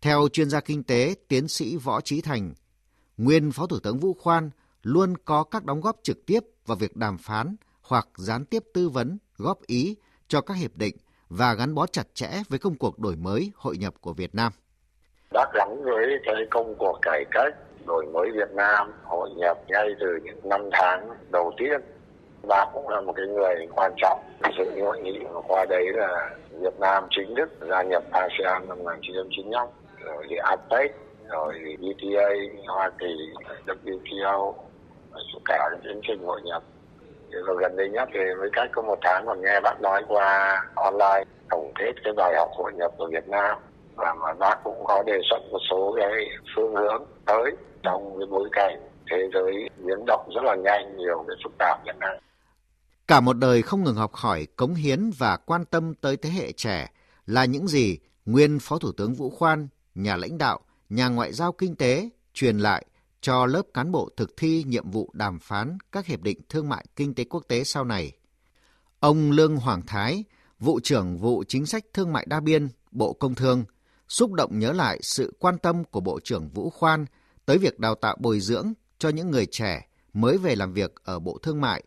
Theo 0.00 0.28
chuyên 0.32 0.50
gia 0.50 0.60
kinh 0.60 0.82
tế 0.82 1.14
tiến 1.28 1.48
sĩ 1.48 1.76
Võ 1.76 2.00
Trí 2.00 2.20
Thành, 2.20 2.54
nguyên 3.16 3.52
Phó 3.52 3.66
Thủ 3.66 3.78
tướng 3.82 3.98
Vũ 3.98 4.14
Khoan 4.14 4.50
luôn 4.82 5.14
có 5.24 5.44
các 5.44 5.64
đóng 5.64 5.80
góp 5.80 5.96
trực 6.02 6.26
tiếp 6.26 6.40
vào 6.66 6.76
việc 6.76 6.96
đàm 6.96 7.18
phán 7.18 7.56
hoặc 7.82 8.08
gián 8.16 8.44
tiếp 8.44 8.64
tư 8.74 8.88
vấn, 8.88 9.18
góp 9.36 9.66
ý 9.66 9.96
cho 10.28 10.40
các 10.40 10.54
hiệp 10.54 10.76
định 10.76 10.96
và 11.28 11.54
gắn 11.54 11.74
bó 11.74 11.86
chặt 11.86 12.14
chẽ 12.14 12.42
với 12.48 12.58
công 12.58 12.74
cuộc 12.74 12.98
đổi 12.98 13.16
mới 13.16 13.52
hội 13.56 13.78
nhập 13.78 13.94
của 14.00 14.12
Việt 14.12 14.34
Nam. 14.34 14.52
Bác 15.32 15.46
gắn 15.54 15.84
với 15.84 16.06
cái 16.24 16.34
công 16.50 16.74
cuộc 16.78 16.98
cải 17.02 17.24
cách 17.30 17.67
đổi 17.88 18.06
mới 18.06 18.30
Việt 18.30 18.50
Nam, 18.54 18.92
hội 19.04 19.30
nhập 19.36 19.58
ngay 19.68 19.88
từ 20.00 20.06
những 20.22 20.40
năm 20.44 20.68
tháng 20.72 21.08
đầu 21.30 21.52
tiên. 21.56 21.80
Và 22.42 22.66
cũng 22.74 22.88
là 22.88 23.00
một 23.00 23.12
cái 23.16 23.26
người 23.26 23.66
quan 23.74 23.92
trọng. 23.96 24.20
Dự 24.58 24.82
hội 24.84 25.00
nghị 25.00 25.20
qua 25.48 25.64
đấy 25.68 25.86
là 25.94 26.30
Việt 26.50 26.80
Nam 26.80 27.06
chính 27.10 27.34
thức 27.36 27.50
gia 27.70 27.82
nhập 27.82 28.02
ASEAN 28.12 28.68
năm 28.68 28.78
1995 28.78 29.66
rồi 30.04 30.26
thì 30.30 30.36
APEC, 30.36 30.94
rồi 31.28 31.54
thì 31.64 31.76
ETA 31.88 32.28
Hoa 32.66 32.90
Kỳ 32.98 33.32
WTO 33.66 34.52
cả 35.44 35.70
tiến 35.84 36.00
trình 36.08 36.22
hội 36.22 36.40
nhập. 36.44 36.62
Rồi 37.30 37.56
gần 37.60 37.76
đây 37.76 37.88
nhất 37.88 38.08
thì 38.14 38.20
mới 38.40 38.50
cách 38.52 38.70
có 38.72 38.82
một 38.82 38.98
tháng 39.02 39.26
còn 39.26 39.40
nghe 39.40 39.60
bác 39.60 39.80
nói 39.80 40.02
qua 40.08 40.60
online, 40.74 41.24
tổng 41.50 41.72
kết 41.78 41.92
cái 42.04 42.12
bài 42.16 42.34
học 42.36 42.48
hội 42.56 42.72
nhập 42.72 42.92
của 42.98 43.08
Việt 43.12 43.28
Nam. 43.28 43.58
Và 43.96 44.14
mà 44.14 44.32
bác 44.32 44.56
cũng 44.64 44.84
có 44.84 45.02
đề 45.06 45.18
xuất 45.30 45.38
một 45.50 45.58
số 45.70 45.94
cái 45.96 46.26
phương 46.56 46.74
hướng 46.74 47.04
tới 47.26 47.52
trong 47.82 48.18
cái 48.18 48.26
bối 48.30 48.48
cảnh 48.52 48.80
thế 49.10 49.16
giới 49.34 49.52
biến 49.86 49.98
động 50.06 50.30
rất 50.34 50.40
là 50.44 50.56
nhanh 50.56 50.96
nhiều 50.96 51.24
cái 51.28 51.36
phức 51.44 51.52
tạp 51.58 51.84
hiện 51.84 51.96
nay. 52.00 52.20
Cả 53.06 53.20
một 53.20 53.38
đời 53.38 53.62
không 53.62 53.84
ngừng 53.84 53.96
học 53.96 54.14
hỏi, 54.14 54.46
cống 54.56 54.74
hiến 54.74 55.10
và 55.18 55.36
quan 55.36 55.64
tâm 55.64 55.94
tới 55.94 56.16
thế 56.16 56.30
hệ 56.30 56.52
trẻ 56.52 56.90
là 57.26 57.44
những 57.44 57.68
gì 57.68 57.98
nguyên 58.26 58.58
Phó 58.58 58.78
Thủ 58.78 58.92
tướng 58.92 59.14
Vũ 59.14 59.30
Khoan, 59.30 59.68
nhà 59.94 60.16
lãnh 60.16 60.38
đạo, 60.38 60.60
nhà 60.88 61.08
ngoại 61.08 61.32
giao 61.32 61.52
kinh 61.52 61.76
tế 61.76 62.08
truyền 62.34 62.58
lại 62.58 62.86
cho 63.20 63.46
lớp 63.46 63.62
cán 63.74 63.92
bộ 63.92 64.08
thực 64.16 64.36
thi 64.36 64.64
nhiệm 64.66 64.90
vụ 64.90 65.10
đàm 65.12 65.38
phán 65.38 65.78
các 65.92 66.06
hiệp 66.06 66.22
định 66.22 66.40
thương 66.48 66.68
mại 66.68 66.84
kinh 66.96 67.14
tế 67.14 67.24
quốc 67.24 67.44
tế 67.48 67.64
sau 67.64 67.84
này. 67.84 68.12
Ông 69.00 69.30
Lương 69.30 69.56
Hoàng 69.56 69.82
Thái, 69.86 70.24
vụ 70.58 70.80
trưởng 70.82 71.18
vụ 71.18 71.44
chính 71.48 71.66
sách 71.66 71.84
thương 71.92 72.12
mại 72.12 72.26
đa 72.28 72.40
biên, 72.40 72.68
Bộ 72.90 73.12
Công 73.12 73.34
Thương, 73.34 73.64
xúc 74.08 74.32
động 74.32 74.58
nhớ 74.58 74.72
lại 74.72 74.98
sự 75.02 75.36
quan 75.38 75.58
tâm 75.58 75.84
của 75.84 76.00
Bộ 76.00 76.20
trưởng 76.24 76.48
Vũ 76.48 76.70
Khoan 76.70 77.06
tới 77.48 77.58
việc 77.58 77.78
đào 77.78 77.94
tạo 77.94 78.16
bồi 78.20 78.40
dưỡng 78.40 78.72
cho 78.98 79.08
những 79.08 79.30
người 79.30 79.46
trẻ 79.46 79.88
mới 80.12 80.38
về 80.38 80.56
làm 80.56 80.72
việc 80.72 80.94
ở 81.04 81.18
Bộ 81.18 81.38
Thương 81.42 81.60
mại 81.60 81.82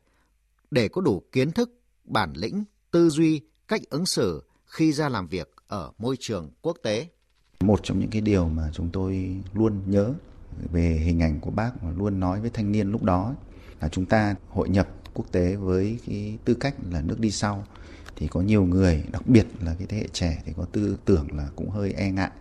để 0.71 0.87
có 0.87 1.01
đủ 1.01 1.23
kiến 1.31 1.51
thức, 1.51 1.79
bản 2.03 2.33
lĩnh, 2.35 2.63
tư 2.91 3.09
duy, 3.09 3.41
cách 3.67 3.81
ứng 3.89 4.05
xử 4.05 4.43
khi 4.65 4.93
ra 4.93 5.09
làm 5.09 5.27
việc 5.27 5.55
ở 5.67 5.91
môi 5.97 6.15
trường 6.19 6.51
quốc 6.61 6.77
tế. 6.83 7.07
Một 7.59 7.79
trong 7.83 7.99
những 7.99 8.09
cái 8.09 8.21
điều 8.21 8.47
mà 8.47 8.69
chúng 8.73 8.89
tôi 8.93 9.35
luôn 9.53 9.81
nhớ 9.85 10.13
về 10.71 11.01
hình 11.05 11.21
ảnh 11.21 11.39
của 11.39 11.51
bác 11.51 11.71
và 11.81 11.91
luôn 11.97 12.19
nói 12.19 12.41
với 12.41 12.49
thanh 12.49 12.71
niên 12.71 12.91
lúc 12.91 13.03
đó 13.03 13.35
là 13.81 13.89
chúng 13.89 14.05
ta 14.05 14.35
hội 14.49 14.69
nhập 14.69 14.87
quốc 15.13 15.31
tế 15.31 15.55
với 15.55 15.99
cái 16.07 16.37
tư 16.45 16.53
cách 16.53 16.75
là 16.91 17.01
nước 17.01 17.19
đi 17.19 17.31
sau 17.31 17.63
thì 18.15 18.27
có 18.27 18.41
nhiều 18.41 18.63
người 18.63 19.03
đặc 19.11 19.27
biệt 19.27 19.47
là 19.61 19.75
cái 19.77 19.87
thế 19.87 19.97
hệ 19.97 20.07
trẻ 20.13 20.41
thì 20.45 20.53
có 20.57 20.65
tư 20.65 20.97
tưởng 21.05 21.27
là 21.37 21.49
cũng 21.55 21.69
hơi 21.69 21.93
e 21.93 22.11
ngại 22.11 22.31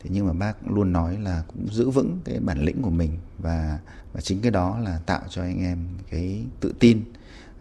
thế 0.00 0.10
nhưng 0.12 0.26
mà 0.26 0.32
bác 0.32 0.70
luôn 0.70 0.92
nói 0.92 1.18
là 1.18 1.42
cũng 1.46 1.68
giữ 1.70 1.90
vững 1.90 2.20
cái 2.24 2.40
bản 2.40 2.58
lĩnh 2.58 2.82
của 2.82 2.90
mình 2.90 3.18
và 3.38 3.78
và 4.12 4.20
chính 4.20 4.40
cái 4.40 4.50
đó 4.50 4.78
là 4.78 5.00
tạo 5.06 5.22
cho 5.28 5.42
anh 5.42 5.62
em 5.62 5.88
cái 6.10 6.44
tự 6.60 6.74
tin 6.78 7.02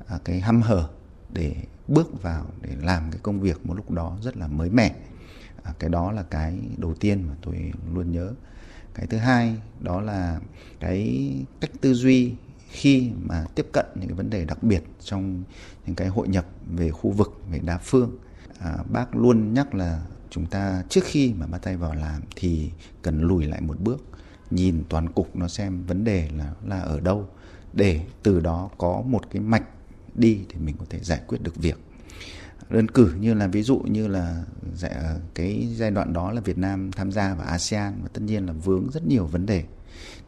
à, 0.07 0.19
cái 0.23 0.39
hăm 0.39 0.61
hở 0.61 0.89
để 1.33 1.55
bước 1.87 2.21
vào 2.21 2.45
để 2.61 2.69
làm 2.81 3.11
cái 3.11 3.19
công 3.23 3.39
việc 3.39 3.65
một 3.65 3.73
lúc 3.73 3.91
đó 3.91 4.17
rất 4.21 4.37
là 4.37 4.47
mới 4.47 4.69
mẻ. 4.69 4.95
À, 5.63 5.73
cái 5.79 5.89
đó 5.89 6.11
là 6.11 6.23
cái 6.23 6.59
đầu 6.77 6.93
tiên 6.93 7.23
mà 7.27 7.35
tôi 7.41 7.71
luôn 7.93 8.11
nhớ. 8.11 8.33
Cái 8.93 9.07
thứ 9.07 9.17
hai 9.17 9.55
đó 9.79 10.01
là 10.01 10.39
cái 10.79 11.31
cách 11.61 11.71
tư 11.81 11.93
duy 11.93 12.33
khi 12.69 13.11
mà 13.23 13.45
tiếp 13.55 13.67
cận 13.73 13.85
những 13.95 14.07
cái 14.07 14.15
vấn 14.15 14.29
đề 14.29 14.45
đặc 14.45 14.63
biệt 14.63 14.83
trong 14.99 15.43
những 15.85 15.95
cái 15.95 16.07
hội 16.07 16.27
nhập 16.27 16.45
về 16.67 16.91
khu 16.91 17.11
vực 17.11 17.41
về 17.51 17.59
đa 17.59 17.77
phương. 17.77 18.17
À, 18.59 18.77
bác 18.91 19.15
luôn 19.15 19.53
nhắc 19.53 19.75
là 19.75 20.01
chúng 20.37 20.45
ta 20.45 20.83
trước 20.89 21.03
khi 21.03 21.33
mà 21.33 21.47
bắt 21.47 21.61
tay 21.61 21.77
vào 21.77 21.95
làm 21.95 22.21
thì 22.35 22.71
cần 23.01 23.21
lùi 23.21 23.45
lại 23.45 23.61
một 23.61 23.79
bước, 23.79 24.05
nhìn 24.51 24.83
toàn 24.89 25.09
cục 25.09 25.35
nó 25.35 25.47
xem 25.47 25.83
vấn 25.85 26.03
đề 26.03 26.29
là 26.37 26.53
là 26.65 26.79
ở 26.79 26.99
đâu, 26.99 27.27
để 27.73 28.01
từ 28.23 28.39
đó 28.39 28.69
có 28.77 29.01
một 29.01 29.21
cái 29.31 29.41
mạch 29.41 29.63
đi 30.15 30.39
thì 30.49 30.59
mình 30.59 30.75
có 30.79 30.85
thể 30.89 30.99
giải 30.99 31.21
quyết 31.27 31.43
được 31.43 31.55
việc. 31.55 31.77
Đơn 32.69 32.87
cử 32.87 33.13
như 33.19 33.33
là 33.33 33.47
ví 33.47 33.63
dụ 33.63 33.77
như 33.79 34.07
là 34.07 34.43
dạ, 34.75 35.15
cái 35.33 35.67
giai 35.75 35.91
đoạn 35.91 36.13
đó 36.13 36.31
là 36.31 36.41
Việt 36.41 36.57
Nam 36.57 36.91
tham 36.91 37.11
gia 37.11 37.35
vào 37.35 37.47
ASEAN 37.47 37.93
và 38.03 38.09
tất 38.13 38.21
nhiên 38.21 38.45
là 38.45 38.53
vướng 38.53 38.89
rất 38.91 39.07
nhiều 39.07 39.25
vấn 39.25 39.45
đề. 39.45 39.63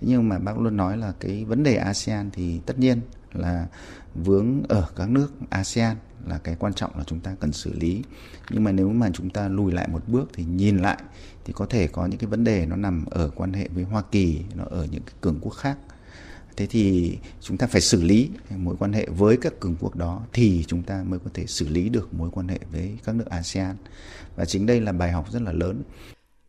Nhưng 0.01 0.29
mà 0.29 0.39
bác 0.39 0.59
luôn 0.59 0.77
nói 0.77 0.97
là 0.97 1.13
cái 1.19 1.45
vấn 1.45 1.63
đề 1.63 1.75
ASEAN 1.75 2.29
thì 2.31 2.59
tất 2.65 2.79
nhiên 2.79 3.01
là 3.33 3.67
vướng 4.15 4.63
ở 4.69 4.87
các 4.95 5.09
nước 5.09 5.31
ASEAN 5.49 5.97
là 6.29 6.37
cái 6.37 6.55
quan 6.59 6.73
trọng 6.73 6.97
là 6.97 7.03
chúng 7.03 7.19
ta 7.19 7.35
cần 7.39 7.53
xử 7.53 7.73
lý 7.73 8.03
nhưng 8.49 8.63
mà 8.63 8.71
nếu 8.71 8.89
mà 8.89 9.09
chúng 9.13 9.29
ta 9.29 9.47
lùi 9.47 9.71
lại 9.71 9.87
một 9.87 10.07
bước 10.07 10.29
thì 10.33 10.43
nhìn 10.43 10.77
lại 10.77 10.97
thì 11.45 11.53
có 11.53 11.65
thể 11.65 11.87
có 11.87 12.05
những 12.05 12.19
cái 12.19 12.27
vấn 12.27 12.43
đề 12.43 12.65
nó 12.65 12.75
nằm 12.75 13.05
ở 13.05 13.31
quan 13.35 13.53
hệ 13.53 13.67
với 13.67 13.83
Hoa 13.83 14.01
Kỳ, 14.11 14.41
nó 14.55 14.63
ở 14.69 14.87
những 14.91 15.03
cái 15.03 15.15
cường 15.21 15.39
quốc 15.41 15.53
khác 15.53 15.77
thế 16.59 16.67
thì 16.67 17.17
chúng 17.41 17.57
ta 17.57 17.67
phải 17.67 17.81
xử 17.81 18.01
lý 18.01 18.29
mối 18.57 18.75
quan 18.79 18.93
hệ 18.93 19.07
với 19.09 19.37
các 19.37 19.59
cường 19.59 19.75
quốc 19.79 19.95
đó 19.95 20.21
thì 20.33 20.63
chúng 20.67 20.83
ta 20.83 21.03
mới 21.07 21.19
có 21.19 21.29
thể 21.33 21.45
xử 21.45 21.67
lý 21.67 21.89
được 21.89 22.13
mối 22.13 22.29
quan 22.31 22.47
hệ 22.47 22.59
với 22.71 22.97
các 23.03 23.15
nước 23.15 23.25
ASEAN 23.29 23.75
và 24.35 24.45
chính 24.45 24.65
đây 24.65 24.81
là 24.81 24.91
bài 24.91 25.11
học 25.11 25.31
rất 25.31 25.41
là 25.41 25.51
lớn. 25.51 25.83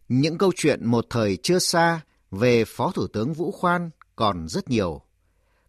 Những 0.09 0.39
câu 0.39 0.53
chuyện 0.57 0.87
một 0.87 1.07
thời 1.11 1.39
chưa 1.43 1.59
xa 1.59 2.01
về 2.31 2.65
Phó 2.65 2.93
Thủ 2.95 3.07
tướng 3.07 3.33
Vũ 3.33 3.51
Khoan 3.51 3.91
còn 4.17 4.49
rất 4.49 4.71
nhiều. 4.71 5.01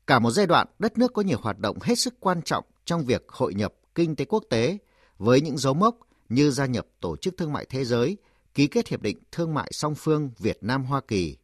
Cả 0.07 0.19
một 0.19 0.31
giai 0.31 0.47
đoạn 0.47 0.67
đất 0.79 0.97
nước 0.97 1.13
có 1.13 1.21
nhiều 1.21 1.37
hoạt 1.41 1.59
động 1.59 1.77
hết 1.81 1.95
sức 1.95 2.13
quan 2.19 2.41
trọng 2.41 2.65
trong 2.85 3.05
việc 3.05 3.25
hội 3.27 3.53
nhập 3.53 3.73
kinh 3.95 4.15
tế 4.15 4.25
quốc 4.25 4.43
tế 4.49 4.77
với 5.17 5.41
những 5.41 5.57
dấu 5.57 5.73
mốc 5.73 5.97
như 6.29 6.51
gia 6.51 6.65
nhập 6.65 6.87
Tổ 6.99 7.17
chức 7.17 7.37
Thương 7.37 7.53
mại 7.53 7.65
Thế 7.69 7.85
giới, 7.85 8.17
ký 8.53 8.67
kết 8.67 8.87
Hiệp 8.87 9.01
định 9.01 9.17
Thương 9.31 9.53
mại 9.53 9.69
song 9.73 9.95
phương 9.95 10.31
Việt 10.37 10.57
Nam-Hoa 10.61 11.01
Kỳ. 11.07 11.37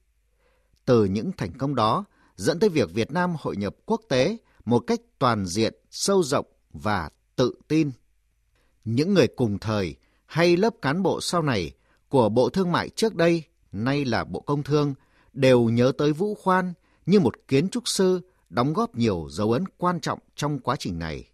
Từ 0.85 1.05
những 1.05 1.31
thành 1.37 1.57
công 1.57 1.75
đó, 1.75 2.05
dẫn 2.35 2.59
tới 2.59 2.69
việc 2.69 2.93
Việt 2.93 3.11
Nam 3.11 3.35
hội 3.39 3.57
nhập 3.57 3.75
quốc 3.85 4.01
tế 4.09 4.37
một 4.65 4.79
cách 4.79 4.99
toàn 5.19 5.45
diện, 5.45 5.73
sâu 5.91 6.23
rộng 6.23 6.45
và 6.73 7.09
tự 7.35 7.53
tin. 7.67 7.91
Những 8.85 9.13
người 9.13 9.27
cùng 9.27 9.59
thời 9.59 9.95
hay 10.25 10.57
lớp 10.57 10.73
cán 10.81 11.03
bộ 11.03 11.21
sau 11.21 11.41
này 11.41 11.71
của 12.09 12.29
Bộ 12.29 12.49
Thương 12.49 12.71
mại 12.71 12.89
trước 12.89 13.15
đây, 13.15 13.43
nay 13.71 14.05
là 14.05 14.23
Bộ 14.23 14.39
Công 14.39 14.63
Thương, 14.63 14.93
đều 15.33 15.63
nhớ 15.63 15.91
tới 15.97 16.13
Vũ 16.13 16.35
Khoan 16.35 16.73
như 17.05 17.19
một 17.19 17.35
kiến 17.47 17.69
trúc 17.69 17.87
sư 17.87 18.21
đóng 18.49 18.73
góp 18.73 18.95
nhiều 18.95 19.27
dấu 19.29 19.51
ấn 19.51 19.63
quan 19.77 19.99
trọng 19.99 20.19
trong 20.35 20.59
quá 20.59 20.75
trình 20.79 20.99
này. 20.99 21.29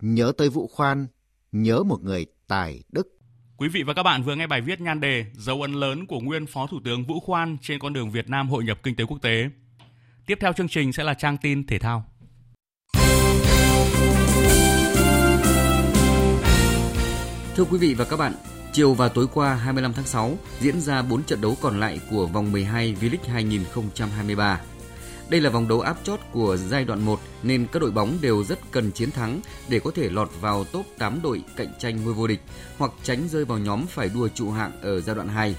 Nhớ 0.00 0.32
tới 0.38 0.48
Vũ 0.48 0.66
Khoan, 0.66 1.06
nhớ 1.52 1.82
một 1.82 2.02
người 2.02 2.26
tài 2.48 2.82
đức. 2.92 3.08
Quý 3.56 3.68
vị 3.68 3.82
và 3.82 3.94
các 3.94 4.02
bạn 4.02 4.22
vừa 4.22 4.34
nghe 4.34 4.46
bài 4.46 4.60
viết 4.60 4.80
nhan 4.80 5.00
đề 5.00 5.26
Dấu 5.34 5.62
ấn 5.62 5.72
lớn 5.72 6.06
của 6.06 6.20
nguyên 6.20 6.46
Phó 6.46 6.66
Thủ 6.66 6.80
tướng 6.84 7.04
Vũ 7.04 7.20
Khoan 7.20 7.56
trên 7.62 7.78
con 7.78 7.92
đường 7.92 8.10
Việt 8.10 8.28
Nam 8.28 8.48
hội 8.48 8.64
nhập 8.64 8.78
kinh 8.82 8.96
tế 8.96 9.04
quốc 9.04 9.18
tế. 9.22 9.50
Tiếp 10.26 10.38
theo 10.40 10.52
chương 10.52 10.68
trình 10.68 10.92
sẽ 10.92 11.04
là 11.04 11.14
trang 11.14 11.36
tin 11.36 11.66
thể 11.66 11.78
thao. 11.78 12.04
Thưa 17.56 17.64
quý 17.64 17.78
vị 17.78 17.94
và 17.94 18.04
các 18.04 18.16
bạn, 18.16 18.32
chiều 18.72 18.94
và 18.94 19.08
tối 19.08 19.26
qua 19.34 19.54
25 19.54 19.92
tháng 19.92 20.06
6 20.06 20.38
diễn 20.60 20.80
ra 20.80 21.02
4 21.02 21.22
trận 21.22 21.40
đấu 21.40 21.56
còn 21.60 21.80
lại 21.80 22.00
của 22.10 22.26
vòng 22.26 22.52
12 22.52 22.94
V-League 23.00 23.32
2023. 23.32 24.60
Đây 25.28 25.40
là 25.40 25.50
vòng 25.50 25.68
đấu 25.68 25.80
áp 25.80 25.96
chót 26.04 26.20
của 26.32 26.56
giai 26.56 26.84
đoạn 26.84 27.00
1 27.04 27.20
nên 27.42 27.66
các 27.72 27.82
đội 27.82 27.90
bóng 27.90 28.18
đều 28.20 28.44
rất 28.44 28.58
cần 28.70 28.92
chiến 28.92 29.10
thắng 29.10 29.40
để 29.68 29.80
có 29.80 29.90
thể 29.94 30.08
lọt 30.10 30.30
vào 30.40 30.64
top 30.64 30.86
8 30.98 31.20
đội 31.22 31.44
cạnh 31.56 31.68
tranh 31.78 32.04
ngôi 32.04 32.14
vô 32.14 32.26
địch 32.26 32.40
hoặc 32.78 32.92
tránh 33.02 33.28
rơi 33.28 33.44
vào 33.44 33.58
nhóm 33.58 33.86
phải 33.86 34.10
đua 34.14 34.28
trụ 34.28 34.50
hạng 34.50 34.80
ở 34.82 35.00
giai 35.00 35.16
đoạn 35.16 35.28
2. 35.28 35.56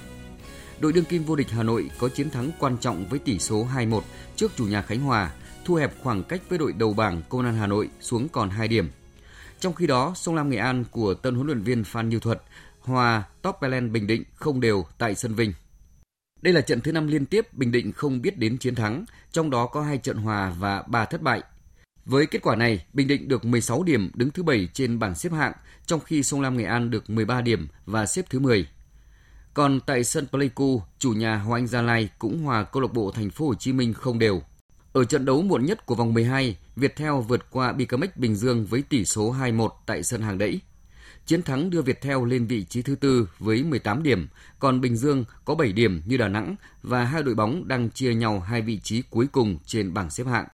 Đội 0.80 0.94
đương 0.94 1.06
kim 1.06 1.24
vô 1.24 1.36
địch 1.36 1.52
Hà 1.52 1.64
Nội 1.64 1.90
có 2.00 2.10
chiến 2.10 2.30
thắng 2.30 2.52
quan 2.60 2.78
trọng 2.78 3.06
với 3.06 3.20
tỷ 3.20 3.40
số 3.40 3.68
2-1 3.76 4.02
trước 4.36 4.52
chủ 4.56 4.66
nhà 4.66 4.82
Khánh 4.82 5.00
Hòa, 5.00 5.32
thu 5.66 5.76
hẹp 5.76 5.94
khoảng 6.04 6.24
cách 6.24 6.42
với 6.50 6.58
đội 6.58 6.74
đầu 6.74 6.94
bảng 6.94 7.22
Công 7.30 7.46
an 7.46 7.56
Hà 7.56 7.68
Nội 7.68 7.90
xuống 8.02 8.30
còn 8.30 8.50
2 8.50 8.68
điểm. 8.68 8.90
Trong 9.60 9.74
khi 9.74 9.88
đó, 9.88 10.14
Sông 10.16 10.36
Lam 10.36 10.50
Nghệ 10.50 10.58
An 10.58 10.84
của 10.92 11.14
tân 11.14 11.36
huấn 11.36 11.48
luyện 11.48 11.62
viên 11.62 11.84
Phan 11.84 12.10
Như 12.10 12.20
Thuật 12.20 12.42
hòa 12.80 13.24
Top 13.42 13.56
Bình 13.92 14.08
Định 14.08 14.24
không 14.36 14.60
đều 14.60 14.86
tại 14.98 15.16
sân 15.16 15.36
Vinh. 15.36 15.54
Đây 16.42 16.54
là 16.54 16.62
trận 16.62 16.82
thứ 16.82 16.92
năm 16.92 17.08
liên 17.08 17.26
tiếp 17.26 17.54
Bình 17.54 17.72
Định 17.72 17.92
không 17.92 18.22
biết 18.22 18.38
đến 18.38 18.58
chiến 18.58 18.76
thắng, 18.76 19.06
trong 19.32 19.50
đó 19.50 19.66
có 19.66 19.82
hai 19.82 19.98
trận 19.98 20.18
hòa 20.18 20.56
và 20.60 20.84
ba 20.88 21.06
thất 21.06 21.22
bại. 21.22 21.42
Với 22.06 22.26
kết 22.26 22.42
quả 22.42 22.56
này, 22.56 22.86
Bình 22.94 23.08
Định 23.08 23.28
được 23.28 23.46
16 23.46 23.84
điểm 23.84 24.12
đứng 24.14 24.32
thứ 24.32 24.44
7 24.44 24.70
trên 24.74 25.00
bảng 25.00 25.16
xếp 25.16 25.32
hạng, 25.32 25.54
trong 25.86 26.00
khi 26.00 26.24
Sông 26.24 26.42
Lam 26.42 26.58
Nghệ 26.58 26.66
An 26.66 26.90
được 26.90 27.10
13 27.10 27.42
điểm 27.42 27.68
và 27.86 28.06
xếp 28.06 28.26
thứ 28.30 28.40
10. 28.40 28.68
Còn 29.54 29.80
tại 29.86 30.04
sân 30.04 30.28
Pleiku, 30.28 30.82
chủ 31.00 31.12
nhà 31.12 31.38
Hoàng 31.38 31.62
Anh 31.62 31.68
Gia 31.68 31.82
Lai 31.82 32.10
cũng 32.20 32.44
hòa 32.44 32.64
câu 32.64 32.82
lạc 32.82 32.94
bộ 32.94 33.12
Thành 33.12 33.30
phố 33.30 33.48
Hồ 33.48 33.56
Chí 33.56 33.74
Minh 33.74 33.94
không 33.94 34.20
đều. 34.20 34.42
Ở 34.94 35.04
trận 35.04 35.26
đấu 35.26 35.42
muộn 35.42 35.66
nhất 35.66 35.86
của 35.86 35.96
vòng 35.96 36.14
12, 36.14 36.58
Viettel 36.76 37.14
vượt 37.28 37.52
qua 37.52 37.74
Bicamex 37.74 38.10
Bình 38.16 38.36
Dương 38.36 38.66
với 38.66 38.82
tỷ 38.82 39.06
số 39.06 39.34
2-1 39.34 39.70
tại 39.86 40.04
sân 40.04 40.22
hàng 40.22 40.38
đẫy. 40.38 40.62
Chiến 41.26 41.44
thắng 41.44 41.70
đưa 41.70 41.82
Viettel 41.82 42.18
lên 42.28 42.48
vị 42.48 42.64
trí 42.64 42.82
thứ 42.82 42.96
tư 42.96 43.30
với 43.40 43.64
18 43.64 44.04
điểm, 44.04 44.28
còn 44.60 44.82
Bình 44.82 44.96
Dương 44.96 45.26
có 45.46 45.56
7 45.56 45.74
điểm 45.74 46.02
như 46.06 46.18
Đà 46.18 46.28
Nẵng 46.28 46.56
và 46.84 47.04
hai 47.04 47.24
đội 47.24 47.36
bóng 47.36 47.68
đang 47.68 47.90
chia 47.90 48.14
nhau 48.14 48.40
hai 48.40 48.62
vị 48.62 48.80
trí 48.84 49.02
cuối 49.10 49.28
cùng 49.32 49.58
trên 49.66 49.94
bảng 49.94 50.10
xếp 50.10 50.24
hạng. 50.28 50.48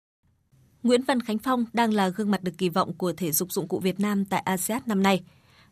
Nguyễn 0.83 1.03
Văn 1.03 1.21
Khánh 1.21 1.37
Phong 1.37 1.65
đang 1.73 1.93
là 1.93 2.09
gương 2.09 2.31
mặt 2.31 2.43
được 2.43 2.51
kỳ 2.57 2.69
vọng 2.69 2.93
của 2.93 3.13
thể 3.13 3.31
dục 3.31 3.51
dụng 3.51 3.67
cụ 3.67 3.79
Việt 3.79 3.99
Nam 3.99 4.25
tại 4.25 4.41
ASEAN 4.45 4.81
năm 4.85 5.03
nay. 5.03 5.23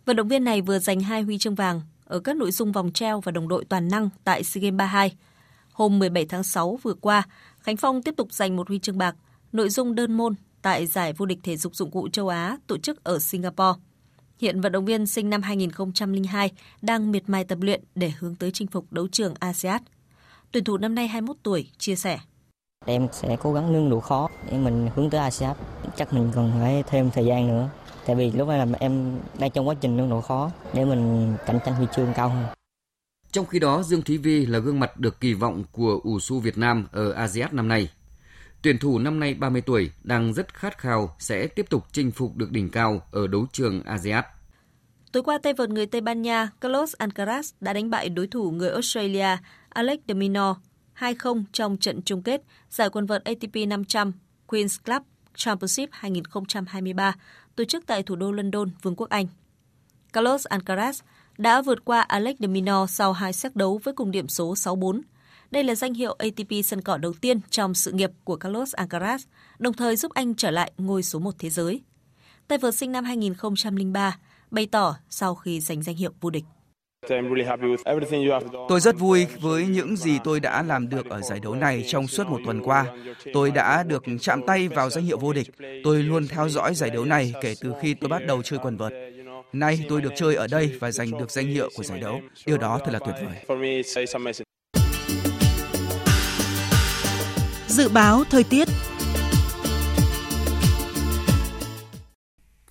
Vận 0.05 0.15
động 0.15 0.27
viên 0.27 0.43
này 0.43 0.61
vừa 0.61 0.79
giành 0.79 0.99
hai 0.99 1.21
huy 1.21 1.37
chương 1.37 1.55
vàng 1.55 1.81
ở 2.05 2.19
các 2.19 2.35
nội 2.35 2.51
dung 2.51 2.71
vòng 2.71 2.91
treo 2.91 3.21
và 3.21 3.31
đồng 3.31 3.47
đội 3.47 3.65
toàn 3.65 3.87
năng 3.87 4.09
tại 4.23 4.43
SEA 4.43 4.61
Games 4.61 4.77
32. 4.77 5.15
Hôm 5.71 5.99
17 5.99 6.25
tháng 6.25 6.43
6 6.43 6.79
vừa 6.83 6.93
qua, 6.93 7.23
Khánh 7.59 7.77
Phong 7.77 8.03
tiếp 8.03 8.13
tục 8.17 8.33
giành 8.33 8.55
một 8.55 8.67
huy 8.67 8.79
chương 8.79 8.97
bạc 8.97 9.15
nội 9.51 9.69
dung 9.69 9.95
đơn 9.95 10.13
môn 10.13 10.35
tại 10.61 10.87
giải 10.87 11.13
vô 11.13 11.25
địch 11.25 11.39
thể 11.43 11.57
dục 11.57 11.75
dụng 11.75 11.91
cụ 11.91 12.09
châu 12.09 12.27
Á 12.27 12.57
tổ 12.67 12.77
chức 12.77 13.03
ở 13.03 13.19
Singapore. 13.19 13.79
Hiện 14.39 14.61
vận 14.61 14.71
động 14.71 14.85
viên 14.85 15.07
sinh 15.07 15.29
năm 15.29 15.41
2002 15.41 16.51
đang 16.81 17.11
miệt 17.11 17.23
mài 17.27 17.43
tập 17.43 17.57
luyện 17.61 17.83
để 17.95 18.11
hướng 18.19 18.35
tới 18.35 18.51
chinh 18.51 18.67
phục 18.67 18.93
đấu 18.93 19.07
trường 19.07 19.33
ASEAN. 19.39 19.81
Tuyển 20.51 20.63
thủ 20.63 20.77
năm 20.77 20.95
nay 20.95 21.07
21 21.07 21.35
tuổi 21.43 21.69
chia 21.77 21.95
sẻ. 21.95 22.19
Em 22.85 23.07
sẽ 23.11 23.37
cố 23.41 23.53
gắng 23.53 23.73
nương 23.73 23.89
độ 23.89 23.99
khó 23.99 24.29
để 24.51 24.57
mình 24.57 24.89
hướng 24.95 25.09
tới 25.09 25.21
ASEAN. 25.21 25.55
Chắc 25.95 26.13
mình 26.13 26.31
còn 26.35 26.51
phải 26.59 26.83
thêm 26.87 27.11
thời 27.11 27.25
gian 27.25 27.47
nữa. 27.47 27.69
Tại 28.05 28.15
vì 28.15 28.31
lúc 28.31 28.47
này 28.47 28.57
là 28.57 28.77
em 28.79 29.19
đang 29.39 29.51
trong 29.51 29.67
quá 29.67 29.75
trình 29.81 29.97
nương 29.97 30.09
độ 30.09 30.21
khó 30.21 30.51
để 30.73 30.85
mình 30.85 31.33
cạnh 31.45 31.59
tranh 31.65 31.75
huy 31.75 31.85
chương 31.95 32.13
cao 32.15 32.29
hơn. 32.29 32.45
Trong 33.31 33.45
khi 33.45 33.59
đó, 33.59 33.83
Dương 33.83 34.01
Thúy 34.01 34.17
Vi 34.17 34.45
là 34.45 34.59
gương 34.59 34.79
mặt 34.79 34.99
được 34.99 35.19
kỳ 35.19 35.33
vọng 35.33 35.63
của 35.71 35.99
ủ 36.03 36.19
su 36.19 36.39
Việt 36.39 36.57
Nam 36.57 36.87
ở 36.91 37.11
ASEAN 37.11 37.49
năm 37.51 37.67
nay. 37.67 37.89
Tuyển 38.61 38.77
thủ 38.77 38.99
năm 38.99 39.19
nay 39.19 39.33
30 39.33 39.61
tuổi 39.61 39.91
đang 40.03 40.33
rất 40.33 40.53
khát 40.53 40.77
khao 40.77 41.15
sẽ 41.19 41.47
tiếp 41.47 41.65
tục 41.69 41.83
chinh 41.91 42.11
phục 42.11 42.35
được 42.35 42.51
đỉnh 42.51 42.69
cao 42.69 43.01
ở 43.11 43.27
đấu 43.27 43.45
trường 43.51 43.83
ASEAN. 43.83 44.23
Tối 45.11 45.23
qua, 45.23 45.37
tay 45.37 45.53
vợt 45.53 45.69
người 45.69 45.85
Tây 45.85 46.01
Ban 46.01 46.21
Nha 46.21 46.49
Carlos 46.61 46.95
Alcaraz 46.95 47.53
đã 47.61 47.73
đánh 47.73 47.89
bại 47.89 48.09
đối 48.09 48.27
thủ 48.27 48.51
người 48.51 48.69
Australia 48.69 49.37
Alex 49.69 49.99
de 50.07 50.13
Minaur 50.13 50.57
2-0 50.99 51.43
trong 51.51 51.77
trận 51.77 52.01
chung 52.01 52.23
kết 52.23 52.41
giải 52.69 52.89
quần 52.89 53.05
vợt 53.05 53.23
ATP 53.23 53.55
500 53.67 54.11
Queen's 54.47 54.77
Club 54.85 55.01
Championship 55.35 55.89
2023 55.91 57.15
tổ 57.55 57.63
chức 57.63 57.85
tại 57.87 58.03
thủ 58.03 58.15
đô 58.15 58.31
London, 58.31 58.69
Vương 58.81 58.95
quốc 58.95 59.09
Anh. 59.09 59.27
Carlos 60.13 60.47
Alcaraz 60.47 61.01
đã 61.37 61.61
vượt 61.61 61.85
qua 61.85 62.01
Alex 62.01 62.35
de 62.39 62.47
Minaur 62.47 62.89
sau 62.89 63.13
hai 63.13 63.33
set 63.33 63.55
đấu 63.55 63.79
với 63.83 63.93
cùng 63.93 64.11
điểm 64.11 64.27
số 64.27 64.53
6-4. 64.53 65.01
Đây 65.51 65.63
là 65.63 65.75
danh 65.75 65.93
hiệu 65.93 66.15
ATP 66.19 66.65
sân 66.65 66.81
cỏ 66.81 66.97
đầu 66.97 67.13
tiên 67.21 67.39
trong 67.49 67.73
sự 67.73 67.91
nghiệp 67.91 68.11
của 68.23 68.35
Carlos 68.35 68.75
Alcaraz, 68.75 69.17
đồng 69.59 69.73
thời 69.73 69.95
giúp 69.95 70.11
anh 70.13 70.35
trở 70.35 70.51
lại 70.51 70.71
ngôi 70.77 71.03
số 71.03 71.19
1 71.19 71.31
thế 71.39 71.49
giới. 71.49 71.81
Tay 72.47 72.57
vợt 72.57 72.75
sinh 72.75 72.91
năm 72.91 73.03
2003 73.03 74.17
bày 74.51 74.67
tỏ 74.71 74.95
sau 75.09 75.35
khi 75.35 75.59
giành 75.59 75.83
danh 75.83 75.95
hiệu 75.95 76.11
vô 76.21 76.29
địch. 76.29 76.43
Tôi 78.69 78.79
rất 78.79 78.99
vui 78.99 79.27
với 79.41 79.67
những 79.67 79.95
gì 79.95 80.19
tôi 80.23 80.39
đã 80.39 80.63
làm 80.63 80.89
được 80.89 81.09
ở 81.09 81.21
giải 81.21 81.39
đấu 81.39 81.55
này 81.55 81.83
trong 81.87 82.07
suốt 82.07 82.27
một 82.27 82.39
tuần 82.45 82.61
qua. 82.63 82.85
Tôi 83.33 83.51
đã 83.51 83.83
được 83.83 84.03
chạm 84.21 84.41
tay 84.47 84.67
vào 84.67 84.89
danh 84.89 85.03
hiệu 85.03 85.17
vô 85.17 85.33
địch. 85.33 85.47
Tôi 85.83 86.03
luôn 86.03 86.27
theo 86.27 86.49
dõi 86.49 86.75
giải 86.75 86.89
đấu 86.89 87.05
này 87.05 87.33
kể 87.41 87.53
từ 87.61 87.73
khi 87.81 87.93
tôi 87.93 88.09
bắt 88.09 88.25
đầu 88.27 88.41
chơi 88.43 88.59
quần 88.59 88.77
vợt. 88.77 88.93
Nay 89.53 89.85
tôi 89.89 90.01
được 90.01 90.13
chơi 90.15 90.35
ở 90.35 90.47
đây 90.47 90.77
và 90.79 90.91
giành 90.91 91.11
được 91.11 91.31
danh 91.31 91.47
hiệu 91.47 91.69
của 91.75 91.83
giải 91.83 91.99
đấu. 91.99 92.21
Điều 92.45 92.57
đó 92.57 92.79
thật 92.85 92.91
là 92.91 92.99
tuyệt 92.99 93.15
vời. 93.25 93.57
Dự 97.69 97.89
báo 97.89 98.23
thời 98.29 98.43
tiết 98.43 98.67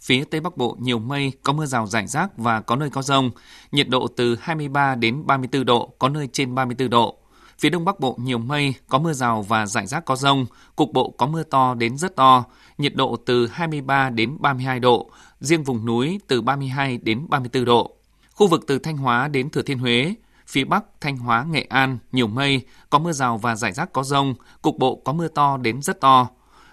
Phía 0.00 0.24
Tây 0.24 0.40
Bắc 0.40 0.56
Bộ 0.56 0.76
nhiều 0.80 0.98
mây, 0.98 1.32
có 1.42 1.52
mưa 1.52 1.66
rào 1.66 1.86
rải 1.86 2.06
rác 2.06 2.38
và 2.38 2.60
có 2.60 2.76
nơi 2.76 2.90
có 2.90 3.02
rông. 3.02 3.30
Nhiệt 3.72 3.88
độ 3.88 4.06
từ 4.16 4.36
23 4.40 4.94
đến 4.94 5.26
34 5.26 5.64
độ, 5.64 5.92
có 5.98 6.08
nơi 6.08 6.28
trên 6.32 6.54
34 6.54 6.90
độ. 6.90 7.18
Phía 7.58 7.70
Đông 7.70 7.84
Bắc 7.84 8.00
Bộ 8.00 8.16
nhiều 8.20 8.38
mây, 8.38 8.74
có 8.88 8.98
mưa 8.98 9.12
rào 9.12 9.42
và 9.42 9.66
rải 9.66 9.86
rác 9.86 10.04
có 10.04 10.16
rông. 10.16 10.46
Cục 10.76 10.92
bộ 10.92 11.10
có 11.10 11.26
mưa 11.26 11.42
to 11.42 11.74
đến 11.74 11.98
rất 11.98 12.16
to. 12.16 12.44
Nhiệt 12.78 12.94
độ 12.94 13.16
từ 13.26 13.46
23 13.46 14.10
đến 14.10 14.36
32 14.40 14.80
độ. 14.80 15.10
Riêng 15.40 15.62
vùng 15.62 15.86
núi 15.86 16.20
từ 16.26 16.40
32 16.40 16.98
đến 16.98 17.26
34 17.28 17.64
độ. 17.64 17.94
Khu 18.34 18.46
vực 18.46 18.64
từ 18.66 18.78
Thanh 18.78 18.96
Hóa 18.96 19.28
đến 19.28 19.50
Thừa 19.50 19.62
Thiên 19.62 19.78
Huế, 19.78 20.14
phía 20.48 20.64
Bắc, 20.64 20.84
Thanh 21.00 21.16
Hóa, 21.16 21.44
Nghệ 21.50 21.66
An, 21.68 21.98
nhiều 22.12 22.26
mây, 22.26 22.62
có 22.90 22.98
mưa 22.98 23.12
rào 23.12 23.38
và 23.38 23.56
rải 23.56 23.72
rác 23.72 23.92
có 23.92 24.02
rông, 24.02 24.34
cục 24.62 24.78
bộ 24.78 25.02
có 25.04 25.12
mưa 25.12 25.28
to 25.28 25.56
đến 25.56 25.82
rất 25.82 26.00
to. 26.00 26.28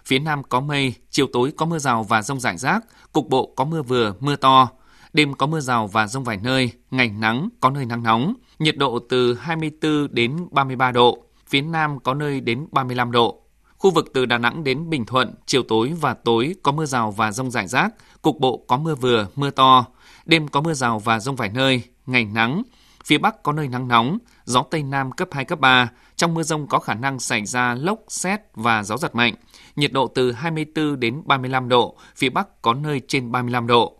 Phía 0.05 0.19
Nam 0.19 0.43
có 0.43 0.59
mây, 0.59 0.93
chiều 1.09 1.27
tối 1.33 1.53
có 1.57 1.65
mưa 1.65 1.79
rào 1.79 2.03
và 2.03 2.21
rông 2.21 2.39
rải 2.39 2.57
rác, 2.57 2.85
cục 3.13 3.29
bộ 3.29 3.53
có 3.55 3.65
mưa 3.65 3.81
vừa, 3.81 4.13
mưa 4.19 4.35
to. 4.35 4.69
Đêm 5.13 5.33
có 5.33 5.45
mưa 5.47 5.59
rào 5.59 5.87
và 5.87 6.07
rông 6.07 6.23
vài 6.23 6.37
nơi, 6.43 6.71
ngày 6.91 7.09
nắng, 7.09 7.49
có 7.59 7.69
nơi 7.69 7.85
nắng 7.85 8.03
nóng. 8.03 8.33
Nhiệt 8.59 8.77
độ 8.77 8.99
từ 9.09 9.33
24 9.33 10.07
đến 10.11 10.47
33 10.51 10.91
độ, 10.91 11.23
phía 11.47 11.61
Nam 11.61 11.99
có 11.99 12.13
nơi 12.13 12.41
đến 12.41 12.67
35 12.71 13.11
độ. 13.11 13.41
Khu 13.77 13.91
vực 13.91 14.11
từ 14.13 14.25
Đà 14.25 14.37
Nẵng 14.37 14.63
đến 14.63 14.89
Bình 14.89 15.05
Thuận, 15.05 15.33
chiều 15.45 15.63
tối 15.63 15.93
và 16.01 16.13
tối 16.13 16.55
có 16.63 16.71
mưa 16.71 16.85
rào 16.85 17.11
và 17.11 17.31
rông 17.31 17.51
rải 17.51 17.67
rác, 17.67 17.93
cục 18.21 18.39
bộ 18.39 18.65
có 18.67 18.77
mưa 18.77 18.95
vừa, 18.95 19.27
mưa 19.35 19.49
to. 19.49 19.85
Đêm 20.25 20.47
có 20.47 20.61
mưa 20.61 20.73
rào 20.73 20.99
và 20.99 21.19
rông 21.19 21.35
vài 21.35 21.49
nơi, 21.53 21.81
ngày 22.05 22.25
nắng. 22.25 22.63
Phía 23.05 23.17
Bắc 23.17 23.43
có 23.43 23.51
nơi 23.51 23.67
nắng 23.67 23.87
nóng, 23.87 24.17
gió 24.45 24.63
Tây 24.71 24.83
Nam 24.83 25.11
cấp 25.11 25.27
2, 25.31 25.45
cấp 25.45 25.59
3. 25.59 25.89
Trong 26.15 26.33
mưa 26.33 26.43
rông 26.43 26.67
có 26.67 26.79
khả 26.79 26.93
năng 26.93 27.19
xảy 27.19 27.45
ra 27.45 27.73
lốc, 27.73 27.99
xét 28.07 28.41
và 28.53 28.83
gió 28.83 28.97
giật 28.97 29.15
mạnh 29.15 29.35
nhiệt 29.75 29.93
độ 29.93 30.07
từ 30.07 30.31
24 30.31 30.99
đến 30.99 31.21
35 31.25 31.69
độ, 31.69 31.95
phía 32.15 32.29
Bắc 32.29 32.61
có 32.61 32.73
nơi 32.73 33.01
trên 33.07 33.31
35 33.31 33.67
độ. 33.67 33.97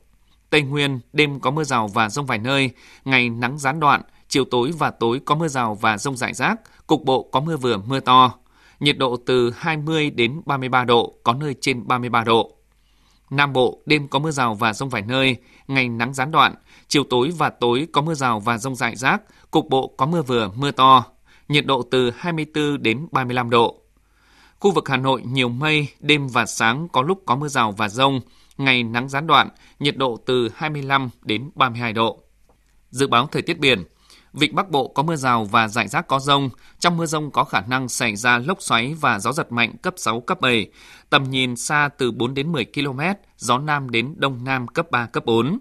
Tây 0.49 0.61
Nguyên, 0.61 0.99
đêm 1.13 1.39
có 1.39 1.51
mưa 1.51 1.63
rào 1.63 1.87
và 1.87 2.09
rông 2.09 2.25
vài 2.25 2.37
nơi, 2.37 2.71
ngày 3.05 3.29
nắng 3.29 3.57
gián 3.57 3.79
đoạn, 3.79 4.01
chiều 4.27 4.45
tối 4.45 4.71
và 4.77 4.91
tối 4.91 5.21
có 5.25 5.35
mưa 5.35 5.47
rào 5.47 5.75
và 5.75 5.97
rông 5.97 6.17
rải 6.17 6.33
rác, 6.33 6.87
cục 6.87 7.03
bộ 7.03 7.29
có 7.31 7.39
mưa 7.39 7.57
vừa 7.57 7.77
mưa 7.77 7.99
to. 7.99 8.33
Nhiệt 8.79 8.97
độ 8.97 9.17
từ 9.25 9.51
20 9.57 10.09
đến 10.09 10.41
33 10.45 10.83
độ, 10.83 11.13
có 11.23 11.33
nơi 11.33 11.55
trên 11.61 11.87
33 11.87 12.23
độ. 12.23 12.54
Nam 13.29 13.53
Bộ, 13.53 13.81
đêm 13.85 14.07
có 14.07 14.19
mưa 14.19 14.31
rào 14.31 14.55
và 14.55 14.73
rông 14.73 14.89
vài 14.89 15.01
nơi, 15.01 15.37
ngày 15.67 15.89
nắng 15.89 16.13
gián 16.13 16.31
đoạn, 16.31 16.55
chiều 16.87 17.03
tối 17.09 17.31
và 17.37 17.49
tối 17.49 17.87
có 17.91 18.01
mưa 18.01 18.13
rào 18.13 18.39
và 18.39 18.57
rông 18.57 18.75
rải 18.75 18.95
rác, 18.95 19.21
cục 19.51 19.69
bộ 19.69 19.93
có 19.97 20.05
mưa 20.05 20.21
vừa 20.21 20.51
mưa 20.55 20.71
to. 20.71 21.05
Nhiệt 21.47 21.65
độ 21.65 21.83
từ 21.91 22.11
24 22.17 22.83
đến 22.83 23.07
35 23.11 23.49
độ. 23.49 23.81
Khu 24.59 24.71
vực 24.71 24.89
Hà 24.89 24.97
Nội 24.97 25.21
nhiều 25.25 25.49
mây, 25.49 25.87
đêm 25.99 26.27
và 26.27 26.45
sáng 26.45 26.87
có 26.91 27.01
lúc 27.01 27.23
có 27.25 27.35
mưa 27.35 27.47
rào 27.47 27.71
và 27.71 27.89
rông, 27.89 28.21
ngày 28.57 28.83
nắng 28.83 29.09
gián 29.09 29.27
đoạn, 29.27 29.49
nhiệt 29.79 29.97
độ 29.97 30.17
từ 30.25 30.49
25 30.55 31.09
đến 31.21 31.49
32 31.55 31.93
độ. 31.93 32.19
Dự 32.89 33.07
báo 33.07 33.27
thời 33.31 33.41
tiết 33.41 33.59
biển, 33.59 33.83
Vịnh 34.35 34.55
Bắc 34.55 34.71
Bộ 34.71 34.87
có 34.87 35.03
mưa 35.03 35.15
rào 35.15 35.45
và 35.45 35.67
rải 35.67 35.87
rác 35.87 36.07
có 36.07 36.19
rông. 36.19 36.49
Trong 36.79 36.97
mưa 36.97 37.05
rông 37.05 37.31
có 37.31 37.43
khả 37.43 37.61
năng 37.61 37.89
xảy 37.89 38.15
ra 38.15 38.37
lốc 38.37 38.61
xoáy 38.61 38.95
và 39.01 39.19
gió 39.19 39.31
giật 39.31 39.51
mạnh 39.51 39.77
cấp 39.81 39.93
6, 39.97 40.21
cấp 40.21 40.41
7. 40.41 40.67
Tầm 41.09 41.23
nhìn 41.29 41.55
xa 41.55 41.89
từ 41.97 42.11
4 42.11 42.33
đến 42.33 42.51
10 42.51 42.65
km, 42.65 42.99
gió 43.37 43.57
Nam 43.57 43.89
đến 43.89 44.13
Đông 44.17 44.43
Nam 44.43 44.67
cấp 44.67 44.91
3, 44.91 45.05
cấp 45.05 45.25
4. 45.25 45.59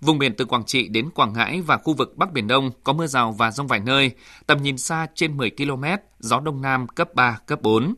Vùng 0.00 0.18
biển 0.18 0.34
từ 0.36 0.44
Quảng 0.44 0.64
Trị 0.64 0.88
đến 0.88 1.10
Quảng 1.10 1.32
Ngãi 1.32 1.60
và 1.60 1.76
khu 1.76 1.94
vực 1.94 2.16
Bắc 2.16 2.32
Biển 2.32 2.46
Đông 2.46 2.70
có 2.84 2.92
mưa 2.92 3.06
rào 3.06 3.32
và 3.32 3.50
rông 3.50 3.66
vài 3.66 3.80
nơi, 3.80 4.10
tầm 4.46 4.62
nhìn 4.62 4.78
xa 4.78 5.06
trên 5.14 5.36
10 5.36 5.50
km, 5.50 5.84
gió 6.18 6.40
Đông 6.40 6.62
Nam 6.62 6.88
cấp 6.88 7.14
3, 7.14 7.38
cấp 7.46 7.62
4. 7.62 7.94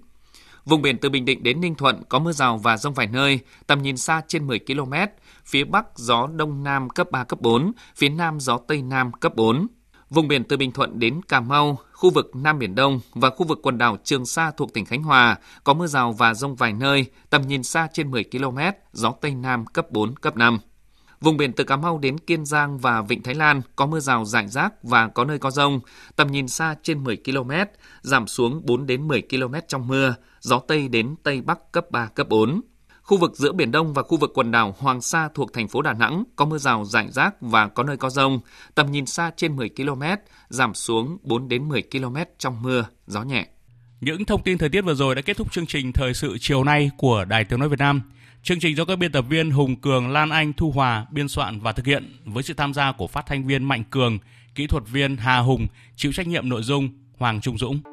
Vùng 0.65 0.83
biển 0.83 0.99
từ 0.99 1.09
Bình 1.09 1.25
Định 1.25 1.43
đến 1.43 1.61
Ninh 1.61 1.75
Thuận 1.75 2.03
có 2.09 2.19
mưa 2.19 2.33
rào 2.33 2.59
và 2.59 2.77
rông 2.77 2.95
vài 2.95 3.07
nơi, 3.07 3.41
tầm 3.67 3.83
nhìn 3.83 3.97
xa 3.97 4.23
trên 4.29 4.47
10 4.47 4.59
km, 4.59 4.93
phía 5.45 5.65
Bắc 5.65 5.87
gió 5.97 6.29
Đông 6.37 6.63
Nam 6.65 6.91
cấp 6.91 7.11
3, 7.11 7.25
cấp 7.25 7.41
4, 7.41 7.73
phía 7.97 8.09
Nam 8.09 8.41
gió 8.41 8.59
Tây 8.69 8.83
Nam 8.83 9.13
cấp 9.13 9.37
4. 9.37 9.67
Vùng 10.11 10.29
biển 10.29 10.45
từ 10.45 10.57
Bình 10.57 10.73
Thuận 10.73 10.99
đến 10.99 11.21
Cà 11.29 11.41
Mau, 11.41 11.79
khu 11.93 12.11
vực 12.11 12.37
Nam 12.37 12.59
Biển 12.59 12.75
Đông 12.75 13.01
và 13.15 13.31
khu 13.31 13.47
vực 13.47 13.59
quần 13.63 13.79
đảo 13.79 13.99
Trường 14.05 14.27
Sa 14.27 14.51
thuộc 14.51 14.75
tỉnh 14.75 14.85
Khánh 14.85 15.03
Hòa 15.03 15.37
có 15.65 15.75
mưa 15.75 15.87
rào 15.87 16.13
và 16.13 16.35
rông 16.35 16.57
vài 16.57 16.73
nơi, 16.73 17.07
tầm 17.31 17.43
nhìn 17.47 17.63
xa 17.63 17.89
trên 17.93 18.11
10 18.11 18.25
km, 18.25 18.59
gió 18.93 19.15
Tây 19.21 19.35
Nam 19.35 19.67
cấp 19.67 19.91
4, 19.91 20.15
cấp 20.15 20.37
5. 20.37 20.59
Vùng 21.21 21.37
biển 21.37 21.53
từ 21.53 21.65
Cà 21.65 21.77
Mau 21.77 21.99
đến 21.99 22.19
Kiên 22.19 22.45
Giang 22.45 22.79
và 22.79 23.03
Vịnh 23.03 23.23
Thái 23.23 23.35
Lan 23.35 23.63
có 23.77 23.87
mưa 23.87 24.01
rào 24.01 24.25
rải 24.25 24.49
rác 24.49 24.83
và 24.83 25.09
có 25.09 25.25
nơi 25.25 25.39
có 25.39 25.51
rông, 25.51 25.81
tầm 26.17 26.33
nhìn 26.33 26.49
xa 26.49 26.77
trên 26.83 27.05
10 27.05 27.17
km, 27.17 27.51
giảm 28.03 28.27
xuống 28.27 28.61
4 28.65 28.87
đến 28.87 29.09
10 29.09 29.23
km 29.31 29.55
trong 29.69 29.89
mưa, 29.89 30.15
gió 30.41 30.59
Tây 30.59 30.89
đến 30.89 31.15
Tây 31.23 31.41
Bắc 31.41 31.73
cấp 31.73 31.91
3, 31.91 32.07
cấp 32.07 32.29
4. 32.29 32.61
Khu 33.07 33.17
vực 33.17 33.37
giữa 33.37 33.53
Biển 33.53 33.71
Đông 33.71 33.93
và 33.93 34.03
khu 34.03 34.17
vực 34.17 34.31
quần 34.35 34.51
đảo 34.51 34.75
Hoàng 34.79 35.01
Sa 35.01 35.29
thuộc 35.35 35.53
thành 35.53 35.69
phố 35.69 35.83
Đà 35.83 35.93
Nẵng 35.93 36.25
có 36.37 36.45
mưa 36.45 36.59
rào 36.59 36.85
rải 36.85 37.07
rác 37.11 37.35
và 37.41 37.69
có 37.69 37.83
nơi 37.83 37.97
có 37.97 38.11
rông, 38.11 38.41
tầm 38.75 38.91
nhìn 38.93 39.07
xa 39.07 39.31
trên 39.37 39.57
10 39.57 39.69
km, 39.69 40.03
giảm 40.49 40.75
xuống 40.75 41.19
4 41.23 41.49
đến 41.49 41.69
10 41.69 41.83
km 41.83 42.17
trong 42.39 42.63
mưa, 42.63 42.87
gió 43.07 43.23
nhẹ. 43.23 43.47
Những 44.01 44.25
thông 44.25 44.43
tin 44.43 44.59
thời 44.59 44.69
tiết 44.69 44.81
vừa 44.81 44.95
rồi 44.95 45.15
đã 45.15 45.23
kết 45.23 45.37
thúc 45.37 45.53
chương 45.53 45.67
trình 45.67 45.93
thời 45.93 46.15
sự 46.15 46.37
chiều 46.41 46.65
nay 46.65 46.91
của 46.97 47.25
Đài 47.25 47.45
Tiếng 47.45 47.59
nói 47.59 47.69
Việt 47.69 47.79
Nam. 47.79 48.03
Chương 48.43 48.61
trình 48.61 48.77
do 48.77 48.85
các 48.85 48.97
biên 48.97 49.13
tập 49.13 49.25
viên 49.29 49.51
Hùng 49.51 49.77
Cường, 49.77 50.09
Lan 50.09 50.31
Anh, 50.31 50.53
Thu 50.53 50.71
Hòa 50.71 51.07
biên 51.11 51.29
soạn 51.29 51.61
và 51.61 51.73
thực 51.73 51.87
hiện 51.87 52.17
với 52.25 52.43
sự 52.43 52.55
tham 52.55 52.75
gia 52.75 52.93
của 52.93 53.07
phát 53.07 53.27
thanh 53.27 53.47
viên 53.47 53.65
Mạnh 53.65 53.85
Cường, 53.91 54.19
kỹ 54.55 54.67
thuật 54.67 54.83
viên 54.93 55.17
Hà 55.17 55.39
Hùng, 55.39 55.67
chịu 55.97 56.13
trách 56.13 56.27
nhiệm 56.27 56.49
nội 56.49 56.63
dung 56.63 56.89
Hoàng 57.19 57.41
Trung 57.41 57.59
Dũng. 57.59 57.81